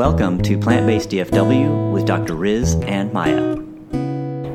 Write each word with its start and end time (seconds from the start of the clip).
Welcome 0.00 0.40
to 0.44 0.56
Plant 0.56 0.86
Based 0.86 1.10
DFW 1.10 1.92
with 1.92 2.06
Dr. 2.06 2.34
Riz 2.34 2.74
and 2.86 3.12
Maya. 3.12 3.58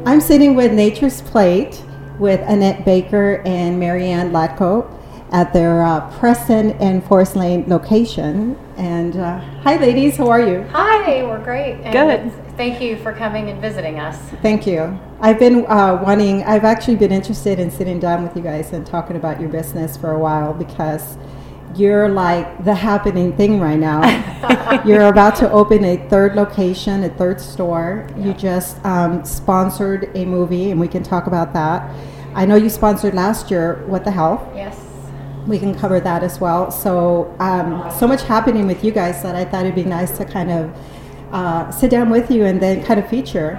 I'm 0.03 0.19
sitting 0.19 0.55
with 0.55 0.71
Nature's 0.71 1.21
Plate 1.21 1.83
with 2.17 2.39
Annette 2.49 2.83
Baker 2.83 3.43
and 3.45 3.79
Marianne 3.79 4.31
Lacko 4.31 4.89
at 5.31 5.53
their 5.53 5.83
uh, 5.83 6.09
Preston 6.17 6.71
and 6.81 7.03
Forest 7.03 7.35
Lane 7.35 7.63
location. 7.67 8.57
And 8.77 9.17
uh, 9.17 9.37
hi, 9.37 9.77
ladies, 9.77 10.17
how 10.17 10.29
are 10.29 10.41
you? 10.41 10.63
Hi, 10.71 11.21
we're 11.21 11.43
great. 11.43 11.75
And 11.83 11.93
Good. 12.33 12.57
Thank 12.57 12.81
you 12.81 12.97
for 12.97 13.13
coming 13.13 13.51
and 13.51 13.61
visiting 13.61 13.99
us. 13.99 14.17
Thank 14.41 14.65
you. 14.65 14.99
I've 15.19 15.37
been 15.37 15.67
uh, 15.67 16.01
wanting, 16.03 16.43
I've 16.45 16.65
actually 16.65 16.95
been 16.95 17.11
interested 17.11 17.59
in 17.59 17.69
sitting 17.69 17.99
down 17.99 18.23
with 18.23 18.35
you 18.35 18.41
guys 18.41 18.73
and 18.73 18.83
talking 18.83 19.15
about 19.15 19.39
your 19.39 19.49
business 19.49 19.95
for 19.95 20.11
a 20.11 20.17
while 20.17 20.55
because 20.55 21.17
you're 21.75 22.09
like 22.09 22.63
the 22.63 22.73
happening 22.75 23.35
thing 23.35 23.59
right 23.59 23.77
now. 23.79 24.01
you're 24.85 25.07
about 25.07 25.35
to 25.37 25.51
open 25.51 25.83
a 25.83 25.97
third 26.09 26.35
location, 26.35 27.03
a 27.03 27.09
third 27.09 27.39
store. 27.41 28.07
You 28.17 28.33
just 28.33 28.83
um, 28.85 29.23
sponsored 29.25 30.11
a 30.15 30.25
movie, 30.25 30.71
and 30.71 30.79
we 30.79 30.87
can 30.87 31.03
talk 31.03 31.27
about 31.27 31.53
that. 31.53 31.89
I 32.33 32.45
know 32.45 32.55
you 32.55 32.69
sponsored 32.69 33.13
last 33.13 33.49
year 33.49 33.83
What 33.87 34.03
the 34.03 34.11
Health? 34.11 34.41
Yes. 34.55 34.79
We 35.47 35.59
can 35.59 35.75
cover 35.75 35.99
that 35.99 36.23
as 36.23 36.39
well. 36.41 36.71
So, 36.71 37.35
um, 37.39 37.89
so 37.99 38.07
much 38.07 38.23
happening 38.23 38.65
with 38.67 38.83
you 38.83 38.91
guys 38.91 39.21
that 39.23 39.35
I 39.35 39.45
thought 39.45 39.63
it'd 39.65 39.75
be 39.75 39.83
nice 39.83 40.17
to 40.17 40.25
kind 40.25 40.51
of 40.51 40.77
uh, 41.31 41.71
sit 41.71 41.91
down 41.91 42.09
with 42.09 42.31
you 42.31 42.45
and 42.45 42.59
then 42.61 42.83
kind 42.83 42.99
of 42.99 43.07
feature 43.09 43.55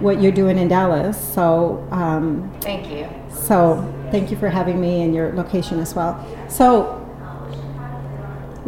what 0.00 0.20
you're 0.20 0.32
doing 0.32 0.58
in 0.58 0.68
Dallas. 0.68 1.18
So, 1.34 1.86
um, 1.90 2.50
Thank 2.60 2.90
you. 2.90 3.08
so 3.30 3.82
thank 4.10 4.30
you 4.30 4.36
for 4.36 4.48
having 4.48 4.80
me 4.80 5.02
in 5.02 5.14
your 5.14 5.32
location 5.34 5.78
as 5.80 5.94
well. 5.94 6.18
So, 6.48 6.99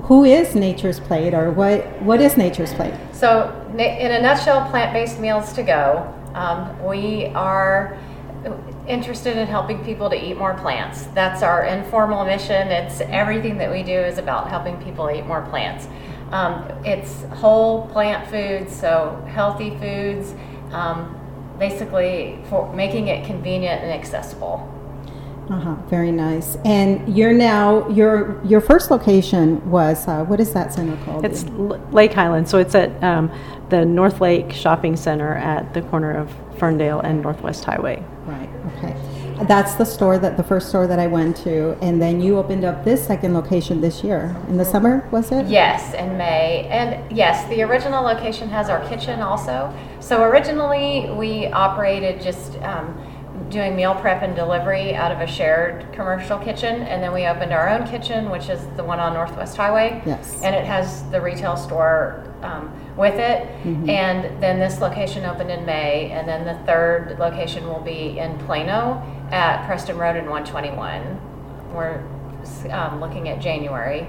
who 0.04 0.24
is 0.24 0.54
Nature's 0.54 0.98
Plate, 1.00 1.34
or 1.34 1.50
what? 1.50 2.00
What 2.02 2.20
is 2.20 2.36
Nature's 2.36 2.72
Plate? 2.72 2.94
So, 3.12 3.54
in 3.72 4.10
a 4.10 4.20
nutshell, 4.20 4.68
plant 4.70 4.92
based 4.92 5.20
meals 5.20 5.52
to 5.54 5.62
go. 5.62 6.12
Um, 6.34 6.82
we 6.84 7.26
are 7.34 7.98
interested 8.88 9.36
in 9.36 9.46
helping 9.46 9.84
people 9.84 10.10
to 10.10 10.16
eat 10.16 10.36
more 10.36 10.54
plants. 10.54 11.04
That's 11.14 11.42
our 11.42 11.64
informal 11.64 12.24
mission. 12.24 12.68
It's 12.68 13.00
everything 13.02 13.58
that 13.58 13.70
we 13.70 13.82
do 13.82 13.92
is 13.92 14.18
about 14.18 14.48
helping 14.48 14.82
people 14.82 15.10
eat 15.10 15.26
more 15.26 15.42
plants. 15.42 15.86
Um, 16.32 16.64
it's 16.84 17.22
whole 17.24 17.86
plant 17.88 18.28
foods, 18.30 18.74
so 18.74 19.22
healthy 19.28 19.76
foods, 19.78 20.34
um, 20.72 21.18
basically 21.58 22.38
for 22.48 22.72
making 22.74 23.08
it 23.08 23.26
convenient 23.26 23.82
and 23.82 23.92
accessible. 23.92 24.68
Uh-huh, 25.50 25.74
very 25.88 26.12
nice. 26.12 26.56
And 26.64 27.16
you're 27.16 27.32
now 27.32 27.88
your 27.88 28.40
your 28.44 28.60
first 28.60 28.90
location 28.90 29.68
was 29.70 30.06
uh, 30.08 30.24
what 30.24 30.40
is 30.40 30.52
that 30.54 30.72
center 30.72 30.96
called? 31.04 31.24
It's 31.24 31.44
L- 31.44 31.80
Lake 31.92 32.12
Highland, 32.12 32.48
so 32.48 32.58
it's 32.58 32.74
at 32.74 32.90
um, 33.02 33.30
the 33.68 33.84
North 33.84 34.20
Lake 34.20 34.52
Shopping 34.52 34.96
Center 34.96 35.34
at 35.34 35.74
the 35.74 35.82
corner 35.82 36.12
of 36.12 36.32
Ferndale 36.58 37.00
and 37.00 37.22
Northwest 37.22 37.64
Highway. 37.64 38.02
right. 38.26 38.48
Okay, 38.78 38.96
that's 39.46 39.74
the 39.74 39.84
store 39.84 40.18
that 40.18 40.36
the 40.36 40.44
first 40.44 40.68
store 40.68 40.86
that 40.86 41.00
I 41.00 41.08
went 41.08 41.36
to, 41.38 41.76
and 41.82 42.00
then 42.00 42.20
you 42.20 42.38
opened 42.38 42.64
up 42.64 42.84
this 42.84 43.04
second 43.04 43.34
location 43.34 43.80
this 43.80 44.04
year 44.04 44.36
in 44.48 44.56
the 44.56 44.64
summer, 44.64 45.08
was 45.10 45.32
it? 45.32 45.46
Yes, 45.48 45.92
in 45.94 46.16
May. 46.16 46.68
And 46.70 47.10
yes, 47.14 47.48
the 47.48 47.62
original 47.62 48.04
location 48.04 48.48
has 48.50 48.68
our 48.70 48.86
kitchen 48.88 49.20
also. 49.20 49.74
So 50.00 50.22
originally, 50.22 51.10
we 51.18 51.48
operated 51.48 52.22
just 52.22 52.56
um, 52.62 52.96
doing 53.52 53.76
meal 53.76 53.94
prep 53.94 54.22
and 54.22 54.34
delivery 54.34 54.94
out 54.94 55.12
of 55.12 55.20
a 55.20 55.26
shared 55.26 55.86
commercial 55.92 56.38
kitchen. 56.38 56.82
And 56.82 57.02
then 57.02 57.12
we 57.12 57.26
opened 57.26 57.52
our 57.52 57.68
own 57.68 57.86
kitchen, 57.86 58.30
which 58.30 58.48
is 58.48 58.66
the 58.76 58.82
one 58.82 58.98
on 58.98 59.12
Northwest 59.12 59.56
Highway. 59.56 60.02
Yes. 60.06 60.40
And 60.42 60.54
it 60.54 60.64
has 60.64 61.08
the 61.10 61.20
retail 61.20 61.56
store 61.56 62.24
um, 62.42 62.72
with 62.96 63.14
it. 63.14 63.46
And 63.88 64.42
then 64.42 64.58
this 64.58 64.80
location 64.80 65.24
opened 65.24 65.50
in 65.50 65.64
May. 65.66 66.10
And 66.10 66.26
then 66.26 66.44
the 66.44 66.64
third 66.64 67.18
location 67.18 67.68
will 67.68 67.82
be 67.82 68.18
in 68.18 68.38
Plano 68.46 69.02
at 69.30 69.64
Preston 69.66 69.98
Road 69.98 70.16
and 70.16 70.28
121. 70.28 71.20
We're 71.74 72.02
um, 72.70 73.00
looking 73.00 73.28
at 73.28 73.40
January 73.40 74.08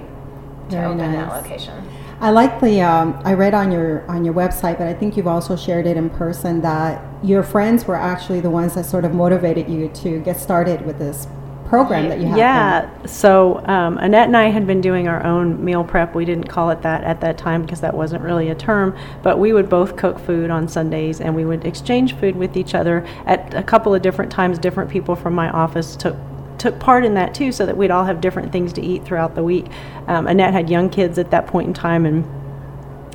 to 0.70 0.76
Very 0.76 0.86
open 0.86 1.12
that 1.12 1.28
location. 1.28 1.86
I 2.20 2.30
like 2.30 2.60
the. 2.60 2.80
Um, 2.80 3.20
I 3.24 3.34
read 3.34 3.54
on 3.54 3.70
your 3.70 4.08
on 4.08 4.24
your 4.24 4.32
website, 4.32 4.78
but 4.78 4.86
I 4.86 4.94
think 4.94 5.16
you've 5.16 5.26
also 5.26 5.56
shared 5.56 5.86
it 5.86 5.96
in 5.96 6.08
person 6.08 6.60
that 6.62 7.02
your 7.24 7.42
friends 7.42 7.86
were 7.86 7.96
actually 7.96 8.40
the 8.40 8.50
ones 8.50 8.74
that 8.74 8.84
sort 8.84 9.04
of 9.04 9.14
motivated 9.14 9.68
you 9.68 9.88
to 9.88 10.20
get 10.20 10.38
started 10.38 10.84
with 10.84 10.98
this 10.98 11.26
program 11.66 12.08
that 12.10 12.20
you 12.20 12.26
have. 12.26 12.36
Yeah, 12.36 13.06
so 13.06 13.64
um, 13.66 13.96
Annette 13.98 14.26
and 14.26 14.36
I 14.36 14.50
had 14.50 14.66
been 14.66 14.82
doing 14.82 15.08
our 15.08 15.24
own 15.24 15.64
meal 15.64 15.82
prep. 15.82 16.14
We 16.14 16.26
didn't 16.26 16.48
call 16.48 16.70
it 16.70 16.82
that 16.82 17.02
at 17.02 17.22
that 17.22 17.38
time 17.38 17.62
because 17.62 17.80
that 17.80 17.94
wasn't 17.94 18.22
really 18.22 18.50
a 18.50 18.54
term, 18.54 18.96
but 19.22 19.38
we 19.38 19.54
would 19.54 19.70
both 19.70 19.96
cook 19.96 20.18
food 20.18 20.50
on 20.50 20.68
Sundays 20.68 21.20
and 21.20 21.34
we 21.34 21.46
would 21.46 21.64
exchange 21.64 22.14
food 22.16 22.36
with 22.36 22.56
each 22.56 22.74
other. 22.74 23.06
At 23.24 23.54
a 23.54 23.62
couple 23.62 23.94
of 23.94 24.02
different 24.02 24.30
times, 24.30 24.58
different 24.58 24.90
people 24.90 25.16
from 25.16 25.34
my 25.34 25.50
office 25.50 25.96
took 25.96 26.16
took 26.58 26.78
part 26.78 27.04
in 27.04 27.14
that 27.14 27.34
too, 27.34 27.50
so 27.50 27.66
that 27.66 27.76
we'd 27.76 27.90
all 27.90 28.04
have 28.04 28.20
different 28.20 28.52
things 28.52 28.72
to 28.74 28.82
eat 28.82 29.04
throughout 29.04 29.34
the 29.34 29.42
week. 29.42 29.66
Um, 30.06 30.26
Annette 30.26 30.52
had 30.52 30.70
young 30.70 30.88
kids 30.88 31.18
at 31.18 31.30
that 31.30 31.46
point 31.46 31.68
in 31.68 31.74
time, 31.74 32.06
and 32.06 32.24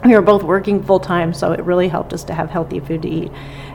we 0.04 0.14
were 0.14 0.22
both 0.22 0.44
working 0.44 0.84
full 0.84 1.00
time, 1.00 1.34
so 1.34 1.52
it 1.52 1.62
really 1.62 1.88
helped 1.88 2.14
us 2.14 2.24
to 2.26 2.34
have 2.34 2.50
healthy 2.50 2.80
food 2.80 3.02
to 3.04 3.10
eat. 3.10 3.32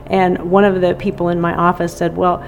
And 0.07 0.51
one 0.51 0.63
of 0.63 0.81
the 0.81 0.93
people 0.95 1.29
in 1.29 1.39
my 1.41 1.55
office 1.55 1.95
said, 1.95 2.15
Well, 2.15 2.45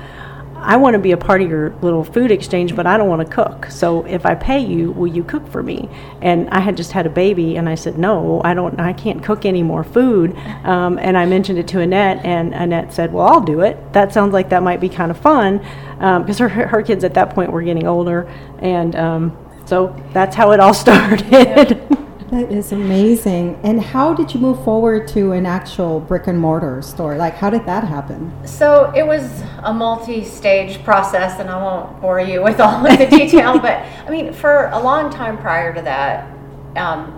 I 0.59 0.75
want 0.75 0.95
to 0.95 0.99
be 0.99 1.11
a 1.11 1.17
part 1.17 1.41
of 1.41 1.49
your 1.49 1.69
little 1.81 2.03
food 2.03 2.31
exchange, 2.31 2.75
but 2.75 2.87
I 2.87 2.97
don't 2.97 3.07
want 3.07 3.25
to 3.27 3.33
cook. 3.33 3.67
So 3.67 4.03
if 4.05 4.25
I 4.25 4.35
pay 4.35 4.59
you, 4.59 4.91
will 4.91 5.07
you 5.07 5.23
cook 5.23 5.47
for 5.49 5.61
me? 5.61 5.87
And 6.21 6.49
I 6.49 6.59
had 6.59 6.75
just 6.75 6.91
had 6.91 7.05
a 7.05 7.09
baby, 7.09 7.57
and 7.57 7.69
I 7.69 7.75
said, 7.75 7.97
No, 7.97 8.41
I 8.43 8.53
don't. 8.53 8.79
I 8.79 8.93
can't 8.93 9.23
cook 9.23 9.45
any 9.45 9.63
more 9.63 9.83
food. 9.83 10.35
Um, 10.63 10.97
and 10.99 11.17
I 11.17 11.25
mentioned 11.25 11.59
it 11.59 11.67
to 11.69 11.79
Annette, 11.79 12.25
and 12.25 12.53
Annette 12.53 12.93
said, 12.93 13.13
Well, 13.13 13.27
I'll 13.27 13.41
do 13.41 13.61
it. 13.61 13.93
That 13.93 14.11
sounds 14.13 14.33
like 14.33 14.49
that 14.49 14.63
might 14.63 14.79
be 14.81 14.89
kind 14.89 15.11
of 15.11 15.17
fun, 15.17 15.59
because 15.99 16.37
her 16.39 16.49
her 16.49 16.81
kids 16.81 17.03
at 17.03 17.13
that 17.13 17.29
point 17.31 17.51
were 17.51 17.61
getting 17.61 17.87
older, 17.87 18.27
and 18.59 18.95
um, 18.95 19.37
so 19.65 19.95
that's 20.11 20.35
how 20.35 20.51
it 20.51 20.59
all 20.59 20.73
started. 20.85 21.97
That 22.31 22.51
is 22.51 22.73
amazing. 22.73 23.57
And 23.63 23.81
how 23.81 24.13
did 24.13 24.33
you 24.33 24.39
move 24.41 24.61
forward 24.65 25.07
to 25.09 25.31
an 25.31 25.45
actual 25.45 26.01
brick 26.01 26.27
and 26.27 26.37
mortar 26.37 26.81
store? 26.81 27.15
Like, 27.15 27.35
how 27.35 27.49
did 27.49 27.65
that 27.67 27.85
happen? 27.85 28.33
So 28.45 28.91
it 28.93 29.07
was 29.07 29.43
a 29.63 29.73
multi-stage 29.73 30.83
process, 30.83 31.39
and 31.39 31.49
I 31.49 31.61
won't 31.61 32.01
bore 32.01 32.19
you 32.19 32.43
with 32.43 32.59
all 32.59 32.85
of 32.85 32.97
the 32.97 33.05
detail. 33.05 33.59
but 33.61 33.81
I 34.05 34.09
mean, 34.09 34.33
for 34.33 34.67
a 34.73 34.79
long 34.79 35.09
time 35.09 35.37
prior 35.37 35.73
to 35.73 35.81
that, 35.83 36.29
um, 36.75 37.13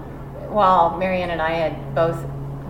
while 0.51 0.95
Marianne 0.97 1.31
and 1.31 1.41
I 1.41 1.53
had 1.53 1.95
both 1.95 2.23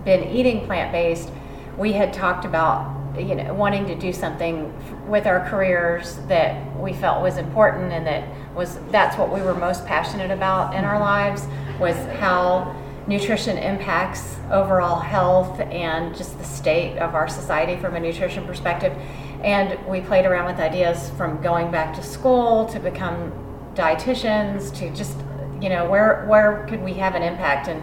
been 0.04 0.24
eating 0.24 0.64
plant-based, 0.64 1.30
we 1.76 1.92
had 1.92 2.12
talked 2.12 2.46
about 2.46 2.96
you 3.18 3.34
know 3.34 3.52
wanting 3.52 3.86
to 3.86 3.94
do 3.94 4.12
something 4.12 4.72
f- 4.78 4.92
with 5.08 5.26
our 5.26 5.46
careers 5.48 6.16
that 6.28 6.78
we 6.78 6.92
felt 6.92 7.22
was 7.22 7.38
important 7.38 7.92
and 7.92 8.06
that 8.06 8.24
was 8.54 8.78
that's 8.92 9.18
what 9.18 9.32
we 9.32 9.42
were 9.42 9.54
most 9.54 9.84
passionate 9.84 10.30
about 10.30 10.74
in 10.76 10.84
our 10.84 11.00
lives 11.00 11.42
was 11.80 11.96
how 12.18 12.76
nutrition 13.06 13.56
impacts 13.58 14.36
overall 14.52 15.00
health 15.00 15.58
and 15.60 16.14
just 16.16 16.38
the 16.38 16.44
state 16.44 16.98
of 16.98 17.14
our 17.14 17.28
society 17.28 17.76
from 17.80 17.96
a 17.96 18.00
nutrition 18.00 18.46
perspective. 18.46 18.96
And 19.42 19.84
we 19.88 20.00
played 20.00 20.26
around 20.26 20.46
with 20.46 20.60
ideas 20.60 21.10
from 21.16 21.42
going 21.42 21.70
back 21.70 21.94
to 21.96 22.02
school 22.02 22.66
to 22.66 22.78
become 22.78 23.32
dietitians 23.74 24.74
to 24.76 24.94
just, 24.94 25.16
you 25.60 25.68
know, 25.68 25.88
where 25.88 26.24
where 26.26 26.66
could 26.68 26.82
we 26.82 26.94
have 26.94 27.14
an 27.14 27.22
impact 27.22 27.68
and 27.68 27.82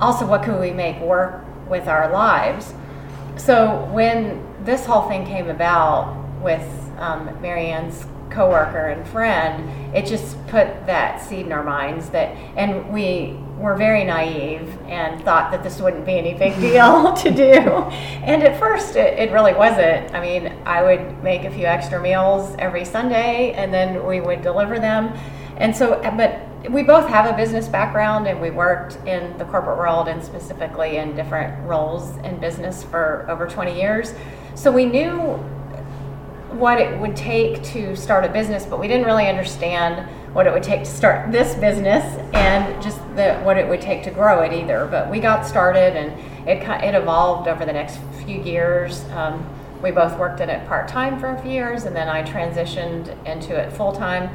also 0.00 0.26
what 0.26 0.42
could 0.42 0.60
we 0.60 0.72
make 0.72 1.00
work 1.00 1.44
with 1.68 1.86
our 1.88 2.10
lives. 2.10 2.74
So 3.36 3.84
when 3.92 4.44
this 4.64 4.84
whole 4.84 5.08
thing 5.08 5.24
came 5.24 5.48
about 5.48 6.14
with 6.42 6.66
um, 6.98 7.40
Marianne's 7.40 8.04
coworker 8.30 8.88
and 8.88 9.06
friend, 9.08 9.94
it 9.94 10.06
just 10.06 10.36
put 10.48 10.86
that 10.86 11.20
seed 11.22 11.46
in 11.46 11.52
our 11.52 11.62
minds 11.62 12.10
that, 12.10 12.36
and 12.56 12.92
we 12.92 13.36
were 13.58 13.74
very 13.74 14.04
naive 14.04 14.76
and 14.86 15.22
thought 15.24 15.50
that 15.50 15.62
this 15.62 15.80
wouldn't 15.80 16.06
be 16.06 16.16
any 16.16 16.34
big 16.34 16.54
deal 16.60 17.12
to 17.16 17.30
do. 17.30 17.44
And 17.44 18.42
at 18.42 18.58
first, 18.58 18.96
it, 18.96 19.18
it 19.18 19.32
really 19.32 19.54
wasn't. 19.54 20.14
I 20.14 20.20
mean, 20.20 20.52
I 20.64 20.82
would 20.82 21.22
make 21.22 21.44
a 21.44 21.50
few 21.50 21.64
extra 21.64 22.00
meals 22.00 22.54
every 22.58 22.84
Sunday, 22.84 23.52
and 23.52 23.72
then 23.72 24.06
we 24.06 24.20
would 24.20 24.42
deliver 24.42 24.78
them. 24.78 25.12
And 25.56 25.74
so, 25.74 26.00
but 26.16 26.48
we 26.70 26.82
both 26.82 27.08
have 27.08 27.32
a 27.32 27.36
business 27.36 27.68
background 27.68 28.26
and 28.26 28.40
we 28.40 28.50
worked 28.50 28.96
in 29.06 29.36
the 29.38 29.44
corporate 29.44 29.78
world 29.78 30.08
and 30.08 30.22
specifically 30.22 30.96
in 30.96 31.14
different 31.14 31.64
roles 31.66 32.16
in 32.18 32.38
business 32.38 32.82
for 32.82 33.24
over 33.28 33.46
20 33.46 33.78
years. 33.78 34.12
So 34.54 34.72
we 34.72 34.84
knew 34.84 35.38
what 36.50 36.80
it 36.80 36.98
would 36.98 37.14
take 37.14 37.62
to 37.62 37.94
start 37.94 38.24
a 38.24 38.28
business, 38.28 38.64
but 38.64 38.80
we 38.80 38.88
didn't 38.88 39.06
really 39.06 39.28
understand 39.28 40.08
what 40.34 40.46
it 40.46 40.52
would 40.52 40.62
take 40.62 40.80
to 40.80 40.90
start 40.90 41.30
this 41.30 41.54
business 41.56 42.04
and 42.34 42.82
just 42.82 42.98
the, 43.16 43.34
what 43.42 43.56
it 43.56 43.68
would 43.68 43.80
take 43.80 44.02
to 44.04 44.10
grow 44.10 44.42
it 44.42 44.52
either. 44.52 44.86
But 44.90 45.10
we 45.10 45.20
got 45.20 45.46
started 45.46 45.96
and 45.96 46.12
it, 46.48 46.62
it 46.84 46.94
evolved 46.94 47.48
over 47.48 47.64
the 47.64 47.72
next 47.72 47.98
few 48.24 48.42
years. 48.42 49.04
Um, 49.10 49.48
we 49.82 49.90
both 49.90 50.18
worked 50.18 50.40
in 50.40 50.50
it 50.50 50.66
part 50.66 50.88
time 50.88 51.20
for 51.20 51.28
a 51.28 51.42
few 51.42 51.52
years 51.52 51.84
and 51.84 51.94
then 51.94 52.08
I 52.08 52.22
transitioned 52.22 53.08
into 53.26 53.54
it 53.54 53.72
full 53.72 53.92
time. 53.92 54.30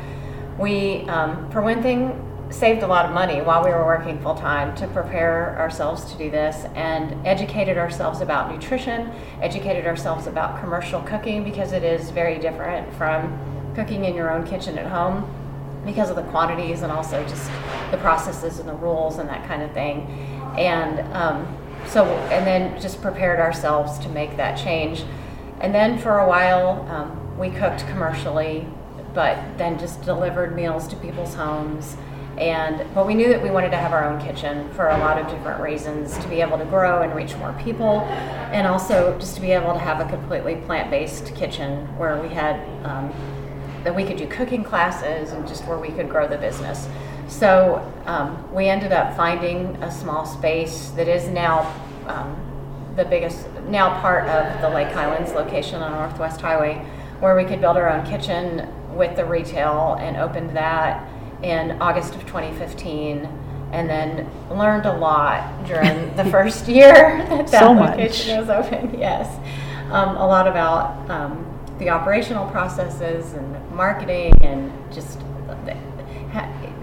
We, 0.60 1.02
um, 1.10 1.50
for 1.52 1.62
one 1.62 1.82
thing, 1.82 2.33
saved 2.54 2.84
a 2.84 2.88
lot 2.88 3.06
of 3.06 3.12
money 3.12 3.42
while 3.42 3.64
we 3.64 3.72
were 3.72 3.84
working 3.84 4.22
full 4.22 4.36
time 4.36 4.76
to 4.76 4.88
prepare 4.90 5.58
ourselves 5.58 6.12
to 6.12 6.18
do 6.18 6.30
this 6.30 6.66
and 6.76 7.26
educated 7.26 7.78
ourselves 7.78 8.22
about 8.22 8.52
nutrition, 8.52 9.12
educated 9.42 9.88
ourselves 9.88 10.28
about 10.28 10.60
commercial 10.60 11.02
cooking 11.02 11.44
because 11.44 11.72
it 11.72 11.84
is 11.84 12.12
very 12.12 12.38
different 12.38 12.94
from 12.94 13.38
cooking 13.74 14.06
in 14.06 14.14
your 14.14 14.32
own 14.32 14.46
kitchen 14.46 14.78
at 14.78 14.86
home 14.86 15.28
because 15.84 16.12
of 16.12 16.16
the 16.16 16.24
quantities 16.24 16.84
and 16.84 16.92
also 16.92 17.24
just 17.28 17.50
the 17.90 17.98
processes 17.98 18.60
and 18.60 18.70
the 18.70 18.76
rules 18.76 19.18
and 19.18 19.28
that 19.28 19.46
kind 19.48 19.64
of 19.64 19.72
thing. 19.72 20.06
And 20.56 21.00
um, 21.14 21.58
so, 21.88 22.06
and 22.06 22.46
then 22.46 22.80
just 22.80 23.02
prepared 23.02 23.40
ourselves 23.40 23.98
to 24.00 24.10
make 24.10 24.38
that 24.38 24.58
change. 24.58 25.04
And 25.60 25.74
then 25.74 25.98
for 25.98 26.20
a 26.20 26.28
while, 26.28 26.88
um, 26.90 27.38
we 27.38 27.50
cooked 27.50 27.88
commercially, 27.88 28.68
but 29.16 29.58
then 29.58 29.80
just 29.80 30.04
delivered 30.04 30.56
meals 30.56 30.88
to 30.90 30.96
people's 30.98 31.34
homes. 31.34 31.98
And 32.38 32.84
but 32.96 33.06
we 33.06 33.14
knew 33.14 33.30
that 33.30 33.44
we 33.44 33.52
wanted 33.52 33.70
to 33.72 33.78
have 33.78 33.94
our 33.94 34.04
own 34.04 34.20
kitchen 34.20 34.68
for 34.74 34.90
a 34.90 34.98
lot 34.98 35.20
of 35.20 35.28
different 35.28 35.62
reasons 35.62 36.18
to 36.18 36.28
be 36.28 36.42
able 36.42 36.58
to 36.58 36.66
grow 36.66 37.04
and 37.04 37.14
reach 37.16 37.36
more 37.36 37.54
people, 37.64 38.02
and 38.52 38.66
also 38.66 39.18
just 39.20 39.36
to 39.36 39.42
be 39.42 39.52
able 39.52 39.74
to 39.74 39.80
have 39.80 40.00
a 40.00 40.10
completely 40.10 40.56
plant-based 40.56 41.36
kitchen 41.36 41.86
where 41.98 42.20
we 42.22 42.30
had 42.30 42.60
um, 42.86 43.14
that 43.84 43.96
we 43.96 44.04
could 44.04 44.18
do 44.18 44.28
cooking 44.28 44.64
classes 44.64 45.32
and 45.32 45.48
just 45.48 45.66
where 45.66 45.78
we 45.78 45.90
could 45.90 46.10
grow 46.10 46.28
the 46.28 46.38
business. 46.38 46.88
So 47.28 47.92
um, 48.06 48.52
we 48.54 48.68
ended 48.68 48.92
up 48.92 49.16
finding 49.16 49.76
a 49.84 49.92
small 49.92 50.26
space 50.26 50.90
that 50.92 51.08
is 51.08 51.28
now 51.28 51.72
um, 52.08 52.36
the 52.96 53.06
biggest, 53.06 53.48
now 53.68 54.00
part 54.02 54.28
of 54.28 54.62
the 54.62 54.70
Lake 54.70 54.92
Highlands 54.92 55.34
location 55.34 55.82
on 55.82 55.92
Northwest 55.92 56.42
Highway, 56.42 56.76
where 57.20 57.36
we 57.36 57.44
could 57.44 57.62
build 57.62 57.78
our 57.78 57.90
own 57.90 58.06
kitchen 58.06 58.68
with 58.96 59.16
the 59.16 59.26
retail 59.26 59.98
and 60.00 60.18
opened 60.18 60.56
that 60.56 61.08
in 61.44 61.72
August 61.82 62.16
of 62.16 62.22
2015 62.22 63.28
and 63.72 63.90
then 63.90 64.30
learned 64.52 64.86
a 64.86 64.94
lot 64.94 65.66
during 65.66 66.16
the 66.16 66.26
first 66.32 66.68
year 66.68 67.26
that 67.30 67.48
that 67.48 67.60
So 67.60 67.72
location 67.72 68.38
much. 68.38 68.48
was 68.48 68.50
open. 68.50 68.98
Yes, 69.00 69.28
um, 69.92 70.16
a 70.16 70.26
lot 70.26 70.48
about 70.48 71.10
um, 71.10 71.46
the 71.80 71.90
operational 71.90 72.48
processes 72.52 73.34
and 73.34 73.72
marketing 73.76 74.34
and 74.42 74.72
just 74.94 75.20
the, 75.66 75.76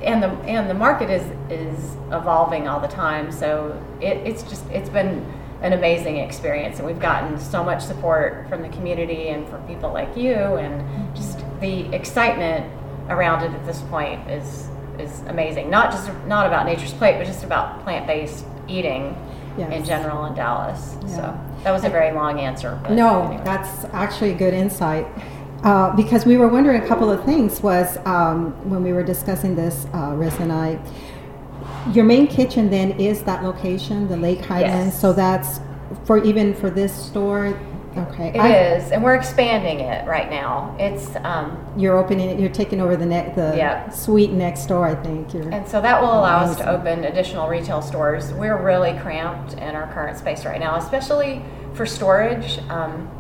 and 0.03 0.23
the 0.23 0.29
and 0.49 0.69
the 0.69 0.75
market 0.75 1.11
is 1.11 1.23
is 1.51 1.95
evolving 2.11 2.67
all 2.69 2.81
the 2.81 2.89
time. 2.89 3.31
So 3.31 3.81
it, 4.01 4.17
it's 4.27 4.43
just 4.43 4.65
it's 4.71 4.89
been 4.89 5.25
an 5.63 5.75
amazing 5.75 6.17
experience, 6.17 6.79
and 6.79 6.87
we've 6.87 6.99
gotten 7.01 7.39
so 7.39 7.63
much 7.63 7.83
support 7.83 8.49
from 8.49 8.63
the 8.63 8.69
community 8.71 9.29
and 9.29 9.47
from 9.49 9.63
people 9.67 9.93
like 9.93 10.17
you, 10.17 10.35
and 10.35 11.15
just 11.15 11.39
the 11.61 11.93
excitement 11.95 12.67
around 13.11 13.45
it 13.45 13.53
at 13.55 13.67
this 13.67 13.81
point 13.83 14.29
is 14.31 14.67
is 14.99 15.21
amazing. 15.29 15.71
Not 15.71 15.91
just 15.91 16.11
not 16.27 16.47
about 16.47 16.67
Nature's 16.67 16.93
Plate, 16.93 17.19
but 17.19 17.27
just 17.27 17.45
about 17.45 17.83
plant 17.85 18.07
based 18.07 18.45
eating 18.69 19.17
in 19.59 19.85
general 19.85 20.25
in 20.27 20.35
Dallas. 20.35 20.97
Yeah. 21.03 21.17
So 21.17 21.63
that 21.65 21.71
was 21.71 21.85
a 21.85 21.91
very 21.91 22.15
long 22.15 22.41
answer. 22.41 22.79
But 22.83 22.93
No, 22.93 23.25
anyway. 23.25 23.43
that's 23.45 23.85
actually 23.93 24.31
a 24.31 24.35
good 24.35 24.55
insight. 24.55 25.07
Uh, 25.63 25.95
because 25.95 26.25
we 26.25 26.39
were 26.39 26.49
wondering 26.49 26.83
a 26.83 26.87
couple 26.87 27.11
of 27.11 27.23
things 27.25 27.61
was 27.63 27.99
um, 28.07 28.53
when 28.71 28.83
we 28.83 28.95
were 28.95 29.03
discussing 29.03 29.55
this, 29.55 29.87
uh, 29.93 30.15
Riz 30.15 30.35
and 30.39 30.51
I, 30.51 30.79
your 31.93 32.07
main 32.07 32.27
kitchen 32.27 32.71
then 32.71 32.93
is 32.93 33.23
that 33.25 33.43
location, 33.45 34.09
the 34.09 34.17
Lake 34.17 34.43
Highlands. 34.43 34.95
Yes. 34.95 35.01
So 35.01 35.13
that's 35.13 35.61
for 36.05 36.23
even 36.25 36.55
for 36.55 36.71
this 36.71 36.95
store. 36.95 37.59
Okay, 37.97 38.29
It 38.29 38.77
is, 38.83 38.93
and 38.93 39.03
we're 39.03 39.17
expanding 39.17 39.81
it 39.81 40.07
right 40.07 40.31
now. 40.31 40.77
It's 40.79 41.11
um, 41.25 41.59
You're 41.77 41.99
opening 41.99 42.31
it. 42.31 42.39
You're 42.39 42.49
taking 42.49 42.81
over 42.81 42.97
the 42.97 43.05
ne- 43.07 43.33
the 43.35 43.53
Yep. 43.57 43.93
suite 43.93 44.31
next 44.31 44.67
door. 44.67 44.87
I 44.87 44.95
think. 44.95 45.35
You're, 45.35 45.49
and 45.51 45.67
so 45.67 45.81
that 45.81 46.01
will 46.01 46.13
allow 46.13 46.39
us 46.39 46.57
to 46.59 46.71
open 46.71 47.05
additional 47.05 47.49
retail 47.49 47.83
stores. 47.83 48.33
We're 48.33 48.63
really 48.63 48.97
cramped 49.01 49.55
in 49.55 49.75
our 49.75 49.93
current 49.93 50.17
space 50.19 50.45
right 50.45 50.61
now, 50.61 50.77
especially 50.77 51.43
for 51.75 51.85
storage. 51.85 52.59
Um, 52.69 53.11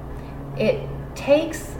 it 0.56 0.88
takes 1.16 1.74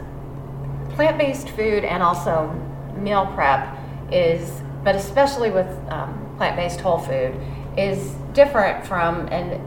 plant-based 0.95 1.49
food 1.49 1.85
and 1.85 2.03
also 2.03 2.49
meal 2.97 3.25
prep 3.35 3.77
is, 4.11 4.61
but 4.83 4.95
especially 4.95 5.49
with 5.49 5.67
um, 5.89 6.33
plant-based 6.37 6.81
whole 6.81 6.97
food, 6.99 7.33
is 7.77 8.15
different 8.33 8.85
from 8.85 9.27
and 9.31 9.61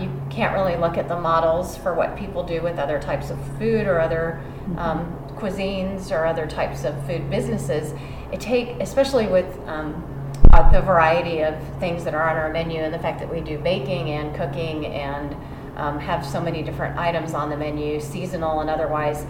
you 0.00 0.10
can't 0.30 0.54
really 0.54 0.76
look 0.76 0.96
at 0.96 1.08
the 1.08 1.18
models 1.18 1.76
for 1.76 1.94
what 1.94 2.16
people 2.16 2.42
do 2.42 2.62
with 2.62 2.78
other 2.78 2.98
types 2.98 3.30
of 3.30 3.38
food 3.58 3.86
or 3.86 4.00
other 4.00 4.40
um, 4.76 5.14
cuisines 5.36 6.10
or 6.10 6.26
other 6.26 6.46
types 6.46 6.84
of 6.84 6.94
food 7.06 7.30
businesses. 7.30 7.92
It 8.32 8.40
take, 8.40 8.80
especially 8.80 9.26
with 9.26 9.46
um, 9.66 10.04
uh, 10.52 10.70
the 10.70 10.80
variety 10.80 11.40
of 11.42 11.54
things 11.78 12.04
that 12.04 12.14
are 12.14 12.28
on 12.28 12.36
our 12.36 12.52
menu 12.52 12.80
and 12.80 12.92
the 12.92 12.98
fact 12.98 13.20
that 13.20 13.32
we 13.32 13.40
do 13.40 13.58
baking 13.58 14.10
and 14.10 14.34
cooking 14.34 14.86
and 14.86 15.36
um, 15.76 15.98
have 16.00 16.26
so 16.26 16.40
many 16.40 16.62
different 16.62 16.98
items 16.98 17.34
on 17.34 17.50
the 17.50 17.56
menu, 17.56 18.00
seasonal 18.00 18.60
and 18.60 18.70
otherwise 18.70 19.24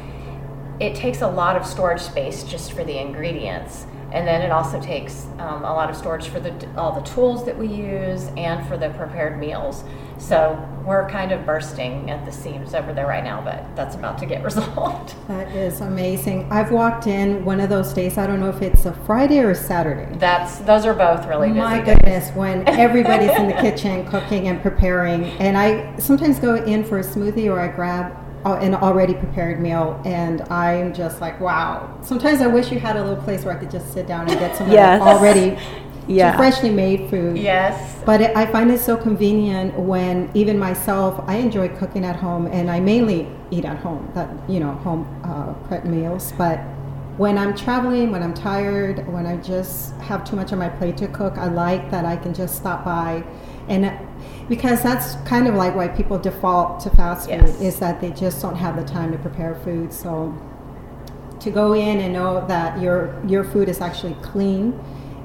it 0.80 0.94
takes 0.94 1.22
a 1.22 1.28
lot 1.28 1.56
of 1.56 1.66
storage 1.66 2.00
space 2.00 2.44
just 2.44 2.72
for 2.72 2.84
the 2.84 2.98
ingredients. 2.98 3.86
And 4.12 4.26
then 4.26 4.40
it 4.40 4.50
also 4.50 4.80
takes 4.80 5.26
um, 5.38 5.64
a 5.64 5.74
lot 5.74 5.90
of 5.90 5.96
storage 5.96 6.28
for 6.28 6.40
the 6.40 6.54
all 6.76 6.92
the 6.92 7.06
tools 7.06 7.44
that 7.44 7.56
we 7.58 7.66
use 7.66 8.28
and 8.36 8.66
for 8.66 8.78
the 8.78 8.88
prepared 8.90 9.38
meals 9.38 9.84
so 10.18 10.62
we're 10.84 11.08
kind 11.08 11.32
of 11.32 11.44
bursting 11.46 12.10
at 12.10 12.24
the 12.24 12.32
seams 12.32 12.74
over 12.74 12.92
there 12.92 13.06
right 13.06 13.22
now 13.22 13.40
but 13.42 13.64
that's 13.76 13.94
about 13.94 14.18
to 14.18 14.26
get 14.26 14.42
resolved 14.50 15.14
that 15.28 15.48
is 15.54 15.80
amazing. 15.80 16.50
I've 16.50 16.70
walked 16.72 17.06
in 17.06 17.44
one 17.44 17.60
of 17.60 17.68
those 17.68 17.92
days. 17.92 18.16
I 18.18 18.26
don't 18.26 18.40
know 18.40 18.48
if 18.48 18.62
it's 18.62 18.86
a 18.86 18.92
Friday 18.92 19.38
or 19.40 19.50
a 19.50 19.54
Saturday. 19.54 20.08
that's 20.18 20.58
those 20.60 20.84
are 20.86 20.94
both 20.94 21.26
really 21.26 21.48
busy 21.48 21.58
My 21.60 21.80
days. 21.80 21.94
goodness, 21.96 22.30
when 22.34 22.66
everybody's 22.78 23.30
in 23.30 23.46
the 23.46 23.54
kitchen 23.54 24.06
cooking 24.06 24.48
and 24.48 24.60
preparing, 24.62 25.24
and 25.38 25.56
I 25.58 25.96
sometimes 25.98 26.38
go 26.38 26.54
in 26.56 26.82
for 26.84 26.98
a 26.98 27.04
smoothie 27.04 27.46
or 27.50 27.60
I 27.60 27.68
grab 27.68 28.16
uh, 28.46 28.54
an 28.54 28.74
already 28.74 29.14
prepared 29.14 29.60
meal, 29.60 30.00
and 30.06 30.42
I'm 30.42 30.94
just 30.94 31.20
like, 31.20 31.38
wow. 31.40 31.98
Sometimes 32.02 32.40
I 32.40 32.46
wish 32.46 32.70
you 32.72 32.78
had 32.78 32.96
a 32.96 33.02
little 33.04 33.22
place 33.22 33.44
where 33.44 33.54
I 33.54 33.58
could 33.58 33.70
just 33.70 33.92
sit 33.92 34.06
down 34.06 34.30
and 34.30 34.38
get 34.38 34.56
some 34.56 34.68
of 34.68 34.72
Yes. 34.72 35.02
already 35.02 35.58
Yeah. 36.08 36.36
freshly 36.36 36.70
made 36.70 37.10
food. 37.10 37.36
yes 37.36 37.74
But 38.06 38.20
it, 38.22 38.36
I 38.36 38.46
find 38.46 38.70
it 38.70 38.80
so 38.80 38.96
convenient 38.96 39.78
when 39.78 40.30
even 40.34 40.58
myself, 40.58 41.22
I 41.26 41.36
enjoy 41.36 41.68
cooking 41.80 42.04
at 42.04 42.16
home, 42.16 42.46
and 42.46 42.70
I 42.70 42.80
mainly 42.80 43.28
eat 43.50 43.64
at 43.64 43.78
home. 43.78 44.10
That 44.14 44.28
you 44.48 44.60
know, 44.60 44.72
home 44.86 45.06
uh, 45.24 45.52
prep 45.68 45.84
meals. 45.84 46.32
But 46.38 46.58
when 47.18 47.36
I'm 47.36 47.54
traveling, 47.54 48.10
when 48.12 48.22
I'm 48.22 48.32
tired, 48.34 49.06
when 49.12 49.26
I 49.26 49.36
just 49.36 49.94
have 50.08 50.24
too 50.24 50.36
much 50.36 50.52
on 50.52 50.58
my 50.58 50.68
plate 50.70 50.96
to 50.98 51.08
cook, 51.08 51.36
I 51.36 51.48
like 51.48 51.90
that 51.90 52.04
I 52.06 52.16
can 52.16 52.32
just 52.32 52.56
stop 52.56 52.84
by, 52.84 53.22
and 53.68 53.92
because 54.48 54.82
that's 54.82 55.16
kind 55.28 55.46
of 55.46 55.54
like 55.54 55.74
why 55.76 55.88
people 55.88 56.18
default 56.18 56.80
to 56.84 56.90
fast 56.90 57.28
food 57.28 57.42
Yes. 57.42 57.60
is 57.60 57.78
that 57.80 58.00
they 58.00 58.10
just 58.10 58.40
don't 58.40 58.56
have 58.56 58.76
the 58.76 58.84
time 58.84 59.12
to 59.12 59.18
prepare 59.18 59.54
food. 59.56 59.92
So 59.92 60.32
to 61.40 61.50
go 61.50 61.72
in 61.74 62.00
and 62.00 62.12
know 62.14 62.46
that 62.48 62.80
your 62.80 63.14
your 63.26 63.44
food 63.44 63.68
is 63.68 63.80
actually 63.80 64.16
clean. 64.22 64.72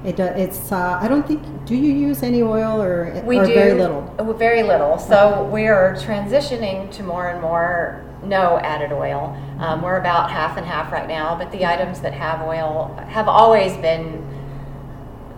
It 0.04 0.20
it's 0.20 0.70
uh, 0.70 0.98
I 1.00 1.08
don't 1.08 1.26
think 1.26 1.42
do 1.64 1.74
you 1.74 1.92
use 1.92 2.22
any 2.22 2.42
oil 2.42 2.82
or, 2.82 3.22
we 3.24 3.38
or 3.38 3.46
do 3.46 3.54
very 3.54 3.72
little. 3.74 4.14
uh, 4.18 4.32
very 4.34 4.62
little 4.62 4.98
so 4.98 5.44
we 5.50 5.66
are 5.66 5.94
transitioning 5.94 6.90
to 6.92 7.02
more 7.02 7.28
and 7.28 7.40
more 7.40 8.04
no 8.22 8.58
added 8.58 8.92
oil 8.92 9.34
um, 9.60 9.80
we're 9.80 9.96
about 9.98 10.30
half 10.30 10.58
and 10.58 10.66
half 10.66 10.92
right 10.92 11.08
now 11.08 11.34
but 11.36 11.50
the 11.52 11.64
items 11.64 12.00
that 12.00 12.12
have 12.12 12.42
oil 12.42 12.94
have 13.08 13.28
always 13.28 13.76
been 13.78 14.22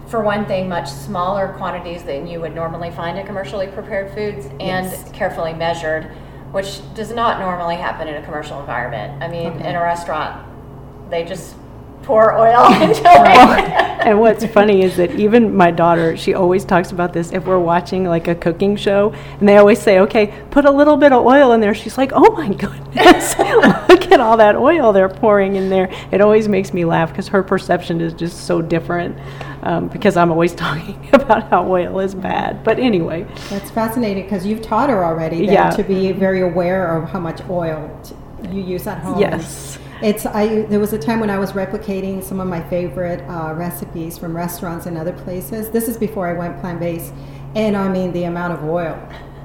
for 0.08 0.20
one 0.20 0.46
thing 0.46 0.68
much 0.68 0.88
smaller 0.90 1.48
quantities 1.58 2.02
than 2.02 2.26
you 2.26 2.40
would 2.40 2.54
normally 2.54 2.90
find 2.90 3.18
in 3.18 3.26
commercially 3.26 3.66
prepared 3.68 4.12
foods 4.14 4.46
and 4.46 4.86
Yes. 4.86 5.10
carefully 5.12 5.52
measured 5.52 6.04
which 6.50 6.80
does 6.94 7.12
not 7.12 7.38
normally 7.38 7.76
happen 7.76 8.08
in 8.08 8.14
a 8.16 8.22
commercial 8.24 8.58
environment 8.58 9.22
i 9.22 9.28
mean 9.28 9.52
Okay. 9.52 9.68
in 9.68 9.76
a 9.76 9.80
restaurant 9.80 10.44
they 11.10 11.24
just 11.24 11.54
pour 12.06 12.32
oil 12.34 12.72
into 12.82 13.02
Well, 13.02 13.58
it 13.58 13.86
and 14.06 14.20
what's 14.20 14.46
funny 14.46 14.82
is 14.84 14.96
that 14.98 15.10
even 15.18 15.56
my 15.56 15.72
daughter, 15.72 16.16
she 16.16 16.32
always 16.32 16.64
talks 16.64 16.92
about 16.92 17.12
this 17.12 17.32
if 17.32 17.44
we're 17.44 17.58
watching 17.58 18.04
like 18.04 18.28
a 18.28 18.36
cooking 18.36 18.76
show, 18.76 19.12
and 19.40 19.48
they 19.48 19.56
always 19.56 19.80
say, 19.80 19.98
"Okay, 19.98 20.32
put 20.52 20.64
a 20.64 20.70
little 20.70 20.96
bit 20.96 21.12
of 21.12 21.26
oil 21.26 21.50
in 21.52 21.60
there." 21.60 21.74
She's 21.74 21.98
like, 21.98 22.12
"Oh 22.14 22.30
my 22.32 22.48
goodness, 22.64 23.36
look 23.88 24.12
at 24.12 24.20
all 24.20 24.36
that 24.36 24.54
oil 24.54 24.92
they're 24.92 25.08
pouring 25.08 25.56
in 25.56 25.70
there." 25.70 25.90
It 26.12 26.20
always 26.20 26.46
makes 26.46 26.72
me 26.72 26.84
laugh 26.84 27.08
because 27.10 27.26
her 27.28 27.42
perception 27.42 28.00
is 28.00 28.12
just 28.12 28.46
so 28.46 28.62
different. 28.62 29.18
Um, 29.64 29.88
because 29.88 30.16
I'm 30.16 30.30
always 30.30 30.54
talking 30.66 30.96
about 31.12 31.50
how 31.50 31.68
oil 31.68 31.98
is 31.98 32.14
bad. 32.14 32.62
But 32.62 32.78
anyway, 32.78 33.26
That's 33.50 33.68
fascinating 33.72 34.22
because 34.22 34.46
you've 34.46 34.62
taught 34.62 34.88
her 34.90 35.04
already 35.04 35.46
then 35.46 35.54
Yeah. 35.54 35.70
to 35.70 35.82
be 35.82 36.12
very 36.12 36.42
aware 36.42 36.96
of 36.96 37.08
how 37.10 37.18
much 37.18 37.40
oil 37.50 37.90
t- 38.04 38.14
you 38.52 38.62
use 38.62 38.86
at 38.86 38.98
home. 38.98 39.18
Yes. 39.18 39.80
It's 40.02 40.26
I. 40.26 40.62
There 40.62 40.80
was 40.80 40.92
a 40.92 40.98
time 40.98 41.20
when 41.20 41.30
I 41.30 41.38
was 41.38 41.52
replicating 41.52 42.22
some 42.22 42.40
of 42.40 42.48
my 42.48 42.62
favorite 42.68 43.20
uh, 43.28 43.54
recipes 43.54 44.18
from 44.18 44.36
restaurants 44.36 44.86
and 44.86 44.98
other 44.98 45.12
places. 45.12 45.70
This 45.70 45.88
is 45.88 45.96
before 45.96 46.26
I 46.28 46.32
went 46.34 46.60
plant 46.60 46.80
based, 46.80 47.12
and 47.54 47.76
I 47.76 47.88
mean 47.88 48.12
the 48.12 48.24
amount 48.24 48.52
of 48.52 48.64
oil. 48.64 48.96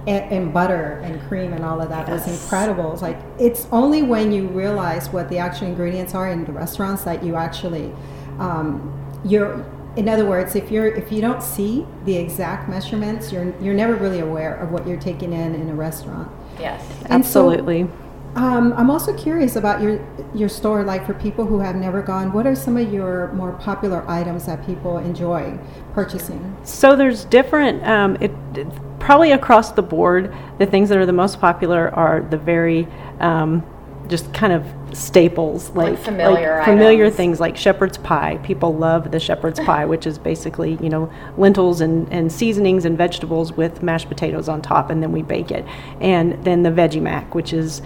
And, 0.08 0.32
and 0.34 0.52
butter 0.52 1.00
and 1.04 1.22
cream 1.28 1.54
and 1.54 1.64
all 1.64 1.80
of 1.80 1.90
that 1.90 2.10
was 2.10 2.28
incredible. 2.28 2.92
It's 2.92 3.04
like 3.04 3.20
it's 3.38 3.68
only 3.72 4.02
when 4.02 4.32
you 4.32 4.48
realize 4.48 5.10
what 5.10 5.30
the 5.30 5.38
actual 5.38 5.68
ingredients 5.68 6.16
are 6.16 6.28
in 6.32 6.44
the 6.44 6.52
restaurants 6.52 7.04
that 7.04 7.24
you 7.24 7.36
actually 7.36 7.94
um, 8.40 8.92
you're 9.24 9.64
in 9.96 10.10
other 10.10 10.26
words, 10.26 10.56
if 10.56 10.72
you're 10.72 10.88
if 10.88 11.12
you 11.12 11.22
don't 11.22 11.44
see 11.44 11.86
the 12.06 12.16
exact 12.18 12.68
measurements, 12.68 13.32
you're 13.32 13.54
you're 13.62 13.76
never 13.76 13.94
really 13.94 14.22
aware 14.22 14.56
of 14.56 14.72
what 14.72 14.88
you're 14.88 15.00
taking 15.00 15.34
in 15.34 15.54
in 15.54 15.70
a 15.70 15.76
restaurant. 15.76 16.32
Yes. 16.60 16.82
And 17.06 17.24
so- 17.26 17.52
Absolutely. 17.52 17.88
Um, 18.36 18.74
I'm 18.78 18.90
also 18.90 19.14
curious 19.18 19.56
about 19.58 19.82
your 19.82 20.00
your 20.34 20.48
store. 20.50 20.84
Like 20.84 21.06
for 21.06 21.14
people 21.14 21.46
who 21.46 21.60
have 21.60 21.76
never 21.76 22.02
gone, 22.02 22.32
what 22.32 22.48
are 22.48 22.56
some 22.56 22.78
of 22.78 22.92
your 22.94 23.32
more 23.34 23.52
popular 23.54 24.04
items 24.10 24.46
that 24.46 24.66
people 24.66 24.98
enjoy 25.00 25.58
purchasing? 25.94 26.56
So 26.64 26.96
there's 26.96 27.26
different, 27.26 27.84
um, 27.86 28.16
it, 28.22 28.32
it- 28.56 28.68
probably 29.00 29.32
across 29.32 29.72
the 29.72 29.82
board, 29.82 30.34
the 30.60 30.66
things 30.66 30.88
that 30.90 30.98
are 30.98 31.06
the 31.08 31.12
most 31.14 31.42
popular 31.42 31.90
are 31.96 32.22
the 32.22 32.38
very, 32.38 32.88
um, 33.20 33.64
just 34.08 34.32
kind 34.34 34.54
of 34.54 34.64
staples, 34.96 35.70
like, 35.72 35.98
familiar 35.98 36.62
familiar 36.66 37.06
items. 37.06 37.16
things 37.16 37.40
like 37.40 37.56
shepherd's 37.58 37.98
pie. 37.98 38.38
People 38.44 38.76
love 38.76 39.10
the 39.12 39.20
shepherd's 39.20 39.60
pie, 39.66 39.86
which 39.86 40.06
is 40.06 40.18
basically 40.20 40.78
you 40.84 40.90
know 40.90 41.12
lentils 41.38 41.80
and, 41.82 42.12
and 42.12 42.32
seasonings 42.32 42.84
and 42.86 42.98
vegetables 42.98 43.54
with 43.54 43.82
mashed 43.82 44.08
potatoes 44.10 44.48
on 44.50 44.62
top, 44.62 44.90
and 44.90 45.02
then 45.02 45.12
we 45.14 45.22
bake 45.24 45.50
it. 45.50 45.66
And 46.02 46.44
then 46.44 46.62
the 46.64 46.70
veggie 46.72 47.02
mac, 47.02 47.34
which 47.34 47.54
is 47.54 47.82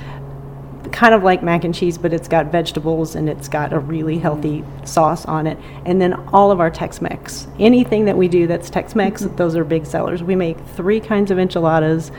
kind 0.95 1.13
of 1.13 1.23
like 1.23 1.43
mac 1.43 1.65
and 1.65 1.75
cheese, 1.75 1.97
but 1.97 2.13
it's 2.13 2.29
got 2.29 2.45
vegetables 2.53 3.15
and 3.15 3.27
it's 3.27 3.49
got 3.49 3.73
a 3.73 3.79
really 3.79 4.17
healthy 4.17 4.63
sauce 4.85 5.25
on 5.25 5.45
it. 5.45 5.57
And 5.85 6.01
then 6.01 6.13
all 6.31 6.51
of 6.51 6.61
our 6.61 6.69
Tex 6.71 7.01
Mex. 7.01 7.47
Anything 7.59 8.05
that 8.05 8.15
we 8.15 8.29
do 8.29 8.47
that's 8.47 8.69
Tex 8.69 8.95
Mex, 8.95 9.21
those 9.35 9.57
are 9.57 9.65
big 9.65 9.85
sellers. 9.85 10.23
We 10.23 10.35
make 10.35 10.57
three 10.69 11.01
kinds 11.01 11.31
of 11.31 11.37
enchiladas. 11.37 12.13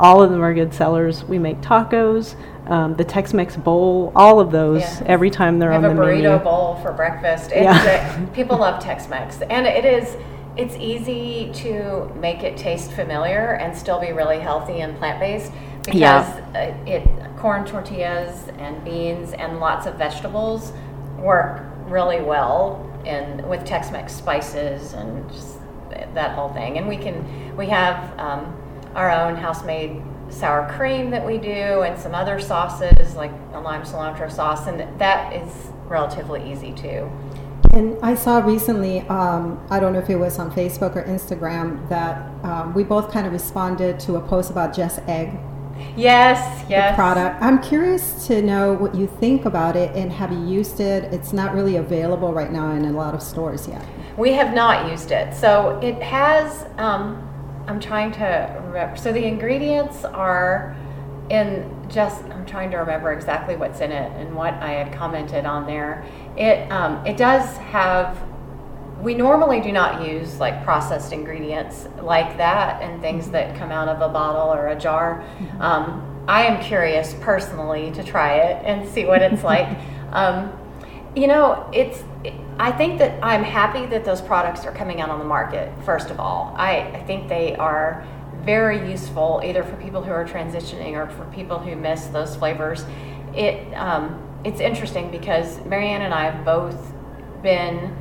All 0.00 0.22
of 0.22 0.30
them 0.30 0.40
are 0.42 0.54
good 0.54 0.72
sellers. 0.72 1.22
We 1.24 1.38
make 1.38 1.60
tacos, 1.60 2.34
um, 2.70 2.94
the 2.96 3.04
Tex 3.04 3.34
Mex 3.34 3.54
bowl, 3.54 4.12
all 4.16 4.40
of 4.40 4.50
those 4.50 4.80
Yeah. 4.80 5.02
every 5.08 5.28
time 5.28 5.58
they're 5.58 5.68
We 5.68 5.74
have 5.74 5.84
on 5.84 5.90
a 5.90 5.94
the 5.94 6.00
burrito 6.00 6.22
menu. 6.22 6.38
bowl 6.38 6.78
for 6.82 6.92
breakfast. 6.92 7.52
It's 7.52 7.62
Yeah. 7.64 8.16
uh, 8.18 8.32
people 8.34 8.56
love 8.56 8.82
Tex-Mex, 8.82 9.42
and 9.50 9.66
it 9.66 9.84
is. 9.84 10.16
It's 10.56 10.76
easy 10.76 11.50
to 11.54 12.10
make 12.20 12.42
it 12.42 12.56
taste 12.56 12.92
familiar 12.92 13.58
and 13.60 13.76
still 13.76 13.98
be 14.00 14.12
really 14.12 14.38
healthy 14.38 14.80
and 14.80 14.96
plant-based 14.98 15.50
because 15.84 16.00
Yeah. 16.00 16.24
uh, 16.54 16.90
it 16.90 17.06
corn 17.42 17.66
tortillas 17.66 18.46
and 18.58 18.84
beans 18.84 19.32
and 19.32 19.58
lots 19.58 19.84
of 19.86 19.96
vegetables 19.96 20.72
work 21.18 21.60
really 21.86 22.22
well 22.22 22.88
in 23.04 23.44
with 23.48 23.64
Tex-Mex 23.64 24.14
spices 24.14 24.92
and 24.92 25.28
just 25.28 25.58
that 26.14 26.36
whole 26.36 26.50
thing. 26.50 26.78
And 26.78 26.86
we 26.86 26.96
can 26.96 27.56
we 27.56 27.66
have 27.66 28.16
um, 28.18 28.56
our 28.94 29.10
own 29.10 29.34
house-made 29.34 30.00
sour 30.28 30.72
cream 30.76 31.10
that 31.10 31.26
we 31.26 31.36
do 31.36 31.82
and 31.82 31.98
some 31.98 32.14
other 32.14 32.40
sauces 32.40 33.16
like 33.16 33.32
a 33.54 33.60
lime 33.60 33.82
cilantro 33.82 34.30
sauce 34.30 34.68
and 34.68 34.80
that 35.00 35.34
is 35.34 35.68
relatively 35.88 36.50
easy 36.50 36.72
too. 36.72 37.10
And 37.74 37.98
I 38.02 38.14
saw 38.14 38.38
recently, 38.38 39.00
um, 39.08 39.60
I 39.68 39.80
don't 39.80 39.94
know 39.94 39.98
if 39.98 40.10
it 40.10 40.16
was 40.16 40.38
on 40.38 40.52
Facebook 40.52 40.94
or 40.94 41.02
Instagram, 41.04 41.88
that 41.88 42.30
um, 42.44 42.74
we 42.74 42.84
both 42.84 43.10
kind 43.10 43.26
of 43.26 43.32
responded 43.32 43.98
to 44.00 44.16
a 44.16 44.20
post 44.20 44.50
about 44.50 44.74
Just 44.74 45.00
Egg, 45.08 45.38
Yes, 45.96 46.64
yes. 46.68 46.92
the 46.92 46.94
product. 46.94 47.42
I'm 47.42 47.60
curious 47.62 48.26
to 48.26 48.42
know 48.42 48.72
what 48.74 48.94
you 48.94 49.06
think 49.06 49.44
about 49.44 49.76
it 49.76 49.94
and 49.94 50.10
have 50.12 50.32
you 50.32 50.44
used 50.46 50.80
it? 50.80 51.12
It's 51.12 51.32
not 51.32 51.54
really 51.54 51.76
available 51.76 52.32
right 52.32 52.50
now 52.50 52.72
in 52.72 52.84
a 52.84 52.92
lot 52.92 53.14
of 53.14 53.22
stores 53.22 53.68
yet. 53.68 53.84
We 54.16 54.32
have 54.32 54.54
not 54.54 54.90
used 54.90 55.10
it. 55.10 55.34
So 55.34 55.78
it 55.82 56.00
has, 56.02 56.66
um, 56.78 57.28
I'm 57.66 57.80
trying 57.80 58.12
to 58.12 58.62
remember. 58.66 58.96
So 58.96 59.12
the 59.12 59.24
ingredients 59.24 60.04
are 60.04 60.76
in 61.30 61.86
just, 61.88 62.24
I'm 62.24 62.46
trying 62.46 62.70
to 62.72 62.78
remember 62.78 63.12
exactly 63.12 63.56
what's 63.56 63.80
in 63.80 63.92
it 63.92 64.12
and 64.12 64.34
what 64.34 64.54
I 64.54 64.72
had 64.72 64.92
commented 64.92 65.44
on 65.44 65.66
there. 65.66 66.04
It, 66.36 66.70
um, 66.70 67.04
it 67.06 67.16
does 67.16 67.56
have, 67.58 68.18
we 69.02 69.14
normally 69.14 69.60
do 69.60 69.72
not 69.72 70.06
use 70.06 70.38
like 70.38 70.62
processed 70.62 71.12
ingredients 71.12 71.88
like 72.00 72.36
that 72.36 72.80
and 72.80 73.00
things 73.02 73.30
that 73.30 73.56
come 73.58 73.72
out 73.72 73.88
of 73.88 74.00
a 74.00 74.08
bottle 74.08 74.54
or 74.54 74.68
a 74.68 74.78
jar. 74.78 75.24
Um, 75.58 76.24
I 76.28 76.44
am 76.44 76.62
curious 76.62 77.14
personally 77.20 77.90
to 77.92 78.04
try 78.04 78.36
it 78.36 78.62
and 78.64 78.88
see 78.88 79.04
what 79.04 79.22
it's 79.22 79.42
like. 79.42 79.76
Um, 80.12 80.52
you 81.16 81.26
know, 81.26 81.70
it's. 81.72 82.04
I 82.58 82.70
think 82.70 82.98
that 82.98 83.18
I'm 83.24 83.42
happy 83.42 83.86
that 83.86 84.04
those 84.04 84.20
products 84.20 84.66
are 84.66 84.72
coming 84.72 85.00
out 85.00 85.08
on 85.08 85.18
the 85.18 85.24
market. 85.24 85.72
First 85.86 86.10
of 86.10 86.20
all, 86.20 86.54
I, 86.54 86.80
I 86.80 87.02
think 87.04 87.30
they 87.30 87.56
are 87.56 88.06
very 88.44 88.90
useful 88.90 89.40
either 89.42 89.62
for 89.62 89.74
people 89.76 90.02
who 90.02 90.10
are 90.10 90.26
transitioning 90.26 90.92
or 90.92 91.08
for 91.08 91.24
people 91.32 91.58
who 91.58 91.76
miss 91.76 92.08
those 92.08 92.36
flavors. 92.36 92.84
It 93.34 93.72
um, 93.72 94.22
it's 94.44 94.60
interesting 94.60 95.10
because 95.10 95.64
Marianne 95.64 96.02
and 96.02 96.12
I 96.12 96.30
have 96.30 96.44
both 96.44 96.92
been 97.42 97.96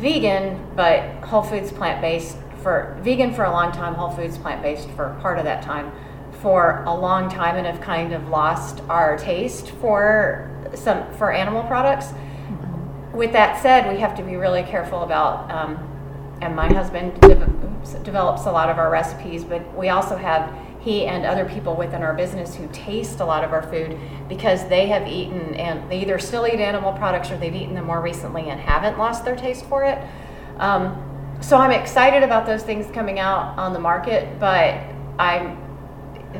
vegan, 0.00 0.66
but 0.74 1.02
Whole 1.24 1.42
Foods 1.42 1.70
plant 1.70 2.00
based 2.00 2.36
for 2.62 2.98
vegan 3.02 3.34
for 3.34 3.44
a 3.44 3.50
long 3.50 3.72
time, 3.72 3.94
Whole 3.94 4.10
Foods 4.10 4.38
plant 4.38 4.62
based 4.62 4.88
for 4.90 5.16
part 5.20 5.38
of 5.38 5.44
that 5.44 5.62
time 5.62 5.92
for 6.40 6.82
a 6.86 6.94
long 6.94 7.28
time, 7.30 7.56
and 7.56 7.66
have 7.66 7.80
kind 7.80 8.12
of 8.12 8.28
lost 8.28 8.82
our 8.88 9.18
taste 9.18 9.70
for 9.72 10.50
some 10.74 11.12
for 11.14 11.32
animal 11.32 11.62
products. 11.64 12.06
With 13.12 13.32
that 13.32 13.60
said, 13.60 13.92
we 13.92 14.00
have 14.00 14.16
to 14.16 14.22
be 14.22 14.36
really 14.36 14.62
careful 14.62 15.02
about. 15.02 15.50
Um, 15.50 15.86
and 16.40 16.56
my 16.56 16.72
husband 16.72 17.20
de- 17.20 17.34
develops 18.02 18.46
a 18.46 18.52
lot 18.52 18.70
of 18.70 18.78
our 18.78 18.90
recipes, 18.90 19.44
but 19.44 19.76
we 19.76 19.90
also 19.90 20.16
have 20.16 20.50
he 20.80 21.06
and 21.06 21.26
other 21.26 21.44
people 21.44 21.76
within 21.76 22.02
our 22.02 22.14
business 22.14 22.54
who 22.54 22.68
taste 22.72 23.20
a 23.20 23.24
lot 23.24 23.44
of 23.44 23.52
our 23.52 23.62
food 23.62 23.98
because 24.28 24.66
they 24.68 24.86
have 24.86 25.06
eaten 25.06 25.54
and 25.54 25.90
they 25.90 26.00
either 26.00 26.18
still 26.18 26.46
eat 26.46 26.54
animal 26.60 26.92
products 26.94 27.30
or 27.30 27.36
they've 27.36 27.54
eaten 27.54 27.74
them 27.74 27.84
more 27.86 28.00
recently 28.00 28.48
and 28.48 28.58
haven't 28.60 28.98
lost 28.98 29.24
their 29.24 29.36
taste 29.36 29.64
for 29.66 29.84
it. 29.84 29.98
Um, 30.58 31.06
so 31.40 31.56
I'm 31.58 31.70
excited 31.70 32.22
about 32.22 32.46
those 32.46 32.62
things 32.62 32.86
coming 32.94 33.18
out 33.18 33.58
on 33.58 33.72
the 33.72 33.78
market, 33.78 34.38
but 34.38 34.78
I'm 35.18 35.58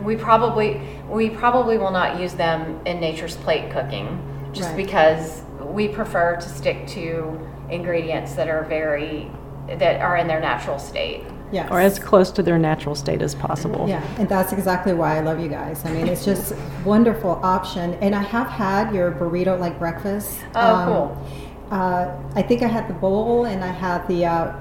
we 0.04 0.14
probably 0.16 0.80
we 1.08 1.30
probably 1.30 1.76
will 1.76 1.90
not 1.90 2.20
use 2.20 2.34
them 2.34 2.80
in 2.86 3.00
nature's 3.00 3.36
plate 3.36 3.72
cooking 3.72 4.22
just 4.52 4.68
Right. 4.68 4.76
because 4.76 5.42
we 5.60 5.88
prefer 5.88 6.36
to 6.36 6.48
stick 6.48 6.86
to 6.88 7.38
ingredients 7.70 8.34
that 8.34 8.48
are 8.48 8.64
very 8.64 9.30
that 9.78 10.00
are 10.00 10.16
in 10.16 10.26
their 10.26 10.40
natural 10.40 10.78
state. 10.78 11.24
Yes. 11.52 11.68
Or 11.70 11.80
as 11.80 11.98
close 11.98 12.30
to 12.32 12.42
their 12.42 12.58
natural 12.58 12.94
state 12.94 13.22
as 13.22 13.34
possible. 13.34 13.88
Yeah, 13.88 14.02
and 14.18 14.28
that's 14.28 14.52
exactly 14.52 14.92
why 14.92 15.16
I 15.16 15.20
love 15.20 15.40
you 15.40 15.48
guys. 15.48 15.84
I 15.84 15.92
mean, 15.92 16.06
it's 16.06 16.24
just 16.24 16.54
wonderful 16.84 17.40
option. 17.42 17.94
And 17.94 18.14
I 18.14 18.22
have 18.22 18.46
had 18.48 18.94
your 18.94 19.10
burrito 19.10 19.58
like 19.58 19.78
breakfast. 19.78 20.40
Oh, 20.54 20.84
cool. 20.86 21.76
Uh, 21.76 22.16
I 22.34 22.42
think 22.42 22.62
I 22.62 22.66
had 22.66 22.88
the 22.88 22.94
bowl, 22.94 23.44
and 23.46 23.62
I 23.64 23.68
had 23.72 24.06
the. 24.08 24.26
Uh, 24.26 24.52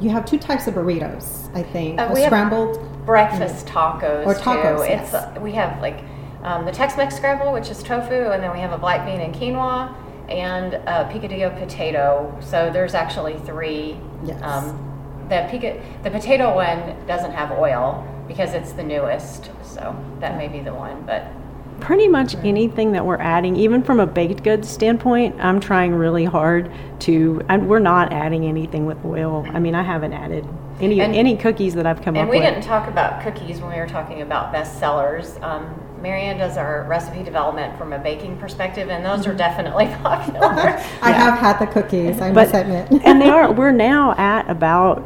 you 0.00 0.10
have 0.10 0.24
two 0.26 0.38
types 0.38 0.66
of 0.66 0.74
burritos, 0.74 1.54
I 1.56 1.62
think. 1.62 1.98
Uh, 2.00 2.08
a 2.10 2.14
we 2.14 2.20
have- 2.20 2.28
scrambled. 2.28 2.84
Breakfast 3.06 3.64
tacos 3.66 4.26
Or 4.26 4.34
tacos, 4.34 4.76
too. 4.78 4.82
It's 4.82 5.12
yes. 5.12 5.14
uh, 5.14 5.38
we 5.40 5.52
have 5.52 5.80
like 5.80 6.04
um, 6.42 6.66
the 6.66 6.72
Tex-Mex 6.72 7.16
scramble, 7.16 7.54
which 7.54 7.70
is 7.70 7.82
tofu, 7.82 8.30
and 8.32 8.42
then 8.42 8.52
we 8.52 8.58
have 8.58 8.72
a 8.72 8.76
black 8.76 9.06
bean 9.06 9.20
and 9.22 9.34
quinoa, 9.34 9.94
and 10.28 10.74
a 10.74 11.08
picadillo 11.10 11.58
potato. 11.58 12.36
So 12.40 12.70
there's 12.70 12.92
actually 12.92 13.38
three. 13.46 13.96
Yes. 14.24 14.42
Um, 14.42 14.87
the 15.28 15.46
pica- 15.50 15.80
the 16.02 16.10
potato 16.10 16.54
one 16.54 16.94
doesn't 17.06 17.32
have 17.32 17.52
oil 17.52 18.06
because 18.26 18.52
it's 18.54 18.72
the 18.72 18.82
newest, 18.82 19.50
so 19.62 19.94
that 20.20 20.36
may 20.36 20.48
be 20.48 20.60
the 20.60 20.74
one. 20.74 21.02
But 21.06 21.24
Pretty 21.80 22.08
much 22.08 22.34
anything 22.36 22.90
that 22.92 23.06
we're 23.06 23.18
adding, 23.18 23.54
even 23.54 23.84
from 23.84 24.00
a 24.00 24.06
baked 24.06 24.42
goods 24.42 24.68
standpoint, 24.68 25.36
I'm 25.38 25.60
trying 25.60 25.94
really 25.94 26.24
hard 26.24 26.72
to. 27.00 27.40
And 27.48 27.68
we're 27.68 27.78
not 27.78 28.12
adding 28.12 28.44
anything 28.46 28.84
with 28.84 28.98
oil. 29.04 29.46
I 29.52 29.60
mean, 29.60 29.76
I 29.76 29.82
haven't 29.82 30.12
added 30.12 30.44
any 30.80 31.00
And- 31.00 31.14
any 31.14 31.36
cookies 31.36 31.74
that 31.76 31.86
I've 31.86 32.02
come 32.02 32.16
up 32.16 32.26
with. 32.28 32.34
and 32.34 32.40
we 32.40 32.40
didn't 32.40 32.64
talk 32.64 32.88
about 32.88 33.22
cookies 33.22 33.60
when 33.60 33.70
we 33.72 33.78
were 33.78 33.86
talking 33.86 34.22
about 34.22 34.50
best 34.52 34.80
sellers. 34.80 35.38
Um, 35.40 35.66
Marianne 36.02 36.38
does 36.38 36.56
our 36.56 36.84
recipe 36.88 37.22
development 37.24 37.76
from 37.78 37.92
a 37.92 37.98
baking 37.98 38.36
perspective, 38.38 38.88
and 38.88 39.04
those 39.04 39.26
are 39.28 39.34
definitely 39.34 39.86
popular. 40.02 40.80
I 41.02 41.12
have 41.12 41.38
had 41.38 41.58
the 41.60 41.66
cookies. 41.66 42.20
I 42.20 42.32
But- 42.32 42.52
must 42.52 42.54
admit. 42.54 43.02
and 43.04 43.20
they 43.22 43.28
are. 43.36 43.52
We're 43.52 43.70
now 43.72 44.14
at 44.18 44.48
about 44.50 45.04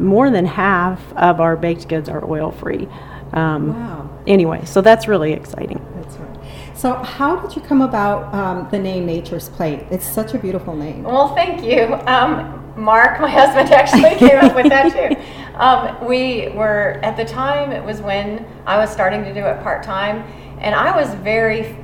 more 0.00 0.30
than 0.30 0.44
half 0.46 1.00
of 1.14 1.40
our 1.40 1.56
baked 1.56 1.88
goods 1.88 2.08
are 2.08 2.24
oil 2.28 2.50
free. 2.50 2.88
Um, 3.32 3.74
Wow. 3.74 4.10
Anyway, 4.26 4.64
so 4.64 4.80
that's 4.80 5.06
really 5.06 5.32
exciting. 5.32 5.84
That's 5.96 6.16
right. 6.16 6.38
So, 6.74 6.94
how 6.94 7.36
did 7.36 7.54
you 7.54 7.62
come 7.62 7.82
about 7.82 8.32
um, 8.34 8.68
the 8.70 8.78
name 8.78 9.06
Nature's 9.06 9.48
Plate? 9.50 9.80
It's 9.90 10.06
such 10.06 10.32
a 10.34 10.38
beautiful 10.38 10.74
name. 10.74 11.02
Well, 11.02 11.34
thank 11.34 11.62
you. 11.62 11.94
Um, 12.06 12.72
Mark, 12.76 13.20
my 13.20 13.28
husband, 13.40 13.70
actually 13.70 14.14
came 14.16 14.38
up 14.38 14.54
with 14.54 14.68
that 14.68 14.92
too. 14.92 15.16
Um, 15.54 16.04
we 16.04 16.48
were, 16.48 16.98
at 17.04 17.16
the 17.16 17.24
time, 17.24 17.70
it 17.70 17.84
was 17.84 18.00
when 18.00 18.44
I 18.66 18.76
was 18.76 18.90
starting 18.90 19.22
to 19.22 19.32
do 19.32 19.44
it 19.46 19.62
part 19.62 19.84
time, 19.84 20.24
and 20.58 20.74
I 20.74 20.96
was 21.00 21.14
very 21.22 21.76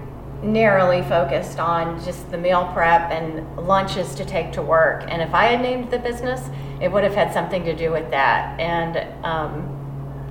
narrowly 0.42 1.02
focused 1.02 1.58
on 1.58 2.02
just 2.04 2.30
the 2.30 2.38
meal 2.38 2.68
prep 2.72 3.10
and 3.10 3.44
lunches 3.66 4.14
to 4.14 4.24
take 4.24 4.52
to 4.52 4.62
work. 4.62 5.04
And 5.08 5.20
if 5.22 5.34
I 5.34 5.44
had 5.46 5.60
named 5.60 5.90
the 5.90 5.98
business, 5.98 6.48
it 6.80 6.90
would 6.90 7.04
have 7.04 7.14
had 7.14 7.32
something 7.32 7.64
to 7.64 7.74
do 7.76 7.90
with 7.90 8.10
that. 8.10 8.58
And 8.58 9.24
um, 9.24 9.76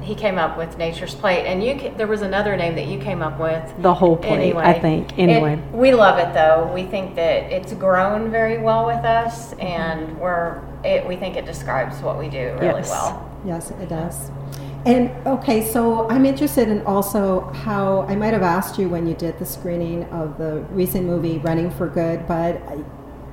he 0.02 0.16
came 0.16 0.38
up 0.38 0.58
with 0.58 0.78
Nature's 0.78 1.14
Plate, 1.14 1.46
and 1.46 1.64
you 1.64 1.76
ca- 1.76 1.94
there 1.96 2.08
was 2.08 2.22
another 2.22 2.56
name 2.56 2.76
that 2.76 2.88
you 2.88 2.98
came 3.00 3.22
up 3.22 3.40
with. 3.40 3.64
The 3.82 3.94
whole 3.94 4.18
plate, 4.18 4.56
I 4.56 4.74
think. 4.74 5.12
It- 5.20 5.24
Anyway. 5.30 5.62
we 5.72 5.94
love 5.94 6.18
it 6.20 6.34
though. 6.34 6.72
We 6.74 6.84
think 6.86 7.16
that 7.16 7.52
it's 7.52 7.74
grown 7.74 8.32
very 8.32 8.58
well 8.58 8.86
with 8.86 9.04
us, 9.06 9.54
and 9.54 10.18
we're 10.18 10.62
it, 10.84 11.06
we 11.06 11.18
think 11.18 11.36
it 11.36 11.46
describes 11.46 11.98
what 12.02 12.18
we 12.18 12.30
do 12.30 12.54
really 12.62 12.80
Yes. 12.80 12.90
well. 12.90 13.30
Yes, 13.46 13.72
it 13.72 13.90
does. 13.90 14.32
And 14.86 15.12
okay, 15.28 15.66
so 15.66 16.08
I'm 16.10 16.26
interested 16.26 16.70
in 16.70 16.82
also 16.86 17.42
how 17.54 18.04
I 18.08 18.16
might 18.16 18.34
have 18.34 18.44
asked 18.44 18.80
you 18.80 18.88
when 18.88 19.06
you 19.08 19.14
did 19.14 19.38
the 19.38 19.46
screening 19.46 20.06
of 20.06 20.38
the 20.38 20.62
recent 20.72 21.06
movie 21.06 21.38
Running 21.40 21.70
for 21.70 21.88
Good, 21.88 22.26
but 22.28 22.56
I- 22.68 22.84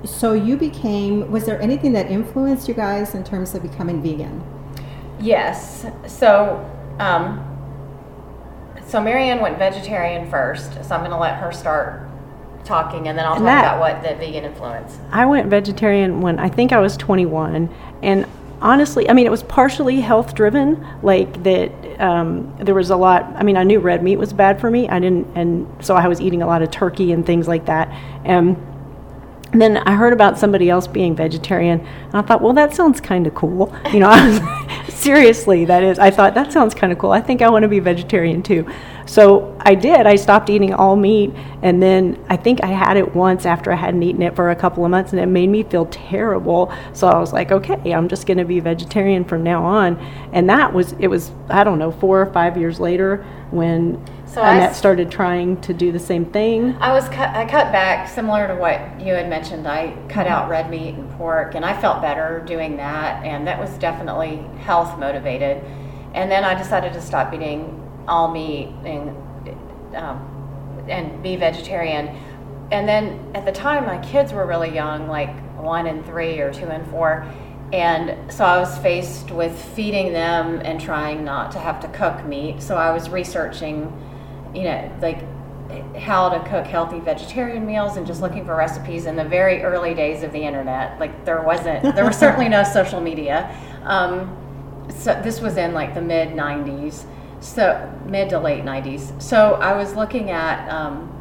so 0.04 0.32
you 0.34 0.56
became 0.56 1.30
was 1.30 1.46
there 1.46 1.60
anything 1.62 1.92
that 1.94 2.10
influenced 2.10 2.68
you 2.68 2.74
guys 2.74 3.14
in 3.14 3.24
terms 3.24 3.54
of 3.54 3.62
becoming 3.62 4.02
vegan? 4.02 4.42
Yes. 5.20 5.86
So, 6.06 6.64
um, 6.98 7.42
so 8.86 9.00
Marianne 9.00 9.40
went 9.40 9.58
vegetarian 9.58 10.28
first, 10.30 10.72
so 10.84 10.94
I'm 10.94 11.00
going 11.00 11.10
to 11.12 11.16
let 11.16 11.34
her 11.36 11.50
start 11.52 12.02
talking, 12.64 13.08
and 13.08 13.16
then 13.16 13.24
I'll 13.24 13.34
talk 13.36 13.44
that- 13.44 13.64
about 13.76 13.80
what 13.80 14.02
the 14.02 14.14
vegan 14.16 14.44
influence. 14.44 14.98
I 15.12 15.24
went 15.24 15.46
vegetarian 15.48 16.20
when 16.20 16.38
I 16.38 16.48
think 16.48 16.72
I 16.72 16.78
was 16.78 16.96
21, 16.96 17.68
and 18.02 18.26
honestly, 18.60 19.08
I 19.08 19.12
mean, 19.12 19.26
it 19.26 19.30
was 19.30 19.42
partially 19.42 20.00
health 20.00 20.34
driven. 20.34 20.86
Like 21.02 21.42
that, 21.44 21.70
um, 22.00 22.54
there 22.58 22.75
was 22.75 22.90
a 22.90 22.96
lot. 22.96 23.25
I 23.36 23.42
mean, 23.42 23.56
I 23.56 23.64
knew 23.64 23.80
red 23.80 24.02
meat 24.02 24.16
was 24.16 24.32
bad 24.32 24.60
for 24.60 24.70
me. 24.70 24.88
I 24.88 24.98
didn't, 24.98 25.26
and 25.36 25.66
so 25.84 25.94
I 25.96 26.08
was 26.08 26.20
eating 26.20 26.42
a 26.42 26.46
lot 26.46 26.62
of 26.62 26.70
turkey 26.70 27.12
and 27.12 27.25
things 27.25 27.48
like 27.48 27.66
that. 27.66 27.88
And 28.25 28.56
then 29.60 29.78
I 29.78 29.94
heard 29.94 30.12
about 30.12 30.38
somebody 30.38 30.68
else 30.70 30.86
being 30.86 31.14
vegetarian, 31.14 31.80
and 31.80 32.14
I 32.14 32.22
thought, 32.22 32.42
well, 32.42 32.52
that 32.54 32.75
sounds 32.75 33.00
kind 33.00 33.26
of 33.26 33.34
cool. 33.34 33.75
You 33.92 34.00
know, 34.00 34.08
was, 34.88 34.94
seriously, 34.94 35.64
that 35.66 35.82
is. 35.82 35.98
I 35.98 36.10
thought 36.10 36.34
that 36.34 36.52
sounds 36.52 36.75
kind 36.75 36.92
of 36.92 36.98
cool. 36.98 37.12
I 37.12 37.20
think 37.20 37.42
I 37.42 37.48
want 37.48 37.62
to 37.62 37.68
be 37.68 37.78
vegetarian 37.78 38.42
too. 38.42 38.66
So 39.06 39.56
I 39.60 39.76
did. 39.76 40.06
I 40.06 40.16
stopped 40.16 40.50
eating 40.50 40.75
all 40.75 40.96
meat, 40.96 41.32
and 41.62 41.80
then 41.80 42.22
I 42.28 42.36
think 42.36 42.62
I 42.64 42.68
had 42.68 42.96
it 42.96 43.14
once 43.14 43.46
after 43.46 43.72
I 43.72 43.76
hadn't 43.76 44.02
eaten 44.02 44.22
it 44.22 44.34
for 44.34 44.50
a 44.50 44.56
couple 44.56 44.84
of 44.84 44.90
months, 44.90 45.12
and 45.12 45.20
it 45.20 45.26
made 45.26 45.48
me 45.48 45.62
feel 45.62 45.86
terrible. 45.86 46.72
So 46.92 47.06
I 47.06 47.18
was 47.18 47.32
like, 47.32 47.52
okay, 47.52 47.92
I'm 47.92 48.08
just 48.08 48.26
going 48.26 48.38
to 48.38 48.44
be 48.44 48.58
vegetarian 48.58 49.25
from 49.25 49.42
now 49.44 49.64
on. 49.64 49.96
And 50.32 50.50
that 50.50 50.72
was 50.72 50.92
it 50.98 51.08
was 51.08 51.30
I 51.48 51.62
don't 51.62 51.78
know 51.78 51.92
four 51.92 52.20
or 52.20 52.32
five 52.32 52.56
years 52.56 52.80
later 52.80 53.25
when 53.50 54.04
So 54.26 54.42
I 54.42 54.54
Annette 54.54 54.71
s- 54.71 54.78
started 54.78 55.11
trying 55.11 55.61
to 55.62 55.73
do 55.73 55.92
the 55.92 55.99
same 55.99 56.25
thing. 56.26 56.76
I 56.80 56.92
was 56.92 57.09
cut, 57.09 57.35
I 57.35 57.45
cut 57.49 57.73
back 57.73 58.09
similar 58.09 58.47
to 58.49 58.54
what 58.54 59.00
you 59.00 59.14
had 59.14 59.28
mentioned. 59.28 59.66
I 59.66 59.97
cut 60.09 60.26
out 60.26 60.49
red 60.49 60.68
meat 60.71 60.95
and 60.95 61.11
pork, 61.12 61.54
and 61.54 61.64
I 61.64 61.80
felt 61.80 62.02
better 62.02 62.42
doing 62.47 62.76
that, 62.78 63.25
and 63.25 63.47
that 63.47 63.59
was 63.59 63.71
definitely 63.78 64.37
health 64.59 64.99
motivated. 64.99 65.62
And 66.14 66.30
then 66.30 66.45
I 66.45 66.54
decided 66.54 66.92
to 66.95 67.02
stop 67.02 67.33
eating 67.33 67.83
all 68.09 68.30
meat 68.30 68.68
and 68.85 69.16
um, 69.97 70.85
and 70.88 71.23
be 71.23 71.37
vegetarian. 71.37 72.09
And 72.71 72.88
then 72.88 73.30
at 73.35 73.45
the 73.45 73.52
time, 73.52 73.87
my 73.87 73.99
kids 73.99 74.33
were 74.33 74.47
really 74.47 74.75
young, 74.75 75.09
like 75.09 75.35
one 75.56 75.87
and 75.87 76.04
three 76.04 76.40
or 76.40 76.52
two 76.52 76.66
and 76.66 76.87
four. 76.90 77.26
And 77.73 78.33
so 78.33 78.45
I 78.45 78.59
was 78.59 78.76
faced 78.78 79.30
with 79.30 79.56
feeding 79.75 80.12
them 80.12 80.61
and 80.64 80.80
trying 80.80 81.25
not 81.25 81.50
to 81.52 81.59
have 81.59 81.80
to 81.80 81.88
cook 81.88 82.25
meat. 82.25 82.62
So 82.62 82.76
I 82.76 82.90
was 82.92 83.09
researching, 83.09 83.92
you 84.56 84.64
know, 84.64 84.98
like 85.00 85.20
how 85.96 86.28
to 86.28 86.38
cook 86.48 86.66
healthy 86.66 87.00
vegetarian 87.00 87.66
meals 87.66 87.96
and 87.96 88.06
just 88.06 88.20
looking 88.20 88.44
for 88.44 88.54
recipes 88.54 89.06
in 89.06 89.16
the 89.16 89.25
very 89.25 89.62
early 89.62 89.94
days 89.94 90.22
of 90.22 90.32
the 90.32 90.40
internet. 90.40 90.98
Like 90.98 91.25
there 91.25 91.42
wasn't, 91.42 91.94
there 91.94 92.04
was 92.04 92.16
certainly 92.16 92.48
no 92.48 92.62
social 92.62 93.00
media. 93.00 93.54
Um, 93.82 94.42
so 94.88 95.20
this 95.22 95.40
was 95.40 95.56
in 95.56 95.75
like 95.75 95.94
the 95.94 96.00
mid 96.00 96.30
90s, 96.30 97.04
so 97.40 97.92
mid 98.06 98.30
to 98.30 98.38
late 98.38 98.64
90s. 98.64 99.20
So 99.20 99.54
I 99.54 99.75
was 99.76 99.94
looking 99.94 100.30
at 100.30 100.68
um, 100.70 101.12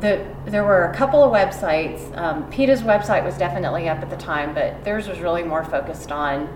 the 0.00 0.26
there 0.44 0.64
were 0.64 0.84
a 0.84 0.94
couple 0.94 1.22
of 1.24 1.32
websites. 1.32 2.16
Um, 2.16 2.48
PETA's 2.50 2.82
website 2.82 3.24
was 3.24 3.38
definitely 3.38 3.88
up 3.88 3.98
at 3.98 4.10
the 4.10 4.16
time, 4.16 4.54
but 4.54 4.84
theirs 4.84 5.08
was 5.08 5.20
really 5.20 5.42
more 5.42 5.64
focused 5.64 6.12
on 6.12 6.48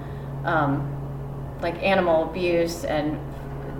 um, 0.45 0.95
like 1.63 1.83
animal 1.83 2.29
abuse 2.31 2.85
and 2.85 3.19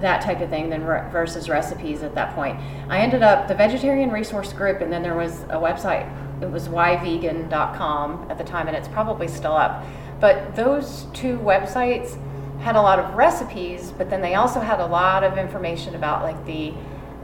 that 0.01 0.23
type 0.23 0.41
of 0.41 0.51
thing 0.51 0.71
than 0.71 0.85
re- 0.85 1.09
versus 1.11 1.49
recipes 1.49 2.03
at 2.03 2.15
that 2.15 2.35
point. 2.35 2.59
I 2.89 3.01
ended 3.01 3.23
up 3.23 3.49
the 3.49 3.55
vegetarian 3.55 4.11
resource 4.11 4.53
group, 4.53 4.81
and 4.81 4.93
then 4.93 5.03
there 5.03 5.17
was 5.17 5.43
a 5.45 5.57
website. 5.57 6.09
It 6.43 6.51
was 6.51 6.69
yvegan.com 6.69 8.27
at 8.31 8.39
the 8.39 8.45
time, 8.45 8.69
and 8.69 8.77
it's 8.77 8.89
probably 8.89 9.29
still 9.29 9.55
up. 9.55 9.85
But 10.21 10.57
those 10.57 11.07
two 11.13 11.39
websites 11.39 12.19
had 12.61 12.77
a 12.77 12.83
lot 12.83 12.99
of 12.99 13.15
recipes, 13.15 13.93
but 13.97 14.11
then 14.11 14.21
they 14.21 14.35
also 14.35 14.61
had 14.61 14.81
a 14.81 14.87
lot 14.87 15.23
of 15.25 15.39
information 15.39 15.95
about 15.95 16.23
like 16.23 16.45
the 16.45 16.75